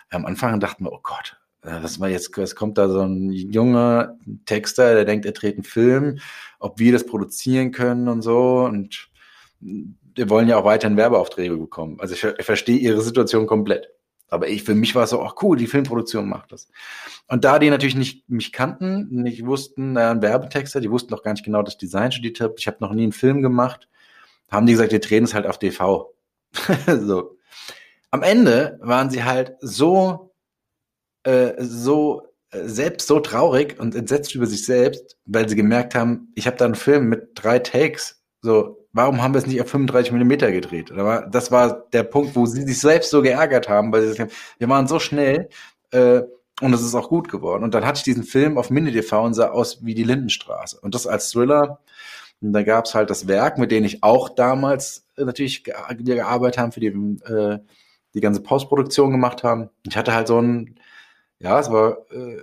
am 0.10 0.26
Anfang 0.26 0.60
dachten 0.60 0.84
wir, 0.84 0.92
oh 0.92 1.00
Gott, 1.02 1.38
was 1.66 2.00
war 2.00 2.10
jetzt, 2.10 2.38
es 2.38 2.56
kommt 2.56 2.78
da 2.78 2.90
so 2.90 3.02
ein 3.02 3.32
junger 3.32 4.18
Texter, 4.46 4.94
der 4.94 5.06
denkt, 5.06 5.26
er 5.26 5.32
dreht 5.32 5.56
einen 5.56 5.64
Film, 5.64 6.20
ob 6.60 6.80
wir 6.80 6.92
das 6.92 7.06
produzieren 7.06 7.72
können 7.72 8.08
und 8.08 8.22
so. 8.22 8.66
Und 8.66 9.10
wir 9.60 10.30
wollen 10.30 10.48
ja 10.48 10.58
auch 10.58 10.66
weiterhin 10.66 10.98
Werbeaufträge 10.98 11.58
bekommen. 11.58 12.00
Also 12.00 12.14
ich, 12.14 12.24
ich 12.24 12.46
verstehe 12.46 12.78
ihre 12.78 13.02
Situation 13.02 13.48
komplett. 13.48 13.90
Aber 14.28 14.48
ich, 14.48 14.64
für 14.64 14.76
mich 14.76 14.96
war 14.96 15.04
es 15.04 15.12
so, 15.12 15.22
ach 15.22 15.36
cool, 15.42 15.56
die 15.58 15.68
Filmproduktion 15.68 16.28
macht 16.28 16.52
das. 16.52 16.68
Und 17.28 17.44
da 17.44 17.60
die 17.60 17.70
natürlich 17.70 17.96
nicht 17.96 18.28
mich 18.30 18.52
kannten, 18.52 19.08
nicht 19.22 19.46
wussten, 19.46 19.94
naja, 19.94 20.12
ein 20.12 20.22
Werbetexter, 20.22 20.82
die 20.82 20.92
wussten 20.92 21.14
noch 21.14 21.24
gar 21.24 21.32
nicht 21.32 21.46
genau, 21.46 21.62
dass 21.62 21.76
ich 21.76 21.80
Design 21.80 22.12
studiert 22.12 22.42
habe. 22.42 22.56
Ich 22.58 22.68
habe 22.68 22.78
noch 22.80 22.92
nie 22.92 23.04
einen 23.04 23.12
Film 23.12 23.42
gemacht. 23.42 23.88
Haben 24.50 24.66
die 24.66 24.74
gesagt, 24.74 24.92
wir 24.92 25.00
drehen 25.00 25.24
es 25.24 25.34
halt 25.34 25.46
auf 25.46 25.60
TV. 25.60 26.14
so. 26.88 27.38
Am 28.12 28.24
Ende 28.24 28.80
waren 28.82 29.10
sie 29.10 29.24
halt 29.24 29.56
so 29.62 30.35
äh, 31.26 31.54
so 31.58 32.24
äh, 32.52 32.68
selbst 32.68 33.08
so 33.08 33.20
traurig 33.20 33.80
und 33.80 33.96
entsetzt 33.96 34.36
über 34.36 34.46
sich 34.46 34.66
selbst, 34.66 35.18
weil 35.26 35.50
sie 35.50 35.56
gemerkt 35.56 35.96
haben, 35.96 36.32
ich 36.36 36.48
habe 36.48 36.58
da 36.58 36.66
einen 36.66 36.76
Film 36.76 37.10
mit 37.10 37.30
drei 37.34 37.60
Takes. 37.60 38.24
So, 38.42 38.88
warum 38.94 39.22
haben 39.22 39.34
wir 39.34 39.40
es 39.40 39.48
nicht 39.48 39.60
auf 39.60 39.70
35 39.70 40.12
Millimeter 40.12 40.52
gedreht? 40.52 40.92
Das 41.32 41.52
war 41.52 41.86
der 41.94 42.04
Punkt, 42.04 42.36
wo 42.36 42.46
sie 42.46 42.62
sich 42.62 42.80
selbst 42.80 43.10
so 43.10 43.22
geärgert 43.22 43.68
haben, 43.68 43.92
weil 43.92 44.02
sie 44.02 44.08
gesagt 44.10 44.32
haben, 44.32 44.38
wir 44.60 44.70
waren 44.70 44.88
so 44.88 45.00
schnell 45.00 45.50
äh, 45.92 46.22
und 46.62 46.74
es 46.74 46.82
ist 46.82 46.96
auch 46.96 47.10
gut 47.10 47.30
geworden. 47.30 47.64
Und 47.64 47.74
dann 47.74 47.86
hatte 47.86 47.98
ich 47.98 48.04
diesen 48.04 48.24
Film 48.24 48.58
auf 48.58 48.70
Mini-TV 48.70 49.24
und 49.26 49.34
sah 49.34 49.50
aus 49.50 49.84
wie 49.84 49.96
die 49.96 50.04
Lindenstraße. 50.04 50.80
Und 50.80 50.96
das 50.96 51.08
als 51.08 51.32
Thriller. 51.32 51.80
Und 52.42 52.54
da 52.54 52.64
gab 52.64 52.86
es 52.86 52.94
halt 52.94 53.10
das 53.10 53.28
Werk, 53.28 53.58
mit 53.58 53.72
dem 53.72 53.84
ich 53.84 54.04
auch 54.04 54.30
damals 54.30 55.08
äh, 55.18 55.26
natürlich 55.26 55.64
gearbeitet 55.64 56.60
haben, 56.60 56.72
für 56.72 56.80
die 56.80 56.88
äh, 56.88 57.60
die 58.14 58.22
ganze 58.22 58.42
Postproduktion 58.42 59.12
gemacht 59.12 59.44
haben. 59.44 59.70
Ich 59.84 59.98
hatte 59.98 60.14
halt 60.14 60.28
so 60.28 60.40
ein 60.42 60.80
ja, 61.40 61.60
es 61.60 61.72
war 61.72 61.98
äh, 62.12 62.42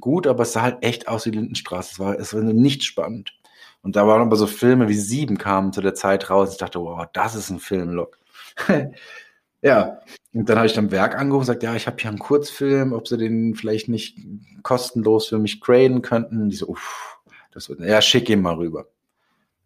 gut, 0.00 0.26
aber 0.26 0.42
es 0.42 0.52
sah 0.52 0.62
halt 0.62 0.78
echt 0.82 1.08
aus 1.08 1.26
wie 1.26 1.30
Lindenstraße. 1.30 1.92
Es 1.92 1.98
war, 1.98 2.18
es 2.18 2.34
war 2.34 2.42
nicht 2.42 2.84
spannend. 2.84 3.32
Und 3.82 3.96
da 3.96 4.06
waren 4.06 4.22
aber 4.22 4.36
so 4.36 4.46
Filme 4.46 4.88
wie 4.88 4.94
Sieben 4.94 5.38
kamen 5.38 5.72
zu 5.72 5.80
der 5.80 5.94
Zeit 5.94 6.28
raus. 6.30 6.52
Ich 6.52 6.58
dachte, 6.58 6.80
wow, 6.80 7.06
das 7.12 7.34
ist 7.34 7.50
ein 7.50 7.60
Filmlook. 7.60 8.18
Ja, 9.62 10.00
und 10.32 10.48
dann 10.48 10.58
habe 10.58 10.66
ich 10.66 10.74
dann 10.74 10.92
Werk 10.92 11.14
angerufen 11.18 11.40
und 11.40 11.46
gesagt, 11.46 11.62
ja, 11.62 11.74
ich 11.74 11.86
habe 11.86 11.96
hier 11.98 12.10
einen 12.10 12.20
Kurzfilm, 12.20 12.92
ob 12.92 13.08
sie 13.08 13.16
den 13.16 13.54
vielleicht 13.56 13.88
nicht 13.88 14.16
kostenlos 14.62 15.26
für 15.28 15.38
mich 15.38 15.60
graden 15.60 16.02
könnten. 16.02 16.50
Die 16.50 16.56
so, 16.56 16.68
uff, 16.68 17.18
das 17.52 17.68
wird, 17.68 17.80
ja, 17.80 18.00
schick 18.00 18.28
ihn 18.28 18.42
mal 18.42 18.54
rüber. 18.54 18.86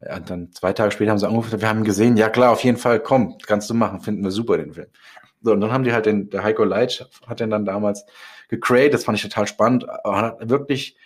Ja, 0.00 0.16
und 0.16 0.30
dann 0.30 0.52
zwei 0.52 0.72
Tage 0.72 0.92
später 0.92 1.10
haben 1.10 1.18
sie 1.18 1.26
angerufen, 1.26 1.60
wir 1.60 1.68
haben 1.68 1.84
gesehen, 1.84 2.16
ja 2.16 2.30
klar, 2.30 2.52
auf 2.52 2.64
jeden 2.64 2.78
Fall, 2.78 3.00
komm, 3.00 3.36
kannst 3.46 3.68
du 3.68 3.74
machen, 3.74 4.00
finden 4.00 4.24
wir 4.24 4.30
super 4.30 4.56
den 4.56 4.72
Film. 4.72 4.88
So, 5.42 5.52
und 5.52 5.60
dann 5.60 5.72
haben 5.72 5.84
die 5.84 5.92
halt 5.92 6.06
den, 6.06 6.30
der 6.30 6.44
Heiko 6.44 6.64
Leitsch 6.64 7.02
hat 7.26 7.40
den 7.40 7.50
dann 7.50 7.66
damals 7.66 8.06
gecreated, 8.50 8.92
das 8.92 9.04
fand 9.04 9.16
ich 9.16 9.22
total 9.22 9.46
spannend, 9.46 9.86
wirklich 10.40 10.96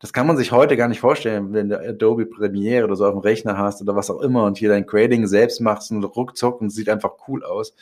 das 0.00 0.12
kann 0.12 0.26
man 0.26 0.36
sich 0.36 0.52
heute 0.52 0.76
gar 0.76 0.88
nicht 0.88 1.00
vorstellen, 1.00 1.52
wenn 1.52 1.68
du 1.68 1.78
Adobe 1.78 2.26
Premiere 2.26 2.84
oder 2.84 2.96
so 2.96 3.06
auf 3.06 3.12
dem 3.12 3.20
Rechner 3.20 3.56
hast 3.56 3.80
oder 3.80 3.96
was 3.96 4.10
auch 4.10 4.20
immer 4.20 4.44
und 4.44 4.58
hier 4.58 4.68
dein 4.68 4.86
Grading 4.86 5.26
selbst 5.26 5.60
machst 5.60 5.90
und 5.90 6.04
ruckzuck 6.04 6.60
und 6.60 6.70
sieht 6.70 6.88
einfach 6.88 7.12
cool 7.28 7.42
aus. 7.44 7.74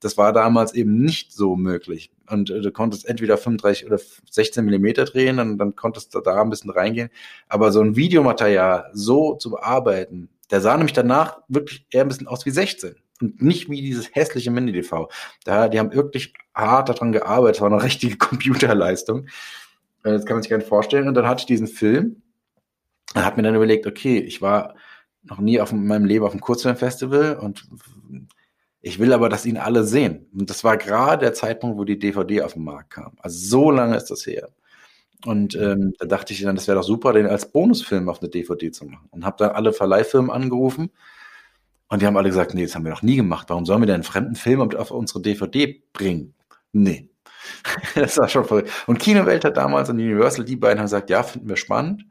Das 0.00 0.18
war 0.18 0.32
damals 0.32 0.74
eben 0.74 0.98
nicht 0.98 1.32
so 1.32 1.56
möglich. 1.56 2.10
Und 2.28 2.50
äh, 2.50 2.60
du 2.60 2.72
konntest 2.72 3.08
entweder 3.08 3.38
35 3.38 3.86
oder 3.86 3.98
16 4.30 4.64
Millimeter 4.64 5.04
drehen 5.04 5.38
und 5.38 5.58
dann 5.58 5.76
konntest 5.76 6.14
du 6.14 6.20
da 6.20 6.42
ein 6.42 6.50
bisschen 6.50 6.70
reingehen. 6.70 7.10
Aber 7.48 7.72
so 7.72 7.80
ein 7.80 7.96
Videomaterial 7.96 8.90
so 8.92 9.34
zu 9.36 9.50
bearbeiten, 9.50 10.28
der 10.50 10.60
sah 10.60 10.76
nämlich 10.76 10.92
danach 10.92 11.38
wirklich 11.48 11.86
eher 11.90 12.02
ein 12.02 12.08
bisschen 12.08 12.26
aus 12.26 12.44
wie 12.44 12.50
16 12.50 12.96
und 13.22 13.40
nicht 13.40 13.70
wie 13.70 13.80
dieses 13.80 14.14
hässliche 14.14 14.50
Mini-DV. 14.50 15.08
Da, 15.44 15.68
die 15.68 15.78
haben 15.78 15.94
wirklich 15.94 16.34
hart 16.54 16.88
daran 16.88 17.12
gearbeitet, 17.12 17.60
war 17.60 17.72
eine 17.72 17.82
richtige 17.82 18.16
Computerleistung. 18.18 19.26
Äh, 20.04 20.12
das 20.12 20.26
kann 20.26 20.36
man 20.36 20.42
sich 20.42 20.50
gar 20.50 20.58
nicht 20.58 20.68
vorstellen. 20.68 21.08
Und 21.08 21.14
dann 21.14 21.26
hatte 21.26 21.40
ich 21.40 21.46
diesen 21.46 21.66
Film 21.66 22.22
und 23.14 23.24
habe 23.24 23.36
mir 23.36 23.42
dann 23.42 23.54
überlegt, 23.54 23.86
okay, 23.86 24.18
ich 24.18 24.42
war 24.42 24.74
noch 25.22 25.38
nie 25.38 25.60
auf 25.60 25.72
in 25.72 25.86
meinem 25.86 26.04
Leben 26.04 26.24
auf 26.24 26.32
einem 26.32 26.40
Kurzfilmfestival 26.40 27.36
und 27.36 27.68
ich 28.80 28.98
will 28.98 29.12
aber, 29.12 29.28
dass 29.28 29.46
ihn 29.46 29.56
alle 29.56 29.84
sehen. 29.84 30.26
Und 30.32 30.50
das 30.50 30.64
war 30.64 30.76
gerade 30.76 31.26
der 31.26 31.34
Zeitpunkt, 31.34 31.78
wo 31.78 31.84
die 31.84 32.00
DVD 32.00 32.42
auf 32.42 32.54
den 32.54 32.64
Markt 32.64 32.90
kam. 32.90 33.12
Also 33.20 33.38
so 33.38 33.70
lange 33.70 33.96
ist 33.96 34.10
das 34.10 34.26
her. 34.26 34.48
Und 35.24 35.54
ähm, 35.54 35.94
da 36.00 36.06
dachte 36.06 36.32
ich 36.32 36.42
dann, 36.42 36.56
das 36.56 36.66
wäre 36.66 36.78
doch 36.78 36.84
super, 36.84 37.12
den 37.12 37.26
als 37.26 37.52
Bonusfilm 37.52 38.08
auf 38.08 38.20
eine 38.20 38.28
DVD 38.28 38.72
zu 38.72 38.86
machen. 38.86 39.08
Und 39.12 39.24
habe 39.24 39.36
dann 39.38 39.50
alle 39.50 39.72
Verleihfirmen 39.72 40.32
angerufen 40.32 40.90
und 41.88 42.02
die 42.02 42.06
haben 42.06 42.16
alle 42.16 42.30
gesagt, 42.30 42.54
nee, 42.54 42.62
das 42.64 42.74
haben 42.74 42.84
wir 42.84 42.90
noch 42.90 43.02
nie 43.02 43.16
gemacht. 43.16 43.50
Warum 43.50 43.66
sollen 43.66 43.82
wir 43.82 43.86
denn 43.86 43.96
einen 43.96 44.02
fremden 44.02 44.34
Film 44.34 44.60
auf 44.60 44.90
unsere 44.90 45.20
DVD 45.20 45.82
bringen? 45.92 46.34
Nee. 46.72 47.08
das 47.94 48.18
war 48.18 48.28
schon 48.28 48.44
verrückt. 48.44 48.70
Und 48.86 48.98
Kinowelt 48.98 49.44
hat 49.44 49.56
damals 49.56 49.88
und 49.90 49.96
Universal, 49.96 50.44
die 50.44 50.56
beiden 50.56 50.78
haben 50.78 50.86
gesagt, 50.86 51.10
ja, 51.10 51.22
finden 51.22 51.48
wir 51.48 51.56
spannend. 51.56 52.06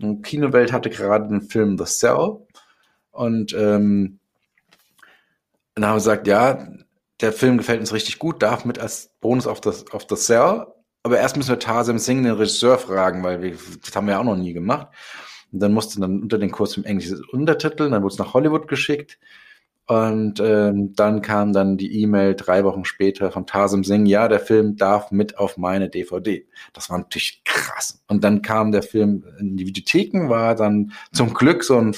Und 0.00 0.22
Kinowelt 0.22 0.72
hatte 0.72 0.90
gerade 0.90 1.28
den 1.28 1.42
Film 1.42 1.78
The 1.78 1.84
Cell. 1.84 2.38
Und 3.10 3.52
ähm, 3.52 4.18
dann 5.74 5.86
haben 5.86 5.92
wir 5.92 5.98
gesagt, 5.98 6.26
ja, 6.26 6.68
der 7.20 7.32
Film 7.32 7.58
gefällt 7.58 7.80
uns 7.80 7.92
richtig 7.92 8.18
gut, 8.18 8.42
darf 8.42 8.64
mit 8.64 8.78
als 8.78 9.14
Bonus 9.20 9.46
auf 9.46 9.60
das, 9.60 9.90
auf 9.92 10.06
The 10.08 10.16
Cell. 10.16 10.66
Aber 11.04 11.18
erst 11.18 11.36
müssen 11.36 11.50
wir 11.50 11.58
Tarsem 11.58 11.98
Singh, 11.98 12.22
den 12.22 12.36
Regisseur, 12.36 12.78
fragen, 12.78 13.22
weil 13.22 13.42
wir, 13.42 13.56
das 13.82 13.94
haben 13.94 14.06
wir 14.06 14.14
ja 14.14 14.20
auch 14.20 14.24
noch 14.24 14.36
nie 14.36 14.52
gemacht. 14.52 14.88
Und 15.52 15.60
dann 15.60 15.72
musste 15.72 16.00
dann 16.00 16.22
unter 16.22 16.38
den 16.38 16.50
Kurs 16.50 16.76
im 16.76 16.84
englisches 16.84 17.20
Untertitel, 17.28 17.90
dann 17.90 18.02
wurde 18.02 18.14
es 18.14 18.18
nach 18.18 18.34
Hollywood 18.34 18.68
geschickt. 18.68 19.18
Und 19.86 20.40
ähm, 20.40 20.94
dann 20.94 21.22
kam 21.22 21.52
dann 21.52 21.76
die 21.76 22.00
E-Mail 22.02 22.34
drei 22.34 22.64
Wochen 22.64 22.84
später 22.84 23.30
von 23.32 23.46
Tasim 23.46 23.82
Singh, 23.82 24.08
ja, 24.08 24.28
der 24.28 24.40
Film 24.40 24.76
darf 24.76 25.10
mit 25.10 25.38
auf 25.38 25.56
meine 25.56 25.88
DVD. 25.88 26.46
Das 26.72 26.88
war 26.88 26.98
natürlich 26.98 27.42
krass. 27.44 28.02
Und 28.06 28.22
dann 28.22 28.42
kam 28.42 28.70
der 28.70 28.82
Film 28.82 29.24
in 29.40 29.56
die 29.56 29.66
Videotheken, 29.66 30.28
war 30.28 30.54
dann 30.54 30.92
zum 31.12 31.34
Glück 31.34 31.64
so 31.64 31.78
ein 31.78 31.96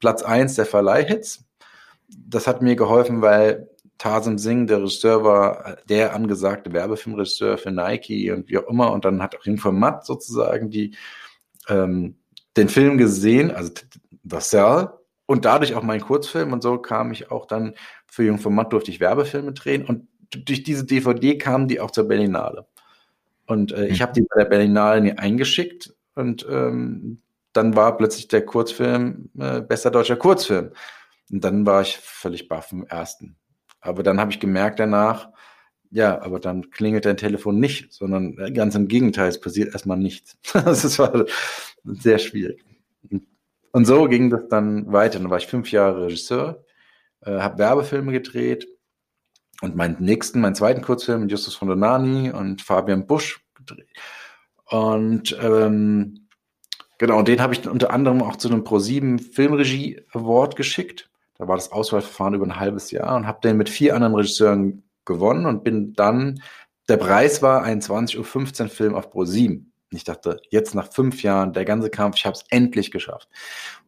Platz 0.00 0.22
eins 0.22 0.56
der 0.56 0.66
Verleihhits. 0.66 1.44
Das 2.08 2.46
hat 2.46 2.62
mir 2.62 2.74
geholfen, 2.74 3.22
weil 3.22 3.68
Tasim 3.98 4.38
Singh, 4.38 4.66
der 4.66 4.78
Regisseur, 4.78 5.24
war 5.24 5.76
der 5.88 6.14
angesagte 6.14 6.72
Werbefilmregisseur 6.72 7.58
für 7.58 7.70
Nike 7.70 8.32
und 8.32 8.48
wie 8.48 8.58
auch 8.58 8.68
immer. 8.68 8.92
Und 8.92 9.04
dann 9.04 9.22
hat 9.22 9.36
auch 9.36 9.44
Info 9.46 9.70
Matt 9.70 10.04
sozusagen 10.04 10.70
die 10.70 10.96
ähm, 11.68 12.16
den 12.56 12.68
Film 12.68 12.98
gesehen, 12.98 13.50
also 13.50 13.72
The 14.24 14.38
Cell, 14.38 14.88
und 15.30 15.44
dadurch 15.44 15.76
auch 15.76 15.84
mein 15.84 16.00
Kurzfilm 16.00 16.52
und 16.52 16.60
so 16.60 16.78
kam 16.78 17.12
ich 17.12 17.30
auch 17.30 17.46
dann 17.46 17.74
für 18.08 18.24
Jungformat 18.24 18.72
durfte 18.72 18.90
ich 18.90 18.98
Werbefilme 18.98 19.52
drehen 19.52 19.84
und 19.84 20.08
durch 20.44 20.64
diese 20.64 20.84
DVD 20.84 21.38
kamen 21.38 21.68
die 21.68 21.78
auch 21.78 21.92
zur 21.92 22.08
Berlinale. 22.08 22.66
Und 23.46 23.70
äh, 23.70 23.86
ich 23.86 24.00
mhm. 24.00 24.02
habe 24.02 24.12
die 24.14 24.22
bei 24.22 24.42
der 24.42 24.48
Berlinale 24.48 25.16
eingeschickt 25.20 25.94
und 26.16 26.44
ähm, 26.50 27.20
dann 27.52 27.76
war 27.76 27.96
plötzlich 27.96 28.26
der 28.26 28.44
Kurzfilm 28.44 29.30
äh, 29.38 29.60
bester 29.60 29.92
deutscher 29.92 30.16
Kurzfilm. 30.16 30.72
Und 31.30 31.44
dann 31.44 31.64
war 31.64 31.82
ich 31.82 31.96
völlig 31.96 32.48
baff 32.48 32.72
im 32.72 32.84
ersten. 32.84 33.36
Aber 33.80 34.02
dann 34.02 34.18
habe 34.18 34.32
ich 34.32 34.40
gemerkt 34.40 34.80
danach, 34.80 35.28
ja, 35.92 36.20
aber 36.22 36.40
dann 36.40 36.70
klingelt 36.70 37.04
dein 37.04 37.16
Telefon 37.16 37.60
nicht, 37.60 37.92
sondern 37.92 38.36
äh, 38.36 38.50
ganz 38.50 38.74
im 38.74 38.88
Gegenteil, 38.88 39.28
es 39.28 39.40
passiert 39.40 39.74
erstmal 39.74 39.96
nichts. 39.96 40.36
das 40.52 40.98
war 40.98 41.24
sehr 41.84 42.18
schwierig. 42.18 42.64
Und 43.72 43.84
so 43.84 44.06
ging 44.08 44.30
das 44.30 44.48
dann 44.48 44.92
weiter. 44.92 45.18
Dann 45.18 45.30
war 45.30 45.38
ich 45.38 45.46
fünf 45.46 45.70
Jahre 45.70 46.06
Regisseur, 46.06 46.64
äh, 47.22 47.38
habe 47.38 47.58
Werbefilme 47.58 48.12
gedreht 48.12 48.66
und 49.60 49.76
meinen 49.76 49.96
nächsten, 50.00 50.40
meinen 50.40 50.54
zweiten 50.54 50.82
Kurzfilm 50.82 51.22
mit 51.22 51.30
Justus 51.30 51.54
von 51.54 51.68
Donani 51.68 52.30
und 52.32 52.62
Fabian 52.62 53.06
Busch 53.06 53.40
gedreht. 53.54 53.88
Und 54.66 55.36
ähm, 55.40 56.28
genau, 56.98 57.18
und 57.18 57.28
den 57.28 57.40
habe 57.40 57.54
ich 57.54 57.68
unter 57.68 57.92
anderem 57.92 58.22
auch 58.22 58.36
zu 58.36 58.48
einem 58.48 58.62
Pro7 58.62 59.20
Filmregie 59.20 60.02
Award 60.12 60.56
geschickt. 60.56 61.10
Da 61.38 61.48
war 61.48 61.56
das 61.56 61.72
Auswahlverfahren 61.72 62.34
über 62.34 62.46
ein 62.46 62.60
halbes 62.60 62.90
Jahr 62.90 63.16
und 63.16 63.26
habe 63.26 63.40
den 63.42 63.56
mit 63.56 63.68
vier 63.68 63.94
anderen 63.94 64.14
Regisseuren 64.14 64.84
gewonnen 65.04 65.46
und 65.46 65.64
bin 65.64 65.94
dann, 65.94 66.42
der 66.88 66.98
Preis 66.98 67.42
war 67.42 67.62
ein 67.62 67.80
20.15 67.80 68.62
Uhr 68.62 68.68
Film 68.68 68.94
auf 68.94 69.12
Pro7. 69.12 69.69
Und 69.90 69.96
ich 69.96 70.04
dachte, 70.04 70.40
jetzt 70.50 70.74
nach 70.74 70.92
fünf 70.92 71.22
Jahren, 71.22 71.52
der 71.52 71.64
ganze 71.64 71.90
Kampf, 71.90 72.16
ich 72.16 72.24
habe 72.24 72.36
es 72.36 72.44
endlich 72.50 72.92
geschafft. 72.92 73.28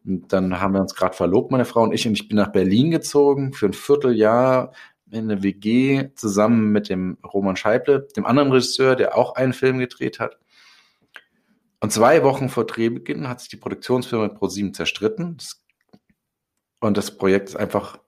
Und 0.05 0.33
dann 0.33 0.59
haben 0.59 0.73
wir 0.73 0.81
uns 0.81 0.95
gerade 0.95 1.15
verlobt, 1.15 1.51
meine 1.51 1.63
Frau 1.63 1.83
und 1.83 1.93
ich, 1.93 2.05
und 2.05 2.13
ich 2.13 2.27
bin 2.27 2.35
nach 2.35 2.51
Berlin 2.51 2.91
gezogen 2.91 3.53
für 3.53 3.67
ein 3.67 3.73
Vierteljahr 3.73 4.73
in 5.11 5.31
eine 5.31 5.43
WG 5.43 6.09
zusammen 6.15 6.71
mit 6.71 6.89
dem 6.89 7.17
Roman 7.23 7.55
Scheible, 7.55 8.07
dem 8.17 8.25
anderen 8.25 8.51
Regisseur, 8.51 8.95
der 8.95 9.15
auch 9.15 9.35
einen 9.35 9.53
Film 9.53 9.77
gedreht 9.77 10.19
hat. 10.19 10.37
Und 11.79 11.91
zwei 11.93 12.23
Wochen 12.23 12.49
vor 12.49 12.65
Drehbeginn 12.65 13.29
hat 13.29 13.39
sich 13.39 13.49
die 13.49 13.57
Produktionsfirma 13.57 14.29
ProSieben 14.29 14.73
zerstritten. 14.73 15.37
Und 16.81 16.97
das 16.97 17.15
Projekt 17.17 17.49
ist 17.49 17.55
einfach 17.55 17.99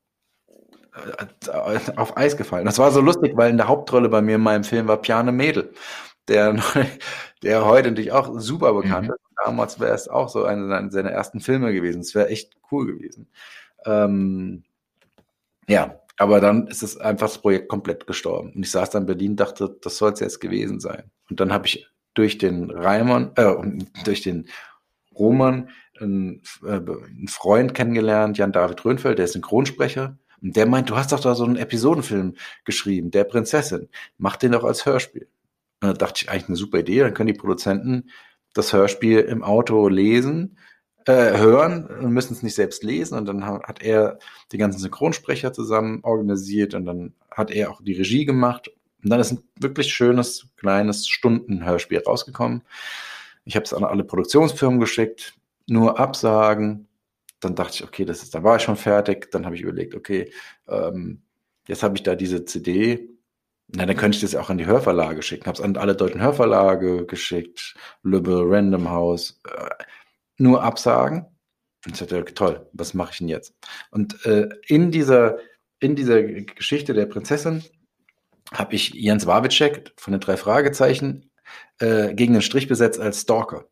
äh, 0.93 1.91
auf 1.95 2.17
Eis 2.17 2.35
gefallen. 2.35 2.65
Das 2.65 2.79
war 2.79 2.91
so 2.91 2.99
lustig, 2.99 3.33
weil 3.35 3.51
in 3.51 3.57
der 3.57 3.67
Hauptrolle 3.69 4.09
bei 4.09 4.21
mir 4.21 4.35
in 4.35 4.41
meinem 4.41 4.63
Film 4.65 4.87
war 4.87 5.01
Piane 5.01 5.31
Mädel 5.31 5.73
der, 6.27 6.55
der 7.43 7.65
heute 7.65 7.89
natürlich 7.89 8.11
auch 8.11 8.39
super 8.39 8.73
bekannt 8.73 9.07
mhm. 9.07 9.13
ist. 9.13 9.21
Damals 9.43 9.79
wäre 9.79 9.93
es 9.93 10.07
auch 10.07 10.29
so 10.29 10.45
einer 10.45 10.89
seiner 10.91 11.11
ersten 11.11 11.39
Filme 11.39 11.73
gewesen. 11.73 12.01
Es 12.01 12.15
wäre 12.15 12.29
echt 12.29 12.55
cool 12.71 12.87
gewesen. 12.87 13.27
Ähm, 13.85 14.63
ja, 15.67 15.99
aber 16.17 16.39
dann 16.39 16.67
ist 16.67 16.83
es 16.83 16.97
einfach 16.97 17.27
das 17.27 17.39
Projekt 17.39 17.67
komplett 17.67 18.07
gestorben. 18.07 18.53
Und 18.53 18.63
ich 18.63 18.71
saß 18.71 18.89
dann 18.89 19.03
in 19.03 19.07
Berlin, 19.07 19.35
dachte, 19.35 19.77
das 19.81 19.97
soll 19.97 20.13
es 20.13 20.19
jetzt 20.19 20.39
gewesen 20.39 20.79
sein. 20.79 21.11
Und 21.29 21.39
dann 21.39 21.51
habe 21.51 21.67
ich 21.67 21.87
durch 22.13 22.37
den 22.37 22.71
Reimann, 22.71 23.31
äh, 23.35 23.53
durch 24.05 24.21
den 24.21 24.47
Roman 25.13 25.69
einen, 25.99 26.41
äh, 26.63 26.71
einen 26.71 27.27
Freund 27.27 27.73
kennengelernt, 27.73 28.37
Jan 28.37 28.51
David 28.51 28.83
Röhnfeld, 28.85 29.17
der 29.17 29.25
ist 29.25 29.33
Synchronsprecher. 29.33 30.17
Und 30.41 30.55
der 30.55 30.65
meint, 30.65 30.89
du 30.89 30.95
hast 30.95 31.11
doch 31.11 31.19
da 31.19 31.35
so 31.35 31.43
einen 31.43 31.57
Episodenfilm 31.57 32.35
geschrieben, 32.63 33.11
der 33.11 33.23
Prinzessin. 33.25 33.89
Mach 34.17 34.37
den 34.37 34.53
doch 34.53 34.63
als 34.63 34.85
Hörspiel. 34.85 35.27
Und 35.81 35.89
da 35.89 35.93
dachte 35.93 36.21
ich 36.23 36.29
eigentlich 36.29 36.47
eine 36.47 36.57
super 36.57 36.79
Idee, 36.79 36.99
dann 36.99 37.13
können 37.13 37.27
die 37.27 37.39
Produzenten 37.39 38.09
das 38.53 38.73
Hörspiel 38.73 39.19
im 39.19 39.43
Auto 39.43 39.87
lesen, 39.87 40.57
äh, 41.05 41.37
hören 41.37 41.85
und 41.85 42.11
müssen 42.11 42.33
es 42.33 42.41
nicht 42.41 42.55
selbst 42.55 42.83
lesen. 42.83 43.17
Und 43.17 43.25
dann 43.25 43.45
hat 43.45 43.83
er 43.83 44.17
die 44.51 44.57
ganzen 44.57 44.79
Synchronsprecher 44.79 45.53
zusammen 45.53 45.99
organisiert 46.03 46.73
und 46.73 46.85
dann 46.85 47.13
hat 47.29 47.51
er 47.51 47.71
auch 47.71 47.81
die 47.81 47.93
Regie 47.93 48.25
gemacht. 48.25 48.69
Und 49.03 49.09
dann 49.11 49.19
ist 49.19 49.31
ein 49.31 49.43
wirklich 49.59 49.93
schönes, 49.93 50.47
kleines 50.57 51.07
Stundenhörspiel 51.07 51.99
rausgekommen. 51.99 52.63
Ich 53.43 53.55
habe 53.55 53.65
es 53.65 53.73
an 53.73 53.83
alle 53.83 54.03
Produktionsfirmen 54.03 54.79
geschickt, 54.79 55.35
nur 55.67 55.99
Absagen. 55.99 56.87
Dann 57.39 57.53
dachte 57.53 57.75
ich, 57.75 57.83
okay, 57.83 58.05
das 58.05 58.23
ist, 58.23 58.33
da 58.33 58.43
war 58.43 58.55
ich 58.55 58.63
schon 58.63 58.77
fertig. 58.77 59.29
Dann 59.29 59.45
habe 59.45 59.55
ich 59.55 59.61
überlegt, 59.61 59.93
okay, 59.93 60.31
ähm, 60.67 61.21
jetzt 61.67 61.83
habe 61.83 61.95
ich 61.97 62.03
da 62.03 62.15
diese 62.15 62.45
CD 62.45 63.14
na, 63.67 63.85
dann 63.85 63.97
könnte 63.97 64.15
ich 64.15 64.21
das 64.21 64.35
auch 64.35 64.49
an 64.49 64.57
die 64.57 64.65
Hörverlage 64.65 65.21
schicken. 65.21 65.45
Habe 65.45 65.57
es 65.57 65.61
an 65.61 65.77
alle 65.77 65.95
deutschen 65.95 66.21
Hörverlage 66.21 67.05
geschickt, 67.05 67.75
Lübbe, 68.03 68.43
Random 68.45 68.89
House, 68.89 69.41
äh, 69.45 69.83
nur 70.37 70.63
Absagen. 70.63 71.25
Und 71.85 71.93
ich 71.93 72.07
dachte, 72.07 72.33
toll, 72.33 72.67
was 72.73 72.93
mache 72.93 73.11
ich 73.11 73.17
denn 73.19 73.27
jetzt? 73.27 73.53
Und 73.91 74.25
äh, 74.25 74.49
in 74.67 74.91
dieser 74.91 75.37
in 75.79 75.95
dieser 75.95 76.23
Geschichte 76.23 76.93
der 76.93 77.05
Prinzessin 77.05 77.63
habe 78.51 78.75
ich 78.75 78.93
Jens 78.93 79.27
Wawitschek 79.27 79.93
von 79.97 80.13
den 80.13 80.21
drei 80.21 80.37
Fragezeichen 80.37 81.31
äh, 81.79 82.13
gegen 82.13 82.33
den 82.33 82.41
Strich 82.41 82.67
besetzt 82.67 82.99
als 82.99 83.21
Stalker. 83.21 83.65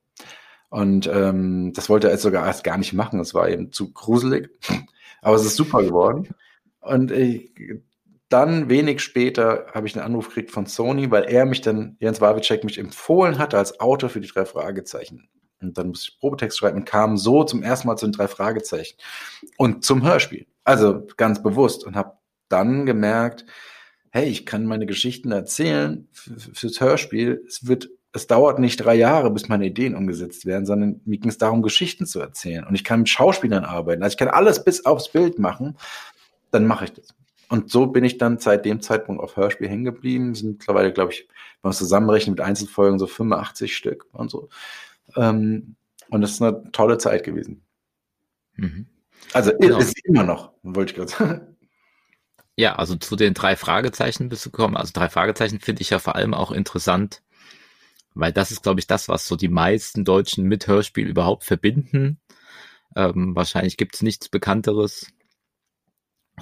Und 0.70 1.08
ähm, 1.08 1.72
das 1.74 1.90
wollte 1.90 2.08
er 2.08 2.14
jetzt 2.14 2.24
sogar 2.24 2.46
erst 2.46 2.64
gar 2.64 2.78
nicht 2.78 2.94
machen. 2.94 3.20
Das 3.20 3.34
war 3.34 3.48
eben 3.50 3.72
zu 3.72 3.94
gruselig. 3.94 4.50
Aber 5.22 5.36
es 5.36 5.46
ist 5.46 5.56
super 5.56 5.84
geworden. 5.84 6.30
Und 6.82 7.12
ich, 7.12 7.54
dann 8.34 8.68
wenig 8.68 9.02
später 9.02 9.68
habe 9.74 9.88
ich 9.88 9.96
einen 9.96 10.06
Anruf 10.06 10.30
gekriegt 10.30 10.52
von 10.52 10.66
Sony, 10.66 11.12
weil 11.12 11.26
er 11.26 11.46
mich 11.46 11.62
dann, 11.62 11.96
Jens 12.00 12.20
Wawitschek, 12.20 12.64
mich 12.64 12.80
empfohlen 12.80 13.38
hatte 13.38 13.58
als 13.58 13.80
Autor 13.80 14.10
für 14.10 14.20
die 14.20 14.28
drei 14.28 14.44
Fragezeichen. 14.46 15.30
Und 15.62 15.78
dann 15.78 15.90
musste 15.90 16.10
ich 16.10 16.20
Probetext 16.20 16.58
schreiben 16.58 16.80
und 16.80 16.86
kam 16.86 17.16
so 17.16 17.44
zum 17.44 17.64
ersten 17.64 17.88
Mal 17.88 17.96
zu 17.96 18.08
den 18.08 18.12
drei 18.12 18.28
Fragezeichen 18.28 18.98
und 19.58 19.86
zum 19.86 20.04
Hörspiel. 20.04 20.48
Also 20.64 21.08
ganz 21.16 21.42
bewusst 21.44 21.86
und 21.86 21.96
habe 21.96 22.18
dann 22.50 22.86
gemerkt, 22.86 23.46
hey, 24.10 24.26
ich 24.26 24.46
kann 24.46 24.66
meine 24.66 24.88
Geschichten 24.88 25.32
erzählen 25.32 26.08
fürs 26.12 26.82
Hörspiel. 26.82 27.44
Es 27.48 27.68
wird, 27.68 27.90
es 28.14 28.28
dauert 28.28 28.60
nicht 28.60 28.78
drei 28.78 28.96
Jahre, 28.96 29.32
bis 29.32 29.48
meine 29.48 29.68
Ideen 29.68 29.96
umgesetzt 29.96 30.46
werden, 30.46 30.66
sondern 30.66 31.02
mir 31.06 31.20
ging 31.20 31.30
es 31.30 31.38
darum, 31.38 31.62
Geschichten 31.62 32.06
zu 32.08 32.20
erzählen. 32.20 32.66
Und 32.66 32.76
ich 32.76 32.84
kann 32.84 33.02
mit 33.02 33.10
Schauspielern 33.10 33.64
arbeiten. 33.64 34.04
Also 34.04 34.14
ich 34.14 34.18
kann 34.18 34.28
alles 34.28 34.64
bis 34.64 34.86
aufs 34.86 35.10
Bild 35.10 35.40
machen. 35.40 35.78
Dann 36.52 36.66
mache 36.68 36.86
ich 36.86 36.94
das. 36.94 37.14
Und 37.54 37.70
so 37.70 37.86
bin 37.86 38.04
ich 38.04 38.18
dann 38.18 38.40
seit 38.40 38.66
dem 38.66 38.82
Zeitpunkt 38.82 39.22
auf 39.22 39.38
Hörspiel 39.38 39.70
hängen 39.70 39.84
geblieben. 39.84 40.34
Sind 40.34 40.58
mittlerweile, 40.58 40.92
glaube 40.92 41.14
ich, 41.14 41.28
wenn 41.28 41.60
man 41.62 41.70
es 41.70 41.78
zusammenrechnet 41.78 42.40
mit 42.40 42.42
Einzelfolgen, 42.44 42.98
so 42.98 43.06
85 43.06 43.78
Stück 43.78 44.08
und 44.12 44.32
so. 44.32 44.50
Ähm, 45.16 45.76
und 46.10 46.22
das 46.22 46.32
ist 46.32 46.42
eine 46.42 46.72
tolle 46.72 46.98
Zeit 46.98 47.24
gewesen. 47.24 47.62
Mhm. 48.56 48.88
Also 49.34 49.52
genau. 49.60 49.78
ist 49.78 50.04
immer 50.04 50.24
noch, 50.24 50.54
wollte 50.64 50.94
ich 50.94 50.96
gerade 50.96 51.12
sagen. 51.12 51.48
Ja, 52.56 52.76
also 52.76 52.96
zu 52.96 53.16
den 53.16 53.36
drei 53.36 53.56
Fragezeichen 53.56 54.30
bist 54.30 54.48
du 54.48 54.52
gekommen. 54.52 54.76
Also 54.76 54.92
drei 54.92 55.10
Fragezeichen 55.10 55.60
finde 55.60 55.84
ich 55.84 55.92
ja 55.92 56.00
vor 56.00 56.16
allem 56.16 56.34
auch 56.34 56.52
interessant, 56.52 57.22
weil 58.16 58.32
das 58.32 58.50
ist, 58.50 58.64
glaube 58.64 58.80
ich, 58.80 58.88
das, 58.88 59.10
was 59.10 59.28
so 59.28 59.36
die 59.36 59.48
meisten 59.48 60.06
Deutschen 60.06 60.46
mit 60.46 60.66
Hörspiel 60.66 61.08
überhaupt 61.08 61.44
verbinden. 61.44 62.20
Ähm, 62.96 63.36
wahrscheinlich 63.36 63.78
gibt 63.78 63.94
es 63.94 64.02
nichts 64.02 64.30
Bekannteres 64.30 65.14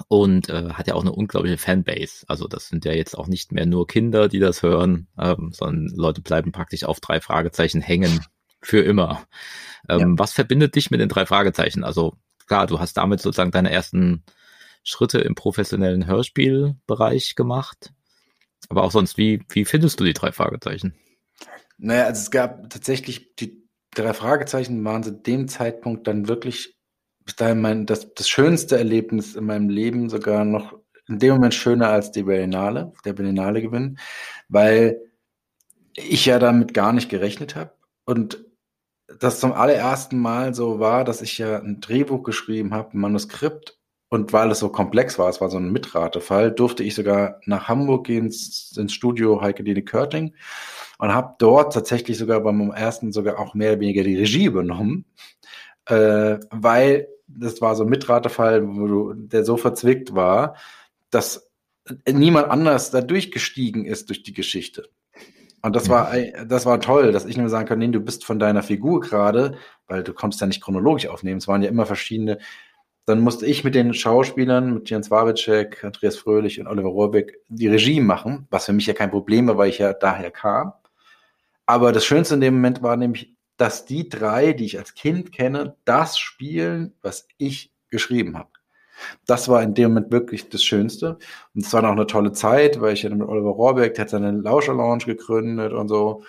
und 0.08 0.48
äh, 0.48 0.70
hat 0.72 0.86
ja 0.86 0.94
auch 0.94 1.02
eine 1.02 1.12
unglaubliche 1.12 1.58
Fanbase. 1.58 2.24
Also 2.28 2.48
das 2.48 2.68
sind 2.68 2.84
ja 2.84 2.92
jetzt 2.92 3.16
auch 3.16 3.26
nicht 3.26 3.52
mehr 3.52 3.66
nur 3.66 3.86
Kinder, 3.86 4.28
die 4.28 4.38
das 4.38 4.62
hören, 4.62 5.08
ähm, 5.18 5.50
sondern 5.52 5.94
Leute 5.94 6.22
bleiben 6.22 6.52
praktisch 6.52 6.84
auf 6.84 7.00
drei 7.00 7.20
Fragezeichen 7.20 7.80
hängen 7.80 8.24
für 8.60 8.80
immer. 8.80 9.26
Ähm, 9.88 10.00
ja. 10.00 10.06
Was 10.18 10.32
verbindet 10.32 10.74
dich 10.74 10.90
mit 10.90 11.00
den 11.00 11.08
drei 11.08 11.26
Fragezeichen? 11.26 11.84
Also 11.84 12.16
klar, 12.46 12.66
du 12.66 12.80
hast 12.80 12.94
damit 12.96 13.20
sozusagen 13.20 13.50
deine 13.50 13.70
ersten 13.70 14.24
Schritte 14.82 15.18
im 15.18 15.34
professionellen 15.34 16.06
Hörspielbereich 16.06 17.34
gemacht. 17.34 17.92
Aber 18.68 18.84
auch 18.84 18.92
sonst, 18.92 19.18
wie, 19.18 19.42
wie 19.50 19.64
findest 19.64 20.00
du 20.00 20.04
die 20.04 20.12
drei 20.12 20.32
Fragezeichen? 20.32 20.94
Naja, 21.78 22.04
also 22.04 22.20
es 22.20 22.30
gab 22.30 22.70
tatsächlich, 22.70 23.34
die 23.36 23.68
drei 23.90 24.14
Fragezeichen 24.14 24.82
waren 24.84 25.02
zu 25.02 25.12
dem 25.12 25.48
Zeitpunkt 25.48 26.06
dann 26.06 26.28
wirklich 26.28 26.76
bis 27.24 27.36
dahin 27.36 27.60
mein, 27.60 27.86
das, 27.86 28.14
das 28.14 28.28
schönste 28.28 28.78
Erlebnis 28.78 29.34
in 29.34 29.44
meinem 29.46 29.68
Leben, 29.68 30.08
sogar 30.08 30.44
noch 30.44 30.74
in 31.08 31.18
dem 31.18 31.34
Moment 31.34 31.54
schöner 31.54 31.88
als 31.88 32.12
die 32.12 32.22
Berlinale, 32.22 32.92
der 33.04 33.12
Berlinale 33.12 33.62
Gewinn, 33.62 33.98
weil 34.48 35.00
ich 35.94 36.26
ja 36.26 36.38
damit 36.38 36.74
gar 36.74 36.92
nicht 36.92 37.08
gerechnet 37.08 37.56
habe. 37.56 37.72
Und 38.04 38.44
das 39.18 39.40
zum 39.40 39.52
allerersten 39.52 40.18
Mal 40.18 40.54
so 40.54 40.80
war, 40.80 41.04
dass 41.04 41.22
ich 41.22 41.38
ja 41.38 41.58
ein 41.58 41.80
Drehbuch 41.80 42.22
geschrieben 42.22 42.72
habe, 42.72 42.96
ein 42.96 43.00
Manuskript. 43.00 43.78
Und 44.08 44.34
weil 44.34 44.50
es 44.50 44.58
so 44.58 44.68
komplex 44.68 45.18
war, 45.18 45.30
es 45.30 45.40
war 45.40 45.48
so 45.48 45.56
ein 45.56 45.72
Mitratefall, 45.72 46.52
durfte 46.52 46.82
ich 46.82 46.94
sogar 46.94 47.40
nach 47.46 47.68
Hamburg 47.68 48.06
gehen 48.06 48.26
ins, 48.26 48.76
ins 48.76 48.92
Studio 48.92 49.40
Heike 49.40 49.64
Dine 49.64 49.82
Körting 49.82 50.34
und 50.98 51.14
habe 51.14 51.34
dort 51.38 51.72
tatsächlich 51.72 52.18
sogar 52.18 52.40
beim 52.40 52.70
ersten 52.72 53.10
sogar 53.10 53.38
auch 53.38 53.54
mehr 53.54 53.72
oder 53.72 53.80
weniger 53.80 54.04
die 54.04 54.18
Regie 54.18 54.44
übernommen, 54.44 55.06
äh, 55.92 56.40
weil 56.50 57.08
das 57.26 57.60
war 57.60 57.76
so 57.76 57.84
ein 57.84 57.90
Mitratefall, 57.90 58.66
wo 58.66 58.86
du, 58.86 59.14
der 59.14 59.44
so 59.44 59.56
verzwickt 59.56 60.14
war, 60.14 60.56
dass 61.10 61.50
niemand 62.10 62.48
anders 62.48 62.90
da 62.90 63.00
durchgestiegen 63.00 63.84
ist 63.84 64.08
durch 64.08 64.22
die 64.22 64.32
Geschichte. 64.32 64.88
Und 65.62 65.76
das 65.76 65.88
war, 65.88 66.12
das 66.46 66.66
war 66.66 66.80
toll, 66.80 67.12
dass 67.12 67.24
ich 67.24 67.36
nur 67.36 67.48
sagen 67.48 67.68
kann, 67.68 67.78
nee, 67.78 67.88
du 67.88 68.00
bist 68.00 68.24
von 68.24 68.38
deiner 68.38 68.62
Figur 68.62 69.00
gerade, 69.00 69.56
weil 69.86 70.02
du 70.02 70.12
kommst 70.12 70.40
ja 70.40 70.46
nicht 70.46 70.62
chronologisch 70.62 71.06
aufnehmen. 71.06 71.38
Es 71.38 71.46
waren 71.46 71.62
ja 71.62 71.68
immer 71.68 71.86
verschiedene 71.86 72.38
dann 73.04 73.20
musste 73.20 73.46
ich 73.46 73.64
mit 73.64 73.74
den 73.74 73.94
Schauspielern, 73.94 74.74
mit 74.74 74.90
Jens 74.90 75.10
Wawitschek, 75.10 75.82
Andreas 75.84 76.16
Fröhlich 76.16 76.60
und 76.60 76.68
Oliver 76.68 76.88
Rohrbeck 76.88 77.40
die 77.48 77.66
Regie 77.66 78.00
machen, 78.00 78.46
was 78.50 78.66
für 78.66 78.72
mich 78.72 78.86
ja 78.86 78.94
kein 78.94 79.10
Problem 79.10 79.48
war, 79.48 79.58
weil 79.58 79.70
ich 79.70 79.78
ja 79.78 79.92
daher 79.92 80.30
kam. 80.30 80.72
Aber 81.66 81.92
das 81.92 82.04
Schönste 82.04 82.34
in 82.34 82.40
dem 82.40 82.54
Moment 82.54 82.82
war 82.82 82.96
nämlich, 82.96 83.34
dass 83.62 83.84
die 83.84 84.08
drei, 84.08 84.54
die 84.54 84.64
ich 84.64 84.76
als 84.76 84.96
Kind 84.96 85.30
kenne, 85.30 85.76
das 85.84 86.18
spielen, 86.18 86.94
was 87.00 87.28
ich 87.38 87.72
geschrieben 87.90 88.36
habe. 88.36 88.48
Das 89.24 89.48
war 89.48 89.62
in 89.62 89.72
dem 89.74 89.90
Moment 89.90 90.10
wirklich 90.10 90.48
das 90.48 90.64
Schönste. 90.64 91.16
Und 91.54 91.64
es 91.64 91.72
war 91.72 91.80
noch 91.82 91.92
eine 91.92 92.08
tolle 92.08 92.32
Zeit, 92.32 92.80
weil 92.80 92.94
ich 92.94 93.04
ja 93.04 93.10
mit 93.10 93.28
Oliver 93.28 93.50
Rohrbeck, 93.50 93.94
der 93.94 94.02
hat 94.02 94.10
seine 94.10 94.32
Lauscher 94.32 94.74
Lounge 94.74 95.04
gegründet 95.04 95.72
und 95.72 95.86
so. 95.86 96.24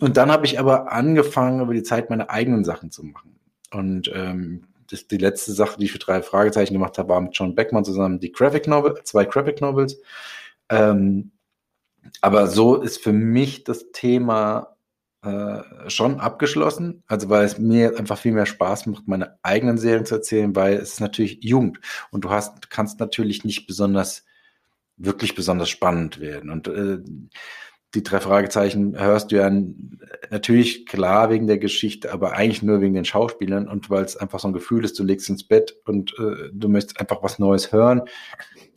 Und 0.00 0.18
dann 0.18 0.30
habe 0.30 0.44
ich 0.44 0.60
aber 0.60 0.92
angefangen, 0.92 1.62
über 1.62 1.72
die 1.72 1.82
Zeit 1.82 2.10
meine 2.10 2.28
eigenen 2.28 2.62
Sachen 2.62 2.90
zu 2.90 3.04
machen. 3.04 3.40
Und 3.72 4.12
ähm, 4.14 4.64
das, 4.90 5.08
die 5.08 5.16
letzte 5.16 5.52
Sache, 5.52 5.78
die 5.78 5.86
ich 5.86 5.92
für 5.92 5.98
drei 5.98 6.20
Fragezeichen 6.20 6.74
gemacht 6.74 6.98
habe, 6.98 7.08
war 7.08 7.22
mit 7.22 7.34
John 7.34 7.54
Beckmann 7.54 7.86
zusammen 7.86 8.20
die 8.20 8.32
Graphic 8.32 8.66
Novel, 8.66 9.00
zwei 9.04 9.24
Graphic 9.24 9.62
Novels. 9.62 9.98
Ähm, 10.68 11.30
aber 12.20 12.48
so 12.48 12.76
ist 12.76 13.02
für 13.02 13.14
mich 13.14 13.64
das 13.64 13.92
Thema 13.92 14.75
äh, 15.22 15.90
schon 15.90 16.20
abgeschlossen. 16.20 17.02
Also 17.06 17.28
weil 17.28 17.44
es 17.44 17.58
mir 17.58 17.98
einfach 17.98 18.18
viel 18.18 18.32
mehr 18.32 18.46
Spaß 18.46 18.86
macht, 18.86 19.08
meine 19.08 19.38
eigenen 19.42 19.78
Serien 19.78 20.06
zu 20.06 20.16
erzählen, 20.16 20.54
weil 20.54 20.74
es 20.74 20.94
ist 20.94 21.00
natürlich 21.00 21.42
Jugend 21.42 21.80
und 22.10 22.24
du 22.24 22.30
hast, 22.30 22.70
kannst 22.70 23.00
natürlich 23.00 23.44
nicht 23.44 23.66
besonders, 23.66 24.24
wirklich 24.96 25.34
besonders 25.34 25.68
spannend 25.68 26.20
werden. 26.20 26.50
Und 26.50 26.68
äh, 26.68 26.98
die 27.94 28.02
drei 28.02 28.20
Fragezeichen 28.20 28.98
hörst 28.98 29.32
du 29.32 29.36
ja 29.36 29.50
natürlich 30.30 30.86
klar 30.86 31.30
wegen 31.30 31.46
der 31.46 31.58
Geschichte, 31.58 32.12
aber 32.12 32.32
eigentlich 32.32 32.62
nur 32.62 32.80
wegen 32.80 32.94
den 32.94 33.04
Schauspielern 33.04 33.68
und 33.68 33.88
weil 33.90 34.04
es 34.04 34.16
einfach 34.16 34.38
so 34.38 34.48
ein 34.48 34.54
Gefühl 34.54 34.84
ist, 34.84 34.98
du 34.98 35.04
legst 35.04 35.28
ins 35.30 35.44
Bett 35.44 35.76
und 35.86 36.14
äh, 36.18 36.50
du 36.52 36.68
möchtest 36.68 37.00
einfach 37.00 37.22
was 37.22 37.38
Neues 37.38 37.72
hören. 37.72 38.02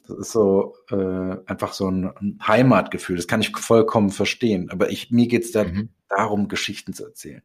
Das 0.07 0.17
ist 0.17 0.31
so 0.31 0.75
äh, 0.89 1.35
einfach 1.45 1.73
so 1.73 1.89
ein 1.89 2.39
Heimatgefühl. 2.41 3.17
Das 3.17 3.27
kann 3.27 3.41
ich 3.41 3.55
vollkommen 3.55 4.09
verstehen. 4.09 4.69
Aber 4.71 4.89
ich, 4.89 5.11
mir 5.11 5.27
geht's 5.27 5.51
da 5.51 5.65
mhm. 5.65 5.89
Darum, 6.09 6.47
Geschichten 6.47 6.93
zu 6.93 7.05
erzählen. 7.05 7.41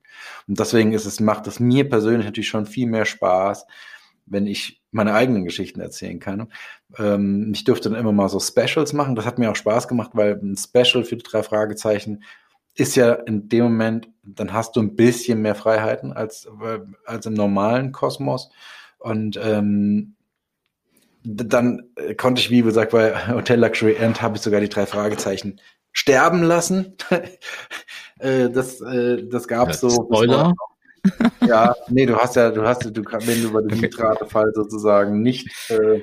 Und 0.49 0.59
deswegen 0.59 0.93
ist 0.93 1.07
es, 1.07 1.21
macht 1.21 1.47
es 1.47 1.61
mir 1.61 1.89
persönlich 1.89 2.27
natürlich 2.27 2.49
schon 2.49 2.67
viel 2.67 2.87
mehr 2.87 3.05
Spaß, 3.05 3.67
wenn 4.27 4.47
ich 4.47 4.83
meine 4.91 5.15
eigenen 5.15 5.45
Geschichten 5.45 5.81
erzählen 5.81 6.19
kann. 6.19 6.53
Ähm, 6.99 7.53
ich 7.55 7.65
durfte 7.65 7.91
dann 7.91 7.99
immer 7.99 8.13
mal 8.13 8.29
so 8.29 8.41
Specials 8.41 8.93
machen. 8.93 9.17
Das 9.17 9.27
hat 9.27 9.39
mir 9.39 9.51
auch 9.51 9.57
Spaß 9.57 9.89
gemacht, 9.89 10.11
weil 10.15 10.41
ein 10.43 10.57
Special 10.57 11.05
für 11.05 11.17
die 11.17 11.23
drei 11.23 11.43
Fragezeichen 11.43 12.23
ist 12.75 12.97
ja 12.97 13.13
in 13.13 13.49
dem 13.49 13.65
Moment, 13.65 14.09
dann 14.23 14.53
hast 14.53 14.77
du 14.77 14.81
ein 14.81 14.97
bisschen 14.97 15.43
mehr 15.43 15.55
Freiheiten 15.55 16.13
als, 16.13 16.49
als 17.05 17.27
im 17.27 17.35
normalen 17.35 17.93
Kosmos. 17.93 18.51
Und 18.99 19.39
ähm, 19.43 20.15
dann 21.23 21.89
konnte 22.17 22.41
ich, 22.41 22.51
wie 22.51 22.63
gesagt, 22.63 22.93
bei 22.93 23.29
Hotel 23.29 23.61
Luxury 23.61 23.95
End 23.95 24.21
habe 24.21 24.37
ich 24.37 24.43
sogar 24.43 24.61
die 24.61 24.69
drei 24.69 24.87
Fragezeichen 24.87 25.61
sterben 25.93 26.43
lassen. 26.43 26.97
äh, 28.19 28.51
das, 28.51 28.81
äh, 28.81 29.27
das 29.27 29.49
gab 29.49 29.71
es 29.71 29.81
so. 29.81 29.91
Spoiler 29.91 30.55
ja, 31.47 31.75
nee, 31.89 32.07
du 32.07 32.17
hast 32.17 32.37
ja, 32.37 32.51
du 32.51 32.63
hast, 32.63 32.85
du 32.85 33.03
wenn 33.05 33.43
du 33.43 33.49
über 33.49 33.63
den 33.63 33.79
Nitratefall 33.79 34.53
sozusagen 34.55 35.21
nicht 35.21 35.49
äh, 35.69 36.01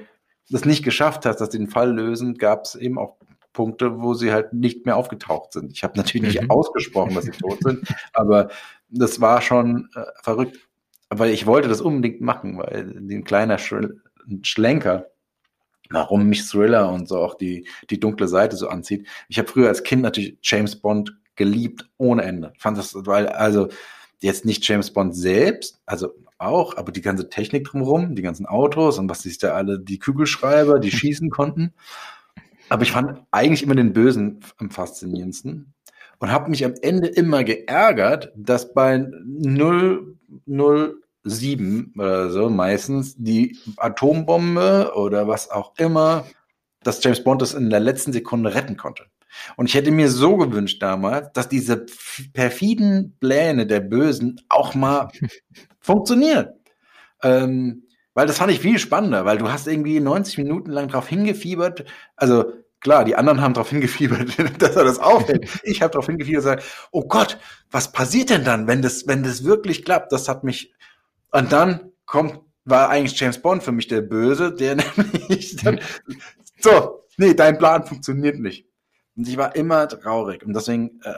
das 0.52 0.66
nicht 0.66 0.84
geschafft 0.84 1.26
hast, 1.26 1.38
dass 1.38 1.52
sie 1.52 1.58
den 1.58 1.70
Fall 1.70 1.94
lösen, 1.94 2.38
gab 2.38 2.66
es 2.66 2.76
eben 2.76 3.00
auch 3.00 3.16
Punkte, 3.54 4.02
wo 4.02 4.14
sie 4.14 4.32
halt 4.32 4.54
nicht 4.54 4.86
mehr 4.86 4.98
aufgetaucht 4.98 5.54
sind. 5.54 5.74
Ich 5.74 5.84
habe 5.84 5.98
natürlich 5.98 6.36
mhm. 6.36 6.42
nicht 6.42 6.52
ausgesprochen, 6.52 7.16
dass 7.16 7.26
sie 7.26 7.32
tot 7.32 7.60
sind, 7.62 7.88
aber 8.14 8.50
das 8.90 9.22
war 9.22 9.42
schon 9.42 9.90
äh, 9.96 10.04
verrückt. 10.22 10.58
Weil 11.10 11.32
ich 11.32 11.46
wollte 11.46 11.68
das 11.68 11.82
unbedingt 11.82 12.22
machen, 12.22 12.58
weil 12.58 12.86
den 12.86 13.26
kleiner 13.26 13.58
Schlenker, 13.58 15.08
warum 15.90 16.28
mich 16.28 16.48
Thriller 16.48 16.90
und 16.90 17.10
so 17.10 17.18
auch 17.18 17.36
die, 17.36 17.68
die 17.90 18.00
dunkle 18.00 18.30
Seite 18.30 18.56
so 18.56 18.70
anzieht. 18.70 19.08
Ich 19.28 19.38
habe 19.38 19.50
früher 19.50 19.68
als 19.68 19.84
Kind 19.84 20.04
natürlich 20.04 20.38
James 20.42 20.78
Bond 20.78 21.14
geliebt 21.42 21.90
ohne 21.98 22.22
Ende. 22.22 22.54
Fand 22.60 22.78
das, 22.78 22.94
weil, 22.94 23.28
also 23.28 23.70
jetzt 24.20 24.46
nicht 24.46 24.68
James 24.68 24.94
Bond 24.94 25.16
selbst, 25.16 25.82
also 25.88 26.14
auch, 26.38 26.78
aber 26.78 26.92
die 26.92 27.02
ganze 27.02 27.30
Technik 27.30 27.64
drumherum, 27.64 28.14
die 28.14 28.22
ganzen 28.22 28.46
Autos 28.46 29.00
und 29.00 29.10
was 29.10 29.24
sich 29.24 29.40
da 29.40 29.54
alle, 29.54 29.80
die 29.80 29.98
Kügelschreiber, 29.98 30.78
die 30.78 30.92
schießen 30.92 31.32
konnten. 31.32 31.74
Aber 32.70 32.84
ich 32.84 32.92
fand 32.92 33.24
eigentlich 33.32 33.64
immer 33.64 33.74
den 33.74 33.94
Bösen 33.94 34.42
am 34.58 34.70
faszinierendsten 34.70 35.74
und 36.20 36.32
habe 36.32 36.52
mich 36.52 36.64
am 36.64 36.76
Ende 36.84 37.08
immer 37.08 37.44
geärgert, 37.44 38.32
dass 38.36 38.76
bei 38.76 39.04
007 39.44 41.94
oder 41.98 42.30
so 42.30 42.52
meistens 42.52 43.16
die 43.18 43.58
Atombombe 43.78 44.92
oder 44.96 45.28
was 45.28 45.50
auch 45.50 45.74
immer, 45.80 46.28
dass 46.84 47.04
James 47.04 47.24
Bond 47.24 47.42
das 47.42 47.56
in 47.56 47.72
der 47.72 47.80
letzten 47.80 48.14
Sekunde 48.14 48.54
retten 48.54 48.78
konnte. 48.78 49.08
Und 49.56 49.68
ich 49.68 49.76
hätte 49.76 49.92
mir 49.92 50.10
so 50.10 50.38
gewünscht 50.38 50.82
damals, 50.82 51.32
dass 51.34 51.50
diese 51.50 51.86
perfiden 52.34 53.18
Pläne 53.20 53.66
der 53.66 53.80
Bösen 53.80 54.42
auch 54.50 54.76
mal 54.76 55.10
funktionieren. 55.80 56.50
Ähm, 57.24 57.84
weil 58.14 58.28
das 58.28 58.38
fand 58.38 58.52
ich 58.52 58.60
viel 58.60 58.78
spannender, 58.78 59.26
weil 59.26 59.38
du 59.38 59.50
hast 59.52 59.68
irgendwie 59.68 60.00
90 60.00 60.38
Minuten 60.40 60.72
lang 60.72 60.90
drauf 60.90 61.08
hingefiebert. 61.08 61.86
Also 62.16 62.54
klar, 62.82 63.06
die 63.06 63.16
anderen 63.16 63.42
haben 63.42 63.54
darauf 63.54 63.70
hingefiebert, 63.70 64.38
dass 64.62 64.76
er 64.76 64.84
das 64.84 65.00
aufhält. 65.00 65.48
Ich 65.64 65.82
habe 65.82 65.92
darauf 65.92 66.08
hingefiebert 66.08 66.44
und 66.44 66.56
gesagt, 66.56 66.90
oh 66.92 67.08
Gott, 67.08 67.38
was 67.70 67.92
passiert 67.92 68.30
denn 68.30 68.44
dann, 68.44 68.68
wenn 68.68 68.82
das, 68.82 69.08
wenn 69.08 69.24
das 69.24 69.46
wirklich 69.46 69.86
klappt? 69.86 70.12
Das 70.12 70.28
hat 70.28 70.44
mich. 70.44 70.74
Und 71.32 71.52
dann 71.54 71.92
kommt, 72.06 72.42
war 72.66 72.90
eigentlich 72.90 73.18
James 73.18 73.42
Bond 73.42 73.64
für 73.64 73.72
mich 73.72 73.88
der 73.88 74.02
Böse, 74.02 74.54
der 74.54 74.76
nämlich 74.76 75.56
dann, 75.58 75.80
so, 76.60 77.06
nee, 77.18 77.34
dein 77.34 77.58
Plan 77.58 77.86
funktioniert 77.86 78.40
nicht. 78.40 78.68
Und 79.22 79.28
ich 79.28 79.38
war 79.38 79.56
immer 79.56 79.88
traurig. 79.88 80.44
Und 80.44 80.56
deswegen 80.56 81.00
äh, 81.04 81.14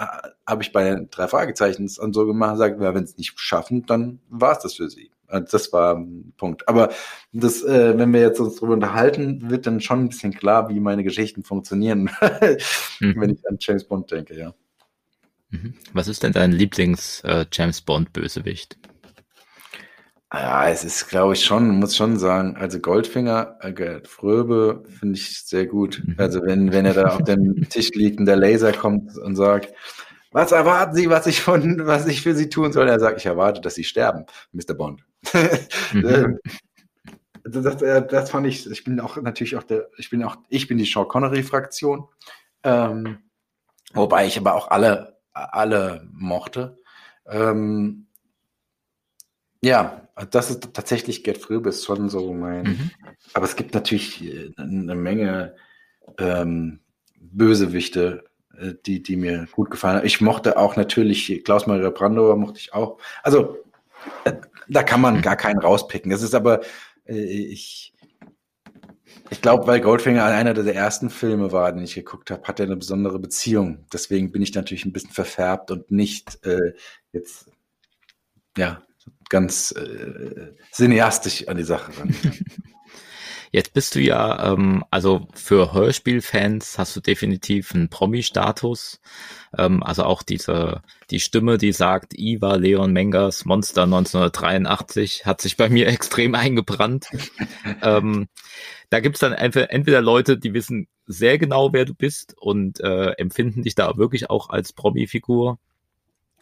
habe 0.45 0.61
ich 0.61 0.73
bei 0.73 1.07
drei 1.09 1.29
Fragezeichen 1.29 1.89
und 1.99 2.13
so 2.13 2.25
gemacht, 2.25 2.55
gesagt, 2.55 2.81
ja, 2.81 2.93
wenn 2.93 3.05
es 3.05 3.17
nicht 3.17 3.39
schaffen, 3.39 3.85
dann 3.85 4.19
war 4.27 4.51
es 4.51 4.59
das 4.59 4.73
für 4.73 4.89
sie. 4.89 5.09
Also 5.27 5.47
das 5.49 5.71
war 5.71 5.95
ein 5.95 6.33
Punkt. 6.35 6.67
Aber 6.67 6.91
das, 7.31 7.63
äh, 7.63 7.97
wenn 7.97 8.11
wir 8.11 8.19
jetzt 8.19 8.41
uns 8.41 8.55
darüber 8.55 8.73
unterhalten, 8.73 9.49
wird 9.49 9.67
dann 9.67 9.79
schon 9.79 10.01
ein 10.01 10.09
bisschen 10.09 10.33
klar, 10.33 10.67
wie 10.67 10.81
meine 10.81 11.05
Geschichten 11.05 11.45
funktionieren, 11.45 12.09
mhm. 12.99 13.15
wenn 13.21 13.29
ich 13.29 13.39
an 13.47 13.55
James 13.57 13.85
Bond 13.85 14.11
denke, 14.11 14.37
ja. 14.37 14.53
Mhm. 15.51 15.73
Was 15.93 16.09
ist 16.09 16.23
denn 16.23 16.33
dein 16.33 16.51
Lieblings-James 16.51 17.79
äh, 17.79 17.83
Bond-Bösewicht? 17.85 18.77
Ja, 20.33 20.67
es 20.67 20.83
ist, 20.83 21.09
glaube 21.09 21.33
ich, 21.33 21.45
schon, 21.45 21.69
muss 21.69 21.95
schon 21.95 22.17
sagen, 22.17 22.57
also 22.57 22.79
Goldfinger, 22.79 23.57
äh, 23.61 24.01
Fröbe 24.03 24.83
finde 24.99 25.19
ich 25.19 25.43
sehr 25.43 25.67
gut. 25.67 26.01
Mhm. 26.03 26.15
Also 26.17 26.41
wenn, 26.41 26.71
wenn 26.71 26.87
er 26.87 26.95
da 26.95 27.03
auf 27.03 27.23
dem 27.23 27.61
Tisch 27.69 27.91
liegt 27.91 28.19
und 28.19 28.25
der 28.25 28.35
Laser 28.35 28.73
kommt 28.73 29.15
und 29.15 29.35
sagt, 29.35 29.71
was 30.31 30.51
erwarten 30.51 30.95
Sie, 30.95 31.07
was 31.11 31.27
ich 31.27 31.39
von, 31.39 31.85
was 31.85 32.07
ich 32.07 32.23
für 32.23 32.33
Sie 32.33 32.49
tun 32.49 32.73
soll? 32.73 32.87
Er 32.87 32.99
sagt, 32.99 33.19
ich 33.19 33.27
erwarte, 33.27 33.61
dass 33.61 33.75
Sie 33.75 33.83
sterben, 33.83 34.25
Mr. 34.51 34.73
Bond. 34.73 35.05
Mhm. 35.93 36.39
das, 37.43 37.77
das, 37.77 38.07
das, 38.07 38.31
fand 38.31 38.47
ich, 38.47 38.69
ich 38.69 38.83
bin 38.83 38.99
auch 38.99 39.17
natürlich 39.17 39.55
auch 39.55 39.63
der, 39.63 39.89
ich 39.97 40.09
bin 40.09 40.23
auch, 40.23 40.37
ich 40.49 40.67
bin 40.67 40.79
die 40.79 40.85
Sean 40.85 41.07
Connery-Fraktion. 41.07 42.07
Ähm, 42.63 43.19
wobei 43.93 44.25
ich 44.25 44.39
aber 44.39 44.55
auch 44.55 44.71
alle, 44.71 45.19
alle 45.33 46.07
mochte. 46.11 46.79
Ähm, 47.27 48.07
ja, 49.61 50.02
das 50.29 50.49
ist 50.49 50.73
tatsächlich 50.73 51.23
Get 51.23 51.37
Fröbe 51.37 51.69
ist 51.69 51.85
schon 51.85 52.09
so 52.09 52.33
mein. 52.33 52.63
Mhm. 52.63 52.91
Aber 53.33 53.45
es 53.45 53.55
gibt 53.55 53.73
natürlich 53.73 54.23
äh, 54.23 54.51
eine 54.57 54.95
Menge 54.95 55.55
ähm, 56.19 56.79
Bösewichte, 57.19 58.25
äh, 58.57 58.73
die, 58.85 59.01
die 59.01 59.15
mir 59.15 59.47
gut 59.51 59.71
gefallen 59.71 59.97
haben. 59.97 60.05
Ich 60.05 60.21
mochte 60.21 60.57
auch 60.57 60.75
natürlich 60.75 61.43
Klaus 61.43 61.67
Maria 61.67 61.89
Brandauer 61.89 62.35
mochte 62.35 62.59
ich 62.59 62.73
auch. 62.73 62.99
Also 63.23 63.57
äh, 64.25 64.33
da 64.67 64.83
kann 64.83 65.01
man 65.01 65.21
gar 65.21 65.35
keinen 65.35 65.59
rauspicken. 65.59 66.11
Das 66.11 66.21
ist 66.21 66.35
aber 66.35 66.61
ich 67.05 67.93
ich 69.29 69.41
glaube, 69.41 69.65
weil 69.67 69.81
Goldfinger 69.81 70.25
einer 70.25 70.53
der 70.53 70.75
ersten 70.75 71.09
Filme 71.09 71.51
war, 71.51 71.71
den 71.71 71.83
ich 71.83 71.95
geguckt 71.95 72.29
habe, 72.29 72.43
hat 72.43 72.59
er 72.59 72.67
eine 72.67 72.75
besondere 72.75 73.17
Beziehung. 73.19 73.85
Deswegen 73.91 74.31
bin 74.31 74.41
ich 74.41 74.53
natürlich 74.53 74.85
ein 74.85 74.93
bisschen 74.93 75.11
verfärbt 75.11 75.71
und 75.71 75.89
nicht 75.89 76.45
äh, 76.45 76.73
jetzt 77.11 77.49
ja 78.55 78.83
ganz 79.29 79.71
äh, 79.71 80.53
cineastisch 80.71 81.47
an 81.47 81.57
die 81.57 81.63
Sache 81.63 81.91
ran. 81.97 82.15
Jetzt 83.53 83.75
bist 83.75 83.93
du 83.93 83.99
ja, 83.99 84.51
ähm, 84.51 84.83
also 84.89 85.27
für 85.35 85.73
Hörspielfans 85.73 86.79
hast 86.79 86.95
du 86.95 87.01
definitiv 87.01 87.75
einen 87.75 87.87
Promi-Status. 87.87 88.99
Ähm, 89.55 89.83
also 89.83 90.05
auch 90.05 90.23
diese, 90.23 90.81
die 91.11 91.19
Stimme, 91.19 91.59
die 91.59 91.71
sagt, 91.71 92.17
Iva 92.17 92.55
Leon 92.55 92.91
Mengers 92.91 93.45
Monster 93.45 93.83
1983, 93.83 95.27
hat 95.27 95.39
sich 95.39 95.55
bei 95.55 95.69
mir 95.69 95.87
extrem 95.89 96.33
eingebrannt. 96.33 97.09
ähm, 97.83 98.27
da 98.89 99.01
gibt's 99.01 99.19
dann 99.19 99.33
entweder 99.33 100.01
Leute, 100.01 100.39
die 100.39 100.55
wissen 100.55 100.87
sehr 101.05 101.37
genau, 101.37 101.73
wer 101.73 101.85
du 101.85 101.93
bist 101.93 102.33
und 102.35 102.79
äh, 102.79 103.11
empfinden 103.17 103.61
dich 103.61 103.75
da 103.75 103.97
wirklich 103.97 104.31
auch 104.31 104.49
als 104.49 104.73
Promi-Figur. 104.73 105.59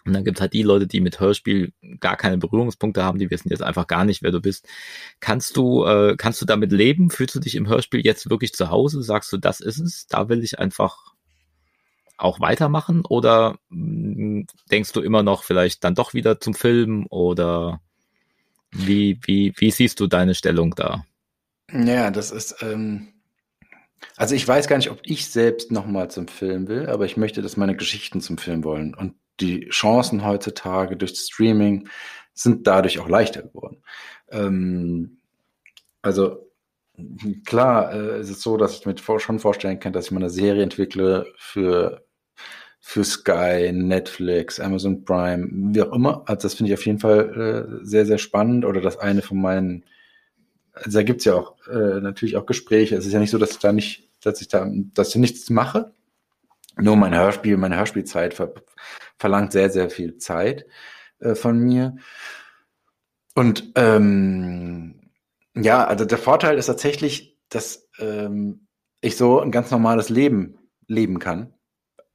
Und 0.05 0.13
dann 0.13 0.23
gibt 0.23 0.37
es 0.37 0.41
halt 0.41 0.53
die 0.53 0.63
Leute, 0.63 0.87
die 0.87 1.01
mit 1.01 1.19
Hörspiel 1.19 1.73
gar 1.99 2.17
keine 2.17 2.37
Berührungspunkte 2.37 3.03
haben, 3.03 3.19
die 3.19 3.29
wissen 3.29 3.49
jetzt 3.49 3.61
einfach 3.61 3.87
gar 3.87 4.05
nicht, 4.05 4.23
wer 4.23 4.31
du 4.31 4.41
bist. 4.41 4.67
Kannst 5.19 5.57
du, 5.57 5.85
äh, 5.85 6.15
kannst 6.17 6.41
du 6.41 6.45
damit 6.45 6.71
leben? 6.71 7.09
Fühlst 7.09 7.35
du 7.35 7.39
dich 7.39 7.55
im 7.55 7.67
Hörspiel 7.67 8.03
jetzt 8.03 8.29
wirklich 8.29 8.53
zu 8.53 8.69
Hause? 8.69 9.03
Sagst 9.03 9.31
du, 9.31 9.37
das 9.37 9.59
ist 9.59 9.79
es? 9.79 10.07
Da 10.07 10.29
will 10.29 10.43
ich 10.43 10.59
einfach 10.59 11.13
auch 12.17 12.39
weitermachen? 12.39 13.03
Oder 13.07 13.57
mh, 13.69 14.39
mm, 14.39 14.47
denkst 14.71 14.91
du 14.93 15.01
immer 15.01 15.23
noch 15.23 15.43
vielleicht 15.43 15.83
dann 15.83 15.95
doch 15.95 16.13
wieder 16.13 16.39
zum 16.39 16.53
Film? 16.53 17.05
Oder 17.09 17.81
wie, 18.71 19.19
wie, 19.23 19.53
wie 19.57 19.71
siehst 19.71 19.99
du 19.99 20.07
deine 20.07 20.35
Stellung 20.35 20.73
da? 20.75 21.05
Ja, 21.71 22.11
das 22.11 22.31
ist, 22.31 22.57
ähm, 22.61 23.09
also 24.17 24.35
ich 24.35 24.47
weiß 24.47 24.67
gar 24.67 24.77
nicht, 24.77 24.91
ob 24.91 24.99
ich 25.03 25.29
selbst 25.29 25.71
nochmal 25.71 26.09
zum 26.09 26.27
Film 26.27 26.67
will, 26.67 26.87
aber 26.87 27.05
ich 27.05 27.17
möchte, 27.17 27.41
dass 27.41 27.57
meine 27.57 27.75
Geschichten 27.75 28.21
zum 28.21 28.37
Film 28.37 28.63
wollen. 28.63 28.93
Und 28.93 29.15
die 29.39 29.67
Chancen 29.69 30.25
heutzutage 30.25 30.97
durch 30.97 31.15
Streaming 31.15 31.87
sind 32.33 32.67
dadurch 32.67 32.99
auch 32.99 33.09
leichter 33.09 33.43
geworden. 33.43 33.83
Ähm, 34.29 35.17
also 36.01 36.51
klar 37.45 37.93
äh, 37.93 38.19
ist 38.21 38.29
es 38.29 38.41
so, 38.41 38.57
dass 38.57 38.79
ich 38.79 38.85
mir 38.85 38.95
schon 39.19 39.39
vorstellen 39.39 39.79
kann, 39.79 39.93
dass 39.93 40.05
ich 40.05 40.11
mal 40.11 40.19
eine 40.19 40.29
Serie 40.29 40.63
entwickle 40.63 41.25
für 41.37 42.05
für 42.83 43.03
Sky, 43.03 43.71
Netflix, 43.71 44.59
Amazon 44.59 45.05
Prime, 45.05 45.47
wie 45.51 45.83
auch 45.83 45.93
immer. 45.93 46.23
Also 46.25 46.47
das 46.47 46.55
finde 46.55 46.71
ich 46.71 46.79
auf 46.79 46.85
jeden 46.85 46.97
Fall 46.97 47.79
äh, 47.79 47.85
sehr, 47.85 48.07
sehr 48.07 48.17
spannend. 48.17 48.65
Oder 48.65 48.81
das 48.81 48.97
eine 48.97 49.21
von 49.21 49.39
meinen, 49.39 49.85
also 50.73 50.97
da 50.97 51.03
gibt's 51.03 51.25
ja 51.25 51.35
auch 51.35 51.55
äh, 51.67 52.01
natürlich 52.01 52.37
auch 52.37 52.47
Gespräche. 52.47 52.95
Es 52.95 53.05
ist 53.05 53.13
ja 53.13 53.19
nicht 53.19 53.29
so, 53.29 53.37
dass 53.37 53.51
ich 53.51 53.59
da 53.59 53.71
nicht, 53.71 54.09
dass 54.23 54.41
ich 54.41 54.47
da, 54.47 54.67
dass 54.95 55.09
ich 55.09 55.15
nichts 55.17 55.51
mache. 55.51 55.93
Nur 56.75 56.95
mein 56.95 57.15
Hörspiel, 57.15 57.55
meine 57.57 57.77
Hörspielzeit 57.77 58.33
ver 58.33 58.51
verlangt 59.21 59.51
sehr, 59.51 59.69
sehr 59.69 59.89
viel 59.89 60.17
Zeit 60.17 60.65
äh, 61.19 61.35
von 61.35 61.59
mir. 61.59 61.95
Und 63.35 63.71
ähm, 63.75 65.11
ja, 65.55 65.85
also 65.85 66.05
der 66.05 66.17
Vorteil 66.17 66.57
ist 66.57 66.65
tatsächlich, 66.65 67.37
dass 67.49 67.87
ähm, 67.99 68.67
ich 68.99 69.15
so 69.15 69.39
ein 69.39 69.51
ganz 69.51 69.69
normales 69.71 70.09
Leben 70.09 70.57
leben 70.87 71.19
kann, 71.19 71.53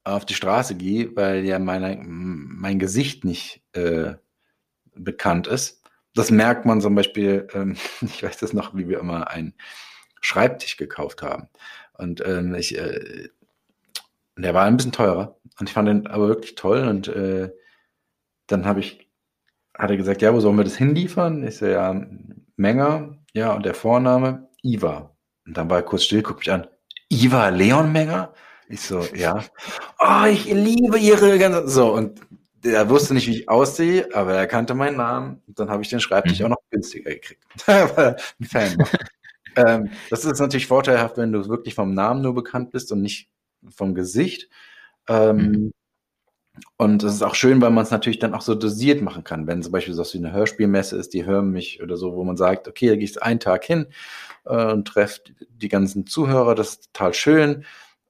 auf 0.04 0.26
die 0.26 0.34
Straße 0.34 0.74
gehe, 0.74 1.14
weil 1.14 1.44
ja 1.44 1.58
meine, 1.58 1.96
mein 2.04 2.78
Gesicht 2.78 3.24
nicht 3.24 3.62
äh, 3.72 4.14
bekannt 4.94 5.46
ist. 5.46 5.82
Das 6.14 6.30
merkt 6.30 6.66
man 6.66 6.80
zum 6.80 6.96
Beispiel, 6.96 7.46
ähm, 7.54 7.76
ich 8.00 8.22
weiß 8.22 8.38
das 8.38 8.52
noch, 8.52 8.74
wie 8.74 8.88
wir 8.88 8.98
immer 8.98 9.30
einen 9.30 9.54
Schreibtisch 10.20 10.76
gekauft 10.76 11.22
haben. 11.22 11.48
Und 11.92 12.20
ähm, 12.26 12.54
ich, 12.56 12.76
äh, 12.76 13.28
der 14.36 14.54
war 14.54 14.64
ein 14.64 14.76
bisschen 14.76 14.92
teurer. 14.92 15.38
Und 15.58 15.68
ich 15.68 15.74
fand 15.74 15.88
den 15.88 16.06
aber 16.06 16.28
wirklich 16.28 16.54
toll. 16.54 16.86
Und 16.86 17.08
äh, 17.08 17.50
dann 18.46 18.66
habe 18.66 18.80
ich, 18.80 19.10
hat 19.76 19.90
er 19.90 19.96
gesagt, 19.96 20.22
ja, 20.22 20.34
wo 20.34 20.40
sollen 20.40 20.56
wir 20.56 20.64
das 20.64 20.76
hinliefern? 20.76 21.46
Ich 21.46 21.56
so, 21.56 21.66
ja, 21.66 22.06
Menger, 22.56 23.18
ja, 23.32 23.52
und 23.52 23.64
der 23.64 23.74
Vorname, 23.74 24.48
Iva. 24.62 25.16
Und 25.46 25.56
dann 25.56 25.70
war 25.70 25.78
er 25.78 25.82
kurz 25.82 26.04
still, 26.04 26.22
guckt 26.22 26.40
mich 26.40 26.52
an. 26.52 26.66
Iva 27.08 27.48
Leon 27.48 27.92
Menger? 27.92 28.32
Ich 28.68 28.80
so, 28.80 29.00
ja. 29.14 29.44
Oh, 29.98 30.24
ich 30.28 30.46
liebe 30.46 30.98
ihre 30.98 31.38
ganze. 31.38 31.68
So, 31.68 31.94
und 31.94 32.20
er 32.64 32.88
wusste 32.88 33.14
nicht, 33.14 33.28
wie 33.28 33.40
ich 33.40 33.48
aussehe, 33.48 34.08
aber 34.12 34.34
er 34.34 34.46
kannte 34.46 34.74
meinen 34.74 34.96
Namen. 34.96 35.42
Und 35.46 35.58
dann 35.58 35.70
habe 35.70 35.82
ich 35.82 35.88
den 35.88 36.00
Schreibtisch 36.00 36.40
mhm. 36.40 36.46
auch 36.46 36.50
noch 36.50 36.62
günstiger 36.70 37.10
gekriegt. 37.10 37.44
weil 37.66 38.16
ein 38.40 38.44
Fan 38.44 38.76
ähm, 39.56 39.90
das 40.10 40.24
ist 40.24 40.40
natürlich 40.40 40.66
vorteilhaft, 40.66 41.16
wenn 41.16 41.32
du 41.32 41.48
wirklich 41.48 41.74
vom 41.74 41.94
Namen 41.94 42.22
nur 42.22 42.34
bekannt 42.34 42.72
bist 42.72 42.92
und 42.92 43.02
nicht 43.02 43.30
vom 43.68 43.94
Gesicht. 43.94 44.48
Ähm, 45.08 45.36
mhm. 45.36 45.72
Und 46.78 47.02
es 47.02 47.14
ist 47.14 47.22
auch 47.22 47.34
schön, 47.34 47.60
weil 47.60 47.70
man 47.70 47.84
es 47.84 47.90
natürlich 47.90 48.18
dann 48.18 48.34
auch 48.34 48.40
so 48.40 48.54
dosiert 48.54 49.02
machen 49.02 49.24
kann. 49.24 49.46
Wenn 49.46 49.62
zum 49.62 49.72
Beispiel 49.72 49.94
so 49.94 50.04
wie 50.04 50.18
eine 50.18 50.32
Hörspielmesse 50.32 50.96
ist, 50.96 51.14
die 51.14 51.24
hören 51.24 51.50
mich 51.50 51.82
oder 51.82 51.96
so, 51.96 52.14
wo 52.14 52.24
man 52.24 52.36
sagt, 52.36 52.68
okay, 52.68 52.88
da 52.88 52.96
gehe 52.96 53.04
ich 53.04 53.22
einen 53.22 53.40
Tag 53.40 53.64
hin 53.64 53.86
äh, 54.44 54.72
und 54.72 54.86
treffe 54.86 55.20
die 55.50 55.68
ganzen 55.68 56.06
Zuhörer, 56.06 56.54
das 56.54 56.70
ist 56.70 56.92
total 56.92 57.14
schön, 57.14 57.64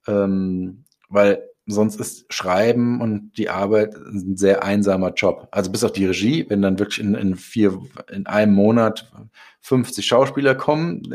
ähm, 0.07 0.83
weil 1.09 1.43
sonst 1.65 1.99
ist 1.99 2.33
Schreiben 2.33 3.01
und 3.01 3.37
die 3.37 3.49
Arbeit 3.49 3.95
ein 3.95 4.37
sehr 4.37 4.63
einsamer 4.63 5.13
Job. 5.13 5.49
Also 5.51 5.71
bis 5.71 5.83
auf 5.83 5.91
die 5.91 6.05
Regie, 6.05 6.45
wenn 6.49 6.61
dann 6.61 6.79
wirklich 6.79 6.99
in, 6.99 7.15
in 7.15 7.35
vier, 7.35 7.77
in 8.09 8.25
einem 8.25 8.53
Monat 8.53 9.11
50 9.61 10.05
Schauspieler 10.05 10.55
kommen, 10.55 11.13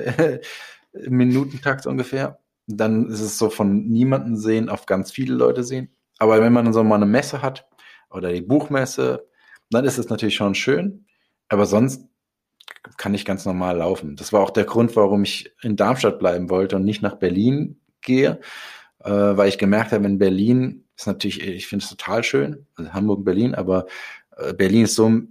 Minutentakt 0.93 1.87
ungefähr, 1.87 2.39
dann 2.67 3.09
ist 3.09 3.21
es 3.21 3.39
so 3.39 3.51
von 3.51 3.87
niemanden 3.89 4.37
sehen 4.37 4.69
auf 4.69 4.87
ganz 4.87 5.11
viele 5.11 5.35
Leute 5.35 5.65
sehen. 5.65 5.91
Aber 6.19 6.41
wenn 6.41 6.53
man 6.53 6.73
so 6.73 6.85
mal 6.85 6.97
eine 6.97 7.07
Messe 7.07 7.43
hat 7.43 7.67
oder 8.11 8.33
die 8.33 8.43
Buchmesse, 8.43 9.27
dann 9.71 9.85
ist 9.85 9.99
es 9.99 10.09
natürlich 10.09 10.37
schon 10.37 10.55
schön. 10.55 11.07
Aber 11.49 11.67
sonst 11.67 12.07
kann 12.97 13.15
ich 13.15 13.25
ganz 13.25 13.45
normal 13.45 13.79
laufen. 13.79 14.17
Das 14.17 14.33
war 14.33 14.41
auch 14.41 14.51
der 14.51 14.65
Grund, 14.65 14.95
warum 14.97 15.23
ich 15.23 15.53
in 15.63 15.77
Darmstadt 15.77 16.19
bleiben 16.19 16.51
wollte 16.51 16.77
und 16.77 16.85
nicht 16.85 17.03
nach 17.03 17.17
Berlin 17.17 17.81
gehe, 18.01 18.41
äh, 19.01 19.11
weil 19.11 19.49
ich 19.49 19.59
gemerkt 19.59 19.93
habe, 19.93 20.07
in 20.07 20.19
Berlin 20.19 20.85
ist 20.97 21.07
natürlich, 21.07 21.43
ich 21.43 21.67
finde 21.67 21.85
es 21.85 21.91
total 21.91 22.25
schön, 22.25 22.67
also 22.77 22.93
Hamburg, 22.93 23.25
Berlin, 23.25 23.55
aber 23.55 23.87
äh, 24.37 24.53
Berlin 24.53 24.85
ist 24.85 24.95
so 24.95 25.23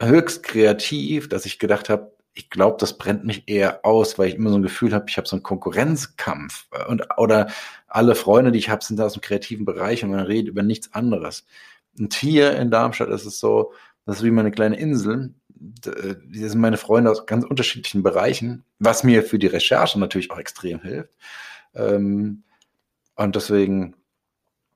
höchst 0.00 0.42
kreativ, 0.42 1.28
dass 1.28 1.46
ich 1.46 1.58
gedacht 1.58 1.88
habe, 1.88 2.09
ich 2.34 2.50
glaube, 2.50 2.76
das 2.78 2.96
brennt 2.96 3.24
mich 3.24 3.48
eher 3.48 3.84
aus, 3.84 4.18
weil 4.18 4.28
ich 4.28 4.34
immer 4.36 4.50
so 4.50 4.56
ein 4.56 4.62
Gefühl 4.62 4.94
habe, 4.94 5.06
ich 5.08 5.16
habe 5.16 5.28
so 5.28 5.36
einen 5.36 5.42
Konkurrenzkampf 5.42 6.68
und 6.88 7.02
oder 7.18 7.48
alle 7.88 8.14
Freunde, 8.14 8.52
die 8.52 8.58
ich 8.58 8.70
habe, 8.70 8.84
sind 8.84 8.98
da 8.98 9.06
aus 9.06 9.14
dem 9.14 9.22
kreativen 9.22 9.64
Bereich 9.64 10.04
und 10.04 10.10
man 10.10 10.20
redet 10.20 10.48
über 10.48 10.62
nichts 10.62 10.92
anderes. 10.94 11.44
Und 11.98 12.14
hier 12.14 12.56
in 12.56 12.70
Darmstadt 12.70 13.08
ist 13.08 13.26
es 13.26 13.40
so, 13.40 13.72
das 14.06 14.18
ist 14.18 14.24
wie 14.24 14.30
meine 14.30 14.50
kleine 14.50 14.78
Insel. 14.78 15.34
Äh, 15.84 16.14
die 16.24 16.48
sind 16.48 16.60
meine 16.60 16.76
Freunde 16.76 17.10
aus 17.10 17.26
ganz 17.26 17.44
unterschiedlichen 17.44 18.02
Bereichen, 18.02 18.64
was 18.78 19.04
mir 19.04 19.22
für 19.22 19.38
die 19.38 19.48
Recherche 19.48 19.98
natürlich 19.98 20.30
auch 20.30 20.38
extrem 20.38 20.80
hilft. 20.80 21.14
Ähm, 21.74 22.44
und 23.16 23.36
deswegen, 23.36 23.96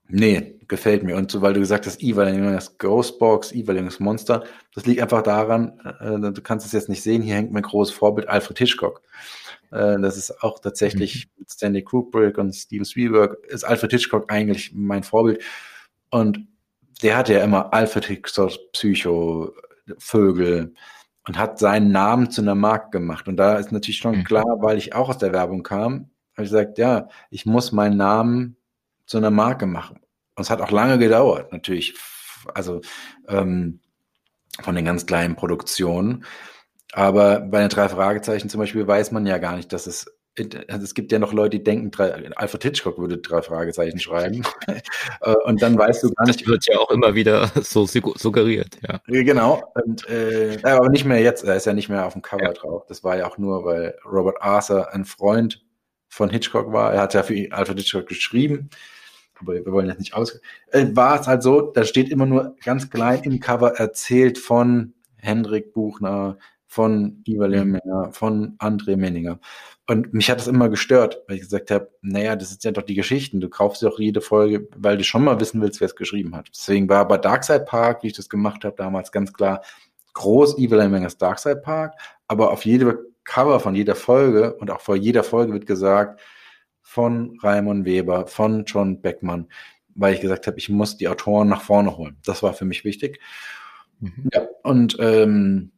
nee, 0.08 0.58
gefällt 0.68 1.02
mir. 1.02 1.16
Und 1.16 1.30
so, 1.30 1.42
weil 1.42 1.54
du 1.54 1.60
gesagt 1.60 1.86
hast, 1.86 2.02
E-Valuing 2.02 2.52
das 2.52 2.78
Ghostbox, 2.78 3.52
E-Valuing 3.52 3.86
das 3.86 4.00
Monster, 4.00 4.44
das 4.74 4.86
liegt 4.86 5.00
einfach 5.00 5.22
daran, 5.22 5.78
äh, 6.00 6.32
du 6.32 6.42
kannst 6.42 6.66
es 6.66 6.72
jetzt 6.72 6.88
nicht 6.88 7.02
sehen, 7.02 7.22
hier 7.22 7.34
hängt 7.34 7.52
mein 7.52 7.62
großes 7.62 7.94
Vorbild 7.94 8.28
Alfred 8.28 8.58
Hitchcock. 8.58 9.02
Äh, 9.70 10.00
das 10.00 10.16
ist 10.16 10.42
auch 10.42 10.58
tatsächlich 10.58 11.26
mhm. 11.26 11.40
mit 11.40 11.50
Stanley 11.50 11.82
Kubrick 11.82 12.38
und 12.38 12.54
Steven 12.54 12.84
Spielberg, 12.84 13.38
ist 13.46 13.64
Alfred 13.64 13.92
Hitchcock 13.92 14.30
eigentlich 14.32 14.72
mein 14.74 15.02
Vorbild. 15.02 15.42
Und 16.10 16.46
der 17.02 17.16
hatte 17.16 17.34
ja 17.34 17.44
immer 17.44 17.72
Alfred 17.74 18.04
Hitchcocks 18.06 18.58
Psycho, 18.72 19.52
Vögel 19.98 20.74
und 21.26 21.38
hat 21.38 21.58
seinen 21.58 21.90
Namen 21.90 22.30
zu 22.30 22.42
einer 22.42 22.54
Marke 22.54 22.90
gemacht. 22.90 23.28
Und 23.28 23.36
da 23.36 23.56
ist 23.56 23.72
natürlich 23.72 23.98
schon 23.98 24.18
mhm. 24.18 24.24
klar, 24.24 24.44
weil 24.60 24.78
ich 24.78 24.94
auch 24.94 25.08
aus 25.08 25.18
der 25.18 25.32
Werbung 25.32 25.62
kam, 25.62 26.10
habe 26.36 26.44
ich 26.44 26.50
gesagt, 26.50 26.78
ja, 26.78 27.08
ich 27.30 27.46
muss 27.46 27.72
meinen 27.72 27.96
Namen 27.96 28.56
zu 29.06 29.18
einer 29.18 29.30
Marke 29.30 29.66
machen. 29.66 30.00
Und 30.36 30.42
es 30.42 30.50
hat 30.50 30.60
auch 30.60 30.70
lange 30.70 30.98
gedauert, 30.98 31.52
natürlich. 31.52 31.94
Also 32.52 32.80
ähm, 33.28 33.80
von 34.60 34.74
den 34.74 34.84
ganz 34.84 35.06
kleinen 35.06 35.36
Produktionen. 35.36 36.24
Aber 36.92 37.40
bei 37.40 37.60
den 37.60 37.70
drei 37.70 37.88
Fragezeichen 37.88 38.48
zum 38.48 38.60
Beispiel 38.60 38.86
weiß 38.86 39.10
man 39.10 39.26
ja 39.26 39.38
gar 39.38 39.56
nicht, 39.56 39.72
dass 39.72 39.86
es 39.86 40.06
also 40.68 40.82
es 40.82 40.94
gibt 40.94 41.12
ja 41.12 41.18
noch 41.18 41.32
Leute, 41.32 41.58
die 41.58 41.64
denken, 41.64 41.90
drei, 41.90 42.30
Alfred 42.36 42.62
Hitchcock 42.64 42.98
würde 42.98 43.18
drei 43.18 43.42
Fragezeichen 43.42 43.98
schreiben. 43.98 44.42
Äh, 45.20 45.34
und 45.44 45.62
dann 45.62 45.78
weißt 45.78 46.02
du 46.02 46.10
gar 46.10 46.26
nicht. 46.26 46.40
Das 46.40 46.48
wird 46.48 46.66
ja 46.66 46.78
auch 46.78 46.90
immer 46.90 47.14
wieder 47.14 47.50
so 47.62 47.86
suggeriert, 47.86 48.76
ja. 48.86 49.00
Genau. 49.06 49.72
Und, 49.74 50.08
äh, 50.08 50.58
aber 50.62 50.88
nicht 50.88 51.04
mehr 51.04 51.20
jetzt, 51.20 51.44
er 51.44 51.56
ist 51.56 51.66
ja 51.66 51.72
nicht 51.72 51.88
mehr 51.88 52.06
auf 52.06 52.14
dem 52.14 52.22
Cover 52.22 52.44
ja. 52.44 52.52
drauf. 52.52 52.84
Das 52.88 53.04
war 53.04 53.16
ja 53.16 53.26
auch 53.26 53.38
nur, 53.38 53.64
weil 53.64 53.96
Robert 54.04 54.40
Arthur 54.40 54.92
ein 54.92 55.04
Freund 55.04 55.64
von 56.08 56.30
Hitchcock 56.30 56.72
war. 56.72 56.92
Er 56.92 57.02
hat 57.02 57.14
ja 57.14 57.22
für 57.22 57.34
Alfred 57.52 57.78
Hitchcock 57.78 58.06
geschrieben. 58.06 58.70
Aber 59.40 59.54
wir 59.54 59.66
wollen 59.66 59.88
jetzt 59.88 59.98
nicht 59.98 60.14
aus. 60.14 60.40
Äh, 60.70 60.86
war 60.92 61.20
es 61.20 61.26
halt 61.26 61.42
so, 61.42 61.60
da 61.60 61.84
steht 61.84 62.10
immer 62.10 62.26
nur 62.26 62.56
ganz 62.64 62.90
klein 62.90 63.22
im 63.24 63.40
Cover 63.40 63.72
erzählt 63.76 64.38
von 64.38 64.94
Hendrik 65.16 65.72
Buchner, 65.72 66.38
von 66.66 67.22
Ivar 67.26 67.48
Lemmer, 67.48 68.10
von 68.12 68.56
André 68.58 68.96
Menninger. 68.96 69.38
Und 69.86 70.14
mich 70.14 70.30
hat 70.30 70.38
das 70.38 70.48
immer 70.48 70.68
gestört, 70.68 71.22
weil 71.28 71.36
ich 71.36 71.42
gesagt 71.42 71.70
habe, 71.70 71.90
naja, 72.00 72.36
das 72.36 72.50
ist 72.50 72.64
ja 72.64 72.72
doch 72.72 72.82
die 72.82 72.94
Geschichten. 72.94 73.40
Du 73.40 73.48
kaufst 73.48 73.82
ja 73.82 73.90
auch 73.90 73.98
jede 73.98 74.20
Folge, 74.20 74.66
weil 74.76 74.96
du 74.96 75.04
schon 75.04 75.24
mal 75.24 75.38
wissen 75.40 75.60
willst, 75.60 75.80
wer 75.80 75.86
es 75.86 75.94
geschrieben 75.94 76.34
hat. 76.34 76.48
Deswegen 76.54 76.88
war 76.88 77.06
bei 77.06 77.18
Darkside 77.18 77.60
Park, 77.60 78.02
wie 78.02 78.08
ich 78.08 78.14
das 78.14 78.28
gemacht 78.28 78.64
habe, 78.64 78.74
damals 78.76 79.12
ganz 79.12 79.32
klar 79.32 79.62
groß 80.14 80.58
Evil 80.58 80.88
Mengers 80.88 81.18
Darkside 81.18 81.56
Park, 81.56 81.94
aber 82.28 82.50
auf 82.50 82.64
jede 82.64 83.04
Cover 83.24 83.60
von 83.60 83.74
jeder 83.74 83.94
Folge 83.94 84.54
und 84.54 84.70
auch 84.70 84.80
vor 84.80 84.96
jeder 84.96 85.24
Folge 85.24 85.52
wird 85.52 85.66
gesagt 85.66 86.20
von 86.84 87.36
Raimon 87.42 87.84
Weber, 87.84 88.28
von 88.28 88.64
John 88.66 89.00
Beckmann, 89.00 89.48
weil 89.96 90.14
ich 90.14 90.20
gesagt 90.20 90.46
habe, 90.46 90.58
ich 90.58 90.68
muss 90.68 90.96
die 90.96 91.08
Autoren 91.08 91.48
nach 91.48 91.62
vorne 91.62 91.96
holen. 91.96 92.18
Das 92.24 92.42
war 92.42 92.52
für 92.52 92.66
mich 92.66 92.84
wichtig. 92.84 93.18
Mhm. 94.00 94.30
Ja, 94.32 94.46
und 94.62 94.96
ähm, 95.00 95.72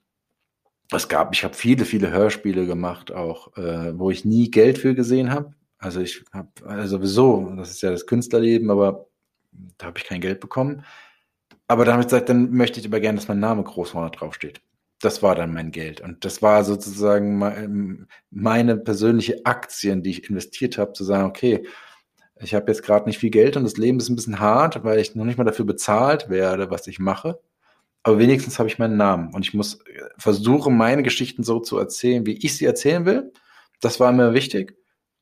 es 0.93 1.09
gab, 1.09 1.33
ich 1.35 1.45
habe 1.45 1.55
viele, 1.55 1.85
viele 1.85 2.11
Hörspiele 2.11 2.67
gemacht, 2.67 3.13
auch 3.13 3.57
äh, 3.57 3.99
wo 3.99 4.11
ich 4.11 4.25
nie 4.25 4.51
Geld 4.51 4.79
für 4.79 4.95
gesehen 4.95 5.33
habe. 5.33 5.55
Also 5.79 6.01
ich 6.01 6.25
habe 6.33 6.49
also 6.65 6.99
sowieso, 6.99 7.53
das 7.57 7.71
ist 7.71 7.83
ja 7.83 7.91
das 7.91 8.07
Künstlerleben, 8.07 8.71
aber 8.71 9.07
da 9.79 9.87
habe 9.87 9.99
ich 9.99 10.05
kein 10.05 10.21
Geld 10.21 10.41
bekommen. 10.41 10.85
Aber 11.69 11.85
da 11.85 11.93
habe 11.93 12.03
ich 12.03 12.09
gesagt, 12.09 12.29
dann 12.29 12.51
möchte 12.51 12.81
ich 12.81 12.87
aber 12.87 13.01
gerne, 13.01 13.19
dass 13.19 13.29
mein 13.29 13.41
Name 13.41 13.63
groß 13.63 13.91
vorne 13.91 14.11
draufsteht. 14.11 14.61
Das 15.01 15.23
war 15.23 15.35
dann 15.35 15.53
mein 15.53 15.73
Geld. 15.73 16.01
Und 16.01 16.25
das 16.25 16.41
war 16.43 16.65
sozusagen 16.65 18.07
meine 18.31 18.77
persönliche 18.79 19.45
Aktien, 19.45 20.03
die 20.03 20.11
ich 20.11 20.31
investiert 20.31 20.79
habe, 20.79 20.93
zu 20.95 21.05
sagen, 21.05 21.29
okay, 21.29 21.67
ich 22.41 22.55
habe 22.55 22.71
jetzt 22.71 22.83
gerade 22.83 23.07
nicht 23.07 23.19
viel 23.19 23.31
Geld 23.31 23.57
und 23.57 23.65
das 23.65 23.77
Leben 23.77 23.99
ist 23.99 24.09
ein 24.09 24.17
bisschen 24.17 24.41
hart, 24.41 24.85
weil 24.85 24.99
ich 24.99 25.15
noch 25.15 25.25
nicht 25.25 25.39
mal 25.39 25.45
dafür 25.45 25.65
bezahlt 25.65 26.29
werde, 26.29 26.71
was 26.71 26.87
ich 26.87 26.99
mache 26.99 27.39
aber 28.07 28.21
wenigstens 28.21 28.61
habe 28.61 28.69
ich 28.69 28.79
meinen 28.79 28.97
Namen 28.97 29.35
und 29.35 29.45
ich 29.45 29.53
muss 29.53 29.81
äh, 29.81 30.01
versuchen, 30.17 30.77
meine 30.77 31.03
Geschichten 31.03 31.43
so 31.43 31.59
zu 31.59 31.77
erzählen, 31.77 32.25
wie 32.25 32.37
ich 32.37 32.57
sie 32.57 32.65
erzählen 32.65 33.05
will. 33.05 33.33
Das 33.81 33.99
war 33.99 34.13
mir 34.13 34.33
wichtig, 34.33 34.77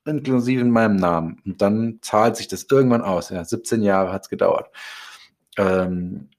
inklusive 0.05 0.61
in 0.61 0.69
meinem 0.69 0.95
Namen. 0.95 1.41
Und 1.45 1.63
dann 1.63 1.97
zahlt 2.03 2.35
sich 2.35 2.47
das 2.47 2.67
irgendwann 2.69 3.01
aus. 3.01 3.31
Ja, 3.31 3.43
17 3.43 3.81
Jahre 3.81 4.13
hat 4.13 4.25
es 4.25 4.29
gedauert. 4.29 4.69
Ähm, 5.57 6.29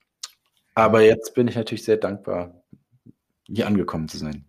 aber 0.73 1.01
jetzt 1.01 1.33
bin 1.33 1.49
ich 1.49 1.57
natürlich 1.57 1.83
sehr 1.83 1.97
dankbar, 1.97 2.63
hier 3.47 3.67
angekommen 3.67 4.07
zu 4.07 4.17
sein. 4.17 4.45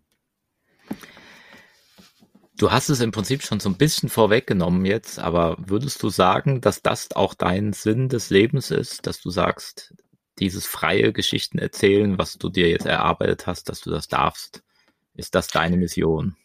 Du 2.59 2.73
hast 2.73 2.89
es 2.89 3.01
im 3.01 3.13
Prinzip 3.13 3.45
schon 3.45 3.61
so 3.61 3.69
ein 3.69 3.77
bisschen 3.77 4.09
vorweggenommen 4.09 4.85
jetzt, 4.85 5.21
aber 5.21 5.57
würdest 5.61 6.03
du 6.03 6.09
sagen, 6.09 6.61
dass 6.61 6.83
das 6.83 7.13
auch 7.15 7.35
dein 7.35 7.73
Sinn 7.73 8.09
des 8.09 8.31
Lebens 8.31 8.73
ist, 8.73 9.07
dass 9.07 9.21
du 9.21 9.31
sagst, 9.31 9.95
dieses 10.41 10.67
freie 10.67 11.13
Geschichten 11.13 11.59
erzählen, 11.59 12.19
was 12.19 12.37
du 12.37 12.49
dir 12.49 12.69
jetzt 12.69 12.87
erarbeitet 12.87 13.47
hast, 13.47 13.69
dass 13.69 13.81
du 13.81 13.91
das 13.91 14.09
darfst? 14.09 14.65
Ist 15.15 15.37
das 15.37 15.47
deine 15.49 15.77
Mission? 15.77 16.37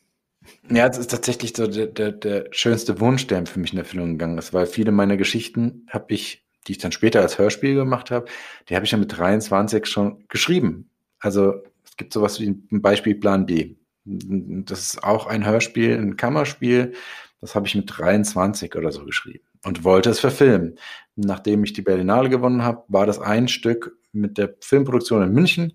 Ja, 0.70 0.88
es 0.88 0.97
ist 0.97 1.10
tatsächlich 1.10 1.54
so 1.56 1.66
der, 1.66 1.88
der, 1.88 2.12
der 2.12 2.47
schönste 2.51 2.99
Wunsch, 2.99 3.26
der 3.28 3.45
für 3.47 3.60
mich 3.60 3.74
in 3.74 3.80
Erfüllung 3.80 4.12
gegangen 4.12 4.38
ist, 4.38 4.54
weil 4.54 4.68
viele 4.68 4.91
meiner 4.91 5.18
Geschichten 5.18 5.88
habe 5.89 6.14
ich, 6.14 6.45
die 6.68 6.74
ich 6.74 6.78
dann 6.78 6.91
später 6.91 7.22
als 7.22 7.39
Hörspiel 7.39 7.74
gemacht 7.74 8.12
habe, 8.12 8.28
die 8.70 8.76
habe 8.76 8.86
ich 8.86 8.91
ja 8.91 8.97
mit 8.97 9.18
23 9.18 9.86
schon 9.86 10.28
geschrieben. 10.28 10.91
Also 11.20 11.64
es 11.93 11.97
gibt 11.97 12.11
sowas 12.11 12.39
wie 12.39 12.49
ein 12.49 12.81
Beispiel 12.81 13.13
Plan 13.13 13.45
B. 13.45 13.75
Das 14.03 14.79
ist 14.79 15.03
auch 15.03 15.27
ein 15.27 15.45
Hörspiel, 15.45 15.95
ein 15.95 16.17
Kammerspiel. 16.17 16.93
Das 17.39 17.53
habe 17.53 17.67
ich 17.67 17.75
mit 17.75 17.85
23 17.95 18.75
oder 18.75 18.91
so 18.91 19.05
geschrieben 19.05 19.45
und 19.63 19.83
wollte 19.83 20.09
es 20.09 20.19
verfilmen. 20.19 20.79
Nachdem 21.15 21.63
ich 21.63 21.73
die 21.73 21.83
Berlinale 21.83 22.31
gewonnen 22.31 22.63
habe, 22.63 22.83
war 22.87 23.05
das 23.05 23.19
ein 23.19 23.47
Stück 23.47 23.95
mit 24.11 24.39
der 24.39 24.55
Filmproduktion 24.59 25.21
in 25.21 25.33
München. 25.33 25.73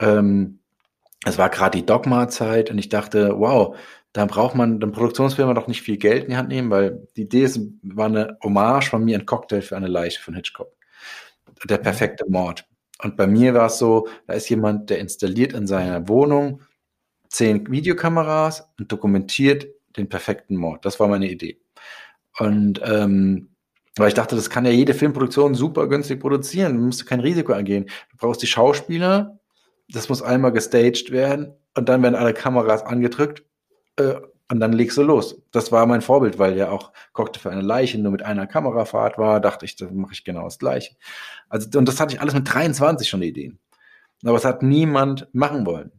Ähm, 0.00 0.60
es 1.26 1.36
war 1.36 1.50
gerade 1.50 1.76
die 1.76 1.84
Dogma-Zeit 1.84 2.70
und 2.70 2.78
ich 2.78 2.88
dachte, 2.88 3.38
wow, 3.38 3.76
da 4.14 4.24
braucht 4.24 4.54
man 4.54 4.80
dann 4.80 4.92
Produktionsfirma 4.92 5.52
doch 5.52 5.66
nicht 5.66 5.82
viel 5.82 5.98
Geld 5.98 6.24
in 6.24 6.30
die 6.30 6.36
Hand 6.38 6.48
nehmen, 6.48 6.70
weil 6.70 7.06
die 7.14 7.24
Idee 7.24 7.42
ist, 7.42 7.60
war 7.82 8.06
eine 8.06 8.38
Hommage 8.42 8.88
von 8.88 9.04
mir, 9.04 9.18
ein 9.18 9.26
Cocktail 9.26 9.60
für 9.60 9.76
eine 9.76 9.88
Leiche 9.88 10.22
von 10.22 10.32
Hitchcock. 10.32 10.72
Der 11.68 11.76
perfekte 11.76 12.24
Mord. 12.26 12.66
Und 13.02 13.16
bei 13.16 13.26
mir 13.26 13.54
war 13.54 13.66
es 13.66 13.78
so, 13.78 14.08
da 14.26 14.34
ist 14.34 14.48
jemand, 14.48 14.90
der 14.90 14.98
installiert 14.98 15.52
in 15.52 15.66
seiner 15.66 16.08
Wohnung 16.08 16.62
zehn 17.28 17.70
Videokameras 17.70 18.72
und 18.78 18.90
dokumentiert 18.90 19.66
den 19.96 20.08
perfekten 20.08 20.56
Mord. 20.56 20.84
Das 20.84 20.98
war 21.00 21.08
meine 21.08 21.30
Idee. 21.30 21.60
Und 22.38 22.80
ähm, 22.84 23.50
weil 23.96 24.08
ich 24.08 24.14
dachte, 24.14 24.36
das 24.36 24.50
kann 24.50 24.66
ja 24.66 24.70
jede 24.70 24.94
Filmproduktion 24.94 25.54
super 25.54 25.88
günstig 25.88 26.20
produzieren. 26.20 26.76
Du 26.76 26.84
musst 26.84 27.06
kein 27.06 27.20
Risiko 27.20 27.52
eingehen. 27.52 27.86
Du 28.10 28.16
brauchst 28.18 28.42
die 28.42 28.46
Schauspieler, 28.46 29.38
das 29.88 30.08
muss 30.08 30.22
einmal 30.22 30.52
gestaged 30.52 31.10
werden 31.10 31.54
und 31.74 31.88
dann 31.88 32.02
werden 32.02 32.14
alle 32.14 32.34
Kameras 32.34 32.82
angedrückt 32.82 33.44
äh, 33.96 34.14
und 34.50 34.60
dann 34.60 34.72
legst 34.72 34.96
du 34.96 35.02
los. 35.02 35.42
Das 35.50 35.72
war 35.72 35.86
mein 35.86 36.02
Vorbild, 36.02 36.38
weil 36.38 36.56
ja 36.56 36.70
auch 36.70 36.92
Cocktail 37.12 37.40
für 37.40 37.50
eine 37.50 37.62
Leiche 37.62 37.98
nur 37.98 38.12
mit 38.12 38.22
einer 38.22 38.46
Kamerafahrt 38.46 39.18
war, 39.18 39.40
dachte 39.40 39.64
ich, 39.64 39.76
das 39.76 39.90
mache 39.90 40.12
ich 40.12 40.24
genau 40.24 40.44
das 40.44 40.58
Gleiche. 40.58 40.94
Also, 41.48 41.78
und 41.78 41.86
das 41.86 42.00
hatte 42.00 42.14
ich 42.14 42.20
alles 42.20 42.34
mit 42.34 42.52
23 42.52 43.08
schon 43.08 43.22
Ideen. 43.22 43.58
Aber 44.24 44.36
es 44.36 44.44
hat 44.44 44.62
niemand 44.62 45.28
machen 45.32 45.66
wollen. 45.66 45.90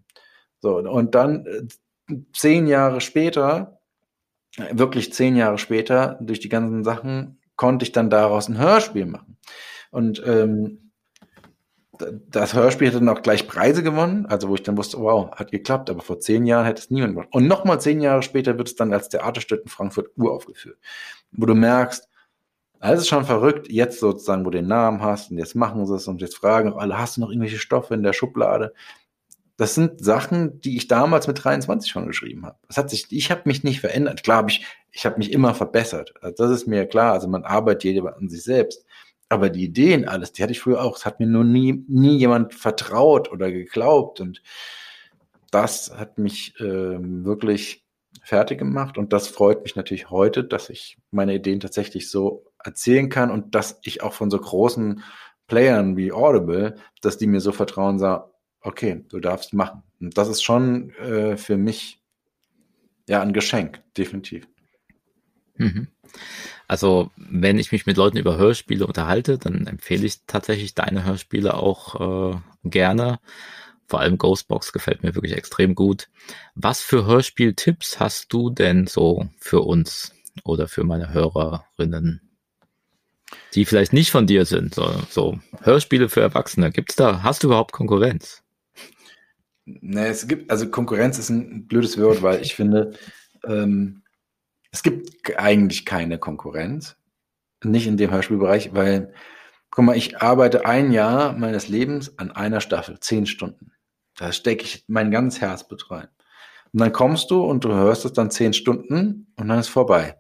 So, 0.60 0.78
und 0.78 1.14
dann 1.14 1.46
äh, 1.46 2.16
zehn 2.34 2.68
Jahre 2.68 3.02
später 3.02 3.78
wirklich 4.72 5.14
zehn 5.14 5.36
Jahre 5.36 5.58
später, 5.58 6.18
durch 6.22 6.40
die 6.40 6.50
ganzen 6.50 6.84
Sachen, 6.84 7.40
konnte 7.56 7.84
ich 7.84 7.92
dann 7.92 8.10
daraus 8.10 8.48
ein 8.48 8.58
Hörspiel 8.58 9.06
machen. 9.06 9.38
Und 9.92 10.22
ähm, 10.26 10.87
das 12.30 12.54
Hörspiel 12.54 12.88
hat 12.88 12.96
dann 12.96 13.10
auch 13.10 13.22
gleich 13.22 13.48
Preise 13.48 13.84
gewonnen, 13.84 14.26
also 14.26 14.50
wo 14.50 14.56
ich 14.56 14.64
dann 14.64 14.78
wusste, 14.78 15.00
wow, 15.00 15.32
hat 15.32 15.52
geklappt, 15.52 15.90
aber 15.90 16.02
vor 16.02 16.20
zehn 16.20 16.46
Jahren 16.46 16.66
hätte 16.66 16.82
es 16.82 16.90
niemand 16.90 17.14
gemacht. 17.14 17.30
Und 17.32 17.48
nochmal 17.48 17.82
zehn 17.82 18.02
Jahre 18.02 18.24
später 18.24 18.58
wird 18.58 18.68
es 18.68 18.76
dann 18.76 18.94
als 18.94 19.10
Theaterstück 19.10 19.62
in 19.64 19.70
Frankfurt 19.70 20.10
uraufgeführt, 20.16 20.78
wo 21.32 21.46
du 21.46 21.56
merkst, 21.56 22.08
alles 22.80 23.02
ist 23.02 23.08
schon 23.08 23.26
verrückt, 23.26 23.70
jetzt 23.70 24.00
sozusagen, 24.00 24.46
wo 24.46 24.50
du 24.50 24.60
den 24.60 24.68
Namen 24.68 25.02
hast 25.02 25.32
und 25.32 25.38
jetzt 25.38 25.56
machen 25.56 25.86
sie 25.86 25.96
es 25.96 26.08
und 26.08 26.22
jetzt 26.22 26.38
fragen 26.38 26.74
alle, 26.74 26.98
hast 26.98 27.18
du 27.18 27.22
noch 27.22 27.30
irgendwelche 27.30 27.58
Stoffe 27.58 27.94
in 27.94 28.04
der 28.04 28.14
Schublade? 28.14 28.74
Das 29.58 29.74
sind 29.74 30.04
Sachen, 30.04 30.62
die 30.62 30.78
ich 30.78 30.88
damals 30.88 31.26
mit 31.28 31.44
23 31.44 31.90
schon 31.92 32.06
geschrieben 32.06 32.46
habe. 32.46 32.58
Das 32.68 32.78
hat 32.78 32.92
sich, 32.92 33.08
ich 33.10 33.32
habe 33.32 33.42
mich 33.46 33.64
nicht 33.64 33.80
verändert. 33.80 34.24
Klar, 34.24 34.38
hab 34.38 34.50
ich, 34.52 34.64
ich 34.92 35.06
habe 35.08 35.18
mich 35.18 35.32
immer 35.32 35.56
verbessert. 35.56 36.14
Also 36.22 36.44
das 36.44 36.52
ist 36.52 36.68
mir 36.68 36.86
klar. 36.86 37.14
Also 37.14 37.28
man 37.28 37.44
arbeitet 37.44 37.86
jeder 37.86 38.16
an 38.16 38.30
sich 38.30 38.44
selbst. 38.44 38.86
Aber 39.30 39.50
die 39.50 39.64
Ideen, 39.64 40.08
alles, 40.08 40.32
die 40.32 40.44
hatte 40.44 40.54
ich 40.54 40.62
früher 40.62 40.82
auch. 40.82 40.98
Es 40.98 41.06
hat 41.06 41.20
mir 41.20 41.28
nur 41.28 41.44
nie, 41.44 41.84
nie 41.88 42.18
jemand 42.18 42.54
vertraut 42.54 43.32
oder 43.32 43.52
geglaubt. 43.52 44.22
Und 44.22 44.42
das 45.52 45.94
hat 45.98 46.18
mich 46.18 46.60
äh, 46.60 46.98
wirklich 47.00 47.86
fertig 48.28 48.60
gemacht 48.60 48.98
und 48.98 49.14
das 49.14 49.30
freut 49.30 49.64
mich 49.64 49.78
natürlich 49.78 50.10
heute, 50.10 50.44
dass 50.44 50.70
ich 50.70 50.98
meine 51.12 51.36
Ideen 51.36 51.62
tatsächlich 51.62 52.10
so 52.10 52.44
erzählen 52.62 53.08
kann 53.08 53.32
und 53.32 53.56
dass 53.56 53.80
ich 53.84 54.04
auch 54.04 54.12
von 54.12 54.30
so 54.30 54.38
großen 54.38 55.02
Playern 55.48 55.96
wie 55.96 56.12
Audible, 56.12 56.76
dass 57.02 57.18
die 57.18 57.28
mir 57.28 57.40
so 57.40 57.54
vertrauen, 57.54 58.00
sagen, 58.00 58.30
okay, 58.60 59.06
du 59.08 59.22
darfst 59.22 59.54
machen. 59.54 59.84
Und 60.02 60.18
das 60.18 60.28
ist 60.28 60.44
schon 60.44 60.90
äh, 60.96 61.38
für 61.38 61.58
mich 61.58 62.02
ja 63.08 63.22
ein 63.22 63.32
Geschenk, 63.32 63.82
definitiv. 63.98 64.46
Mhm. 65.56 65.88
Also, 66.68 67.12
wenn 67.16 67.60
ich 67.60 67.72
mich 67.72 67.86
mit 67.86 67.96
Leuten 67.96 68.18
über 68.18 68.38
Hörspiele 68.38 68.86
unterhalte, 68.86 69.38
dann 69.38 69.68
empfehle 69.68 70.06
ich 70.06 70.26
tatsächlich 70.28 70.76
deine 70.76 71.06
Hörspiele 71.06 71.54
auch 71.54 72.34
äh, 72.34 72.38
gerne. 72.66 73.20
Vor 73.88 74.02
allem 74.02 74.18
Ghostbox 74.18 74.74
gefällt 74.74 75.02
mir 75.02 75.16
wirklich 75.16 75.34
extrem 75.34 75.74
gut. 75.74 76.10
Was 76.56 76.82
für 76.82 77.06
Hörspieltipps 77.06 78.02
hast 78.02 78.34
du 78.34 78.50
denn 78.50 78.86
so 78.86 79.30
für 79.40 79.62
uns 79.62 80.12
oder 80.44 80.68
für 80.68 80.84
meine 80.84 81.14
Hörerinnen, 81.14 82.22
die 83.54 83.64
vielleicht 83.64 83.94
nicht 83.94 84.12
von 84.12 84.28
dir 84.28 84.44
sind? 84.46 84.76
So, 84.76 84.94
so 85.10 85.40
Hörspiele 85.62 86.10
für 86.10 86.20
Erwachsene. 86.20 86.72
Gibt's 86.72 86.98
da, 86.98 87.24
hast 87.24 87.44
du 87.44 87.48
überhaupt 87.48 87.72
Konkurrenz? 87.72 88.44
Nee, 89.64 90.08
es 90.08 90.28
gibt, 90.28 90.52
also 90.52 90.70
Konkurrenz 90.70 91.18
ist 91.18 91.30
ein 91.30 91.68
blödes 91.68 91.98
Wort, 91.98 92.22
weil 92.22 92.42
ich 92.42 92.56
finde, 92.56 92.94
ähm, 93.46 94.02
es 94.72 94.84
gibt 94.84 95.38
eigentlich 95.38 95.86
keine 95.86 96.20
Konkurrenz. 96.20 96.98
Nicht 97.64 97.88
in 97.88 97.98
dem 97.98 98.12
Hörspielbereich, 98.12 98.74
weil, 98.74 99.14
guck 99.72 99.86
mal, 99.86 99.98
ich 99.98 100.22
arbeite 100.22 100.66
ein 100.66 100.92
Jahr 100.92 101.34
meines 101.34 101.68
Lebens 101.68 102.18
an 102.20 102.32
einer 102.32 102.62
Staffel, 102.62 103.00
zehn 103.00 103.26
Stunden. 103.26 103.72
Da 104.16 104.32
stecke 104.32 104.64
ich 104.64 104.86
mein 104.88 105.12
ganzes 105.12 105.42
Herzblut 105.42 105.90
rein. 105.90 106.08
Und 106.74 106.82
dann 106.82 106.92
kommst 106.92 107.32
du 107.32 107.44
und 107.44 107.64
du 107.64 107.70
hörst 107.70 108.06
es 108.06 108.14
dann 108.14 108.30
zehn 108.30 108.54
Stunden 108.54 109.34
und 109.36 109.48
dann 109.48 109.60
ist 109.60 109.70
vorbei. 109.70 110.18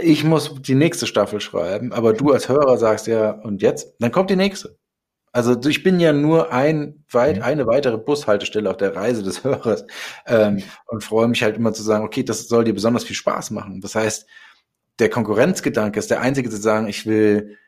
Ich 0.00 0.24
muss 0.24 0.54
die 0.62 0.74
nächste 0.74 1.06
Staffel 1.06 1.40
schreiben, 1.40 1.92
aber 1.92 2.12
du 2.12 2.32
als 2.32 2.48
Hörer 2.48 2.78
sagst 2.78 3.06
ja, 3.06 3.30
und 3.30 3.60
jetzt? 3.60 3.96
Dann 3.98 4.12
kommt 4.12 4.30
die 4.30 4.36
nächste. 4.36 4.78
Also 5.34 5.60
ich 5.68 5.82
bin 5.82 5.98
ja 5.98 6.12
nur 6.12 6.52
ein, 6.52 7.04
weit, 7.10 7.38
mhm. 7.38 7.42
eine 7.42 7.66
weitere 7.66 7.98
Bushaltestelle 7.98 8.70
auf 8.70 8.76
der 8.76 8.94
Reise 8.94 9.24
des 9.24 9.42
Hörers 9.44 9.84
ähm, 10.26 10.62
und 10.86 11.02
freue 11.02 11.26
mich 11.26 11.42
halt 11.42 11.56
immer 11.56 11.72
zu 11.72 11.82
sagen, 11.82 12.04
okay, 12.04 12.22
das 12.22 12.46
soll 12.46 12.62
dir 12.62 12.72
besonders 12.72 13.02
viel 13.02 13.16
Spaß 13.16 13.50
machen. 13.50 13.80
Das 13.80 13.96
heißt, 13.96 14.26
der 15.00 15.10
Konkurrenzgedanke 15.10 15.98
ist 15.98 16.12
der 16.12 16.20
einzige 16.20 16.50
zu 16.50 16.56
sagen, 16.56 16.86
ich 16.86 17.04
will, 17.04 17.58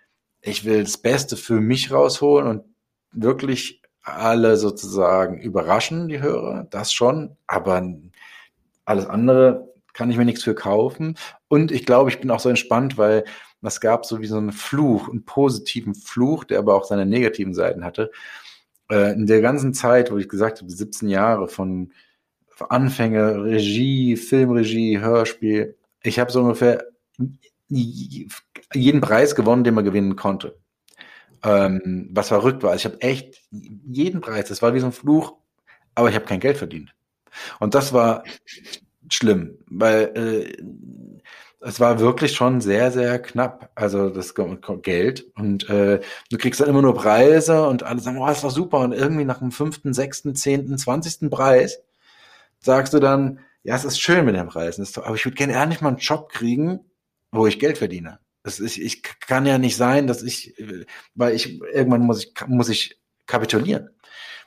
ich 0.43 0.65
will 0.65 0.85
das 0.85 0.97
Beste 0.97 1.37
für 1.37 1.61
mich 1.61 1.91
rausholen 1.91 2.47
und 2.47 2.63
wirklich 3.11 3.83
alle 4.01 4.59
sozusagen 4.59 5.41
überraschen, 5.41 6.07
die 6.07 6.23
Hörer, 6.23 6.69
das 6.71 6.93
schon, 6.93 7.37
aber 7.49 7.85
alles 8.85 9.07
andere 9.07 9.75
kann 9.93 10.09
ich 10.09 10.17
mir 10.17 10.25
nichts 10.25 10.45
für 10.45 10.55
kaufen. 10.55 11.19
Und 11.49 11.73
ich 11.73 11.85
glaube, 11.85 12.11
ich 12.11 12.21
bin 12.21 12.31
auch 12.31 12.39
so 12.39 12.49
entspannt, 12.49 12.97
weil 12.97 13.25
es 13.67 13.81
gab 13.81 14.07
so 14.07 14.21
wie 14.21 14.27
so 14.27 14.37
einen 14.37 14.53
Fluch, 14.53 15.09
einen 15.09 15.25
positiven 15.25 15.95
Fluch, 15.95 16.45
der 16.45 16.59
aber 16.59 16.75
auch 16.75 16.85
seine 16.85 17.07
negativen 17.07 17.55
Seiten 17.55 17.85
hatte. 17.85 18.11
Äh, 18.91 19.13
in 19.13 19.27
der 19.27 19.41
ganzen 19.41 19.75
Zeit, 19.75 20.11
wo 20.11 20.19
ich 20.19 20.29
gesagt 20.29 20.61
habe, 20.61 20.71
17 20.71 21.09
Jahre 21.09 21.49
von 21.49 21.93
Anfänge, 22.69 23.45
Regie, 23.45 24.17
Filmregie, 24.17 24.99
Hörspiel, 24.99 25.77
ich 26.03 26.19
habe 26.19 26.33
so 26.33 26.41
ungefähr 26.41 26.85
jeden 27.69 29.01
Preis 29.01 29.35
gewonnen, 29.35 29.65
den 29.65 29.75
man 29.75 29.85
gewinnen 29.85 30.17
konnte 30.17 30.57
ähm, 31.47 32.09
was 32.13 32.29
verrückt 32.29 32.63
war. 32.63 32.73
Also 32.73 32.89
ich 32.89 32.93
habe 32.93 33.03
echt 33.03 33.43
jeden 33.51 34.21
Preis, 34.21 34.49
das 34.49 34.63
war 34.63 34.75
wie 34.75 34.81
so 34.81 34.87
ein 34.87 34.93
Fluch, 34.93 35.37
aber 35.95 36.09
ich 36.09 36.15
habe 36.15 36.25
kein 36.25 36.41
Geld 36.41 36.57
verdient. 36.57 36.95
Und 37.61 37.75
das 37.75 37.93
war 37.93 38.25
schlimm, 39.09 39.59
weil 39.69 40.13
äh, 40.17 40.63
es 41.67 41.81
war 41.81 41.99
wirklich 41.99 42.33
schon 42.33 42.61
sehr, 42.61 42.93
sehr 42.93 43.19
knapp, 43.21 43.71
also 43.75 44.09
das 44.09 44.35
Geld. 44.83 45.27
Und 45.35 45.69
äh, 45.69 46.01
du 46.31 46.39
kriegst 46.39 46.61
dann 46.61 46.69
immer 46.69 46.83
nur 46.83 46.95
Preise 46.95 47.67
und 47.67 47.83
alle 47.83 48.01
sagen, 48.01 48.19
oh, 48.19 48.27
das 48.27 48.45
war 48.45 48.51
super. 48.51 48.79
Und 48.79 48.93
irgendwie 48.93 49.25
nach 49.25 49.41
dem 49.41 49.51
fünften, 49.51 49.93
sechsten, 49.93 50.35
zehnten, 50.35 50.79
zwanzigsten 50.79 51.29
Preis 51.29 51.83
sagst 52.61 52.95
du 52.95 53.01
dann, 53.01 53.41
ja, 53.65 53.75
es 53.75 53.85
ist 53.85 54.01
schön 54.01 54.25
mit 54.25 54.37
den 54.37 54.47
Preisen, 54.47 54.87
aber 55.03 55.17
ich 55.17 55.25
würde 55.25 55.37
gerne 55.37 55.55
ehrlich 55.55 55.81
mal 55.81 55.89
einen 55.89 55.99
Job 55.99 56.31
kriegen, 56.31 56.81
wo 57.33 57.47
ich 57.47 57.59
Geld 57.59 57.79
verdiene. 57.79 58.21
Das 58.45 58.61
ist, 58.61 58.79
ich 58.79 59.03
kann 59.03 59.45
ja 59.45 59.59
nicht 59.59 59.77
sein, 59.77 60.07
dass 60.07 60.23
ich, 60.23 60.55
weil 61.17 61.35
ich 61.35 61.61
irgendwann 61.61 62.03
muss 62.03 62.23
ich 62.23 62.33
muss 62.47 62.69
ich 62.69 63.01
kapitulieren. 63.27 63.91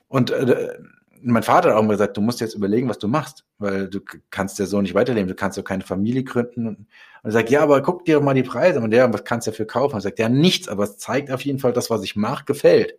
Und 0.07 0.31
äh, 0.31 0.73
mein 1.21 1.43
Vater 1.43 1.69
hat 1.69 1.75
auch 1.75 1.81
immer 1.81 1.93
gesagt, 1.93 2.17
du 2.17 2.21
musst 2.21 2.39
jetzt 2.41 2.55
überlegen, 2.55 2.89
was 2.89 2.99
du 2.99 3.07
machst, 3.07 3.45
weil 3.57 3.89
du 3.89 3.99
kannst 4.29 4.59
ja 4.59 4.65
so 4.65 4.81
nicht 4.81 4.93
weiterleben, 4.93 5.27
du 5.27 5.35
kannst 5.35 5.57
ja 5.57 5.63
keine 5.63 5.83
Familie 5.83 6.23
gründen. 6.23 6.67
Und 6.67 6.87
er 7.23 7.31
sagt, 7.31 7.49
ja, 7.49 7.61
aber 7.61 7.81
guck 7.81 8.05
dir 8.05 8.21
mal 8.21 8.33
die 8.33 8.43
Preise 8.43 8.79
und 8.79 8.91
der, 8.91 9.11
was 9.13 9.23
kannst 9.23 9.47
du 9.47 9.51
dafür 9.51 9.67
kaufen? 9.67 9.93
Und 9.93 9.99
er 9.99 10.03
sagt, 10.03 10.19
ja, 10.19 10.29
nichts, 10.29 10.67
aber 10.67 10.83
es 10.83 10.97
zeigt 10.97 11.31
auf 11.31 11.41
jeden 11.41 11.59
Fall, 11.59 11.73
das, 11.73 11.89
was 11.89 12.03
ich 12.03 12.15
mache, 12.15 12.45
gefällt. 12.45 12.95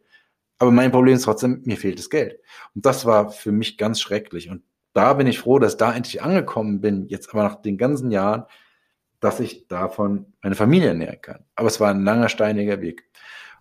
Aber 0.58 0.70
mein 0.70 0.92
Problem 0.92 1.14
ist 1.14 1.22
trotzdem, 1.22 1.62
mir 1.64 1.76
fehlt 1.76 1.98
das 1.98 2.10
Geld. 2.10 2.38
Und 2.74 2.84
das 2.84 3.06
war 3.06 3.30
für 3.30 3.52
mich 3.52 3.78
ganz 3.78 4.00
schrecklich. 4.00 4.50
Und 4.50 4.62
da 4.92 5.14
bin 5.14 5.26
ich 5.26 5.38
froh, 5.38 5.58
dass 5.58 5.76
da 5.76 5.94
endlich 5.94 6.22
angekommen 6.22 6.80
bin, 6.80 7.06
jetzt 7.08 7.30
aber 7.30 7.42
nach 7.42 7.62
den 7.62 7.78
ganzen 7.78 8.10
Jahren, 8.10 8.44
dass 9.20 9.40
ich 9.40 9.68
davon 9.68 10.32
meine 10.42 10.54
Familie 10.54 10.88
ernähren 10.88 11.20
kann. 11.20 11.44
Aber 11.54 11.68
es 11.68 11.80
war 11.80 11.90
ein 11.90 12.04
langer, 12.04 12.28
steiniger 12.28 12.80
Weg. 12.80 13.04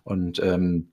Und 0.02 0.42
ähm, 0.42 0.92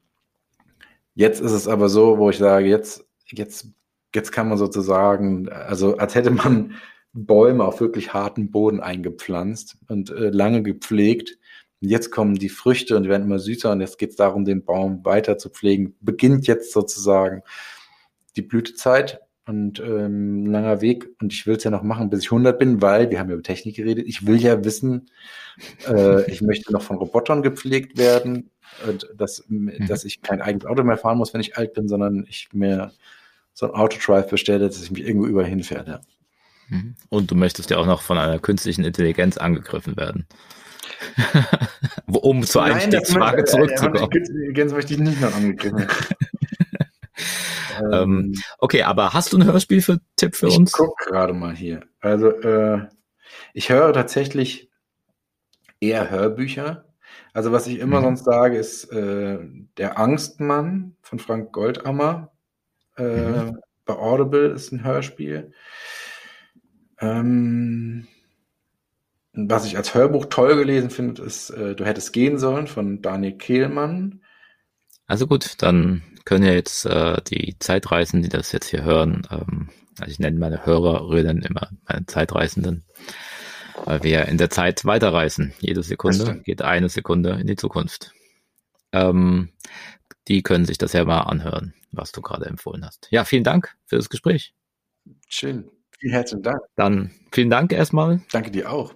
jetzt 1.16 1.42
ist 1.42 1.54
es 1.54 1.68
aber 1.68 1.90
so, 1.90 2.18
wo 2.18 2.30
ich 2.30 2.38
sage, 2.38 2.68
jetzt, 2.68 3.07
jetzt, 3.28 3.68
jetzt 4.14 4.32
kann 4.32 4.50
man 4.50 4.58
sozusagen, 4.58 5.50
also 5.50 5.98
als 5.98 6.16
hätte 6.16 6.32
man 6.32 6.76
Bäume 7.14 7.64
auf 7.64 7.82
wirklich 7.82 8.14
harten 8.14 8.52
Boden 8.52 8.80
eingepflanzt 8.80 9.78
und 9.88 10.12
äh, 10.12 10.30
lange 10.30 10.62
gepflegt. 10.62 11.38
Und 11.82 11.90
jetzt 11.90 12.12
kommen 12.12 12.36
die 12.36 12.50
Früchte 12.50 12.96
und 12.96 13.04
die 13.04 13.10
werden 13.10 13.24
immer 13.24 13.40
süßer 13.40 13.72
und 13.72 13.82
jetzt 13.82 13.98
geht 13.98 14.12
es 14.12 14.16
darum, 14.16 14.46
den 14.46 14.66
Baum 14.66 15.04
weiter 15.06 15.38
zu 15.38 15.50
pflegen. 15.50 15.96
Beginnt 16.02 16.48
jetzt 16.48 16.72
sozusagen 16.72 17.44
die 18.36 18.42
Blütezeit 18.42 19.22
und 19.48 19.80
ähm, 19.80 20.46
langer 20.46 20.82
Weg 20.82 21.10
und 21.22 21.34
ich 21.34 21.48
will 21.48 21.56
es 21.56 21.64
ja 21.64 21.72
noch 21.72 21.84
machen, 21.84 22.10
bis 22.10 22.22
ich 22.22 22.32
100 22.32 22.60
bin, 22.60 22.82
weil 22.82 23.10
wir 23.10 23.20
haben 23.20 23.30
ja 23.30 23.36
über 23.36 23.44
Technik 23.44 23.78
geredet. 23.78 24.06
Ich 24.08 24.28
will 24.28 24.38
ja 24.38 24.64
wissen, 24.64 25.10
äh, 25.88 26.30
ich 26.32 26.42
möchte 26.42 26.72
noch 26.74 26.82
von 26.82 26.98
Robotern 26.98 27.42
gepflegt 27.42 27.98
werden 27.98 28.52
und 28.88 29.10
dass, 29.16 29.46
mhm. 29.48 29.88
dass 29.88 30.04
ich 30.04 30.22
kein 30.22 30.42
eigenes 30.42 30.66
Auto 30.66 30.84
mehr 30.84 30.98
fahren 30.98 31.18
muss, 31.18 31.34
wenn 31.34 31.42
ich 31.42 31.58
alt 31.58 31.74
bin, 31.74 31.88
sondern 31.88 32.26
ich 32.28 32.50
mir 32.54 32.92
so 33.58 33.66
ein 33.66 33.72
Autodrive 33.72 34.30
bestelle, 34.30 34.68
dass 34.68 34.84
ich 34.84 34.92
mich 34.92 35.04
irgendwo 35.04 35.26
überall 35.26 35.48
hinfähre. 35.48 35.90
Ja. 35.90 36.00
Mhm. 36.70 36.96
Und 37.10 37.32
du 37.32 37.36
möchtest 37.36 37.72
ja 37.72 37.78
auch 37.78 37.88
noch 37.88 38.04
von 38.04 38.20
einer 38.20 38.38
künstlichen 38.38 38.84
Intelligenz 38.84 39.38
angegriffen 39.38 39.98
werden. 39.98 40.28
um 42.06 42.44
zur 42.44 42.64
Einstiegsfrage 42.64 43.46
zurückzukommen. 43.46 44.12
Künstliche 44.12 44.42
Intelligenz 44.42 44.74
möchte 44.74 44.94
ich 44.94 45.00
nicht 45.00 45.22
noch 45.22 45.36
angegriffen. 45.36 45.88
Ähm, 47.94 48.34
okay, 48.58 48.82
aber 48.82 49.14
hast 49.14 49.34
du 49.34 49.38
ein 49.38 49.46
Hörspiel 49.46 49.84
für 49.84 50.00
Tipp 50.16 50.36
für 50.36 50.48
ich 50.48 50.58
uns? 50.58 50.72
Ich 50.72 50.78
guck 50.78 50.98
gerade 50.98 51.34
mal 51.34 51.56
hier. 51.56 51.82
Also 52.00 52.32
äh, 52.32 52.88
ich 53.54 53.70
höre 53.70 53.94
tatsächlich 53.94 54.72
eher 55.80 56.10
Hörbücher. 56.10 56.86
Also 57.34 57.52
was 57.52 57.68
ich 57.68 57.78
immer 57.78 58.00
mhm. 58.00 58.06
sonst 58.06 58.24
sage, 58.24 58.58
ist 58.58 58.86
äh, 58.86 59.38
der 59.78 60.00
Angstmann 60.00 60.96
von 61.02 61.20
Frank 61.20 61.52
Goldammer. 61.54 62.32
Äh, 62.98 63.04
mhm. 63.04 63.60
Bei 63.86 63.96
Audible 63.96 64.50
ist 64.50 64.72
ein 64.72 64.84
Hörspiel. 64.84 65.54
Ähm, 67.00 68.08
was 69.34 69.66
ich 69.66 69.78
als 69.78 69.94
Hörbuch 69.94 70.26
toll 70.26 70.56
gelesen 70.56 70.90
finde, 70.90 71.22
ist 71.22 71.52
äh, 71.52 71.76
Du 71.76 71.86
hättest 71.86 72.12
gehen 72.12 72.40
sollen 72.40 72.68
von 72.68 73.02
Daniel 73.02 73.38
Kehlmann. 73.38 74.22
Also 75.06 75.28
gut, 75.28 75.62
dann 75.62 76.02
können 76.26 76.46
ja 76.46 76.54
jetzt 76.54 76.86
äh, 76.86 77.22
die 77.30 77.56
Zeitreisenden, 77.60 78.30
die 78.30 78.36
das 78.36 78.52
jetzt 78.52 78.68
hier 78.68 78.84
hören, 78.84 79.26
ähm, 79.32 79.70
also 80.00 80.12
ich 80.12 80.20
nenne 80.20 80.38
meine 80.38 80.66
Hörerinnen 80.66 81.42
immer 81.44 81.70
meine 81.88 82.06
Zeitreisenden, 82.06 82.84
weil 83.86 84.04
wir 84.04 84.26
in 84.26 84.38
der 84.38 84.50
Zeit 84.50 84.86
weiterreisen. 84.86 85.54
Jede 85.60 85.84
Sekunde 85.84 86.42
geht 86.44 86.62
eine 86.62 86.90
Sekunde 86.90 87.38
in 87.40 87.48
die 87.48 87.56
Zukunft. 87.56 88.12
Ähm, 88.92 89.50
die 90.28 90.44
können 90.44 90.66
sich 90.66 90.78
das 90.78 90.94
ja 90.94 91.06
mal 91.06 91.22
anhören, 91.22 91.74
was 91.92 92.12
du 92.12 92.22
gerade 92.22 92.46
empfohlen 92.46 92.86
hast. 92.86 93.08
Ja, 93.12 93.26
vielen 93.26 93.44
Dank 93.44 93.76
für 93.86 93.96
das 93.96 94.10
Gespräch. 94.10 94.54
Schön. 95.28 95.70
Vielen 96.00 96.14
herzlichen 96.14 96.44
Dank. 96.44 96.60
Dann 96.76 97.12
vielen 97.32 97.50
Dank 97.50 97.72
erstmal. 97.72 98.22
Danke 98.32 98.52
dir 98.52 98.72
auch. 98.72 98.94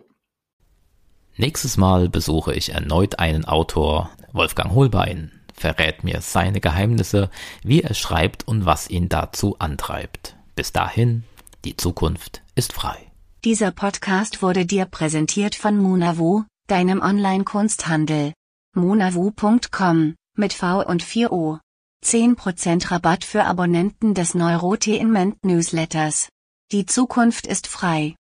Nächstes 1.37 1.77
Mal 1.77 2.09
besuche 2.09 2.53
ich 2.53 2.73
erneut 2.73 3.19
einen 3.19 3.45
Autor, 3.45 4.11
Wolfgang 4.33 4.73
Holbein, 4.73 5.31
verrät 5.55 6.03
mir 6.03 6.21
seine 6.21 6.59
Geheimnisse, 6.59 7.29
wie 7.63 7.81
er 7.81 7.93
schreibt 7.93 8.47
und 8.47 8.65
was 8.65 8.89
ihn 8.89 9.09
dazu 9.09 9.55
antreibt. 9.59 10.35
Bis 10.55 10.71
dahin, 10.71 11.23
die 11.63 11.77
Zukunft 11.77 12.43
ist 12.55 12.73
frei. 12.73 12.97
Dieser 13.43 13.71
Podcast 13.71 14.41
wurde 14.43 14.65
dir 14.65 14.85
präsentiert 14.85 15.55
von 15.55 15.77
Munavu, 15.77 16.43
deinem 16.67 17.01
Online-Kunsthandel. 17.01 18.33
munavu.com 18.75 20.15
mit 20.35 20.53
V 20.53 20.85
und 20.85 21.01
4 21.01 21.31
O. 21.31 21.57
10% 22.03 22.89
Rabatt 22.89 23.23
für 23.23 23.43
Abonnenten 23.43 24.13
des 24.13 24.33
Neurotainment 24.33 25.45
Newsletters. 25.45 26.29
Die 26.71 26.85
Zukunft 26.85 27.45
ist 27.45 27.67
frei. 27.67 28.15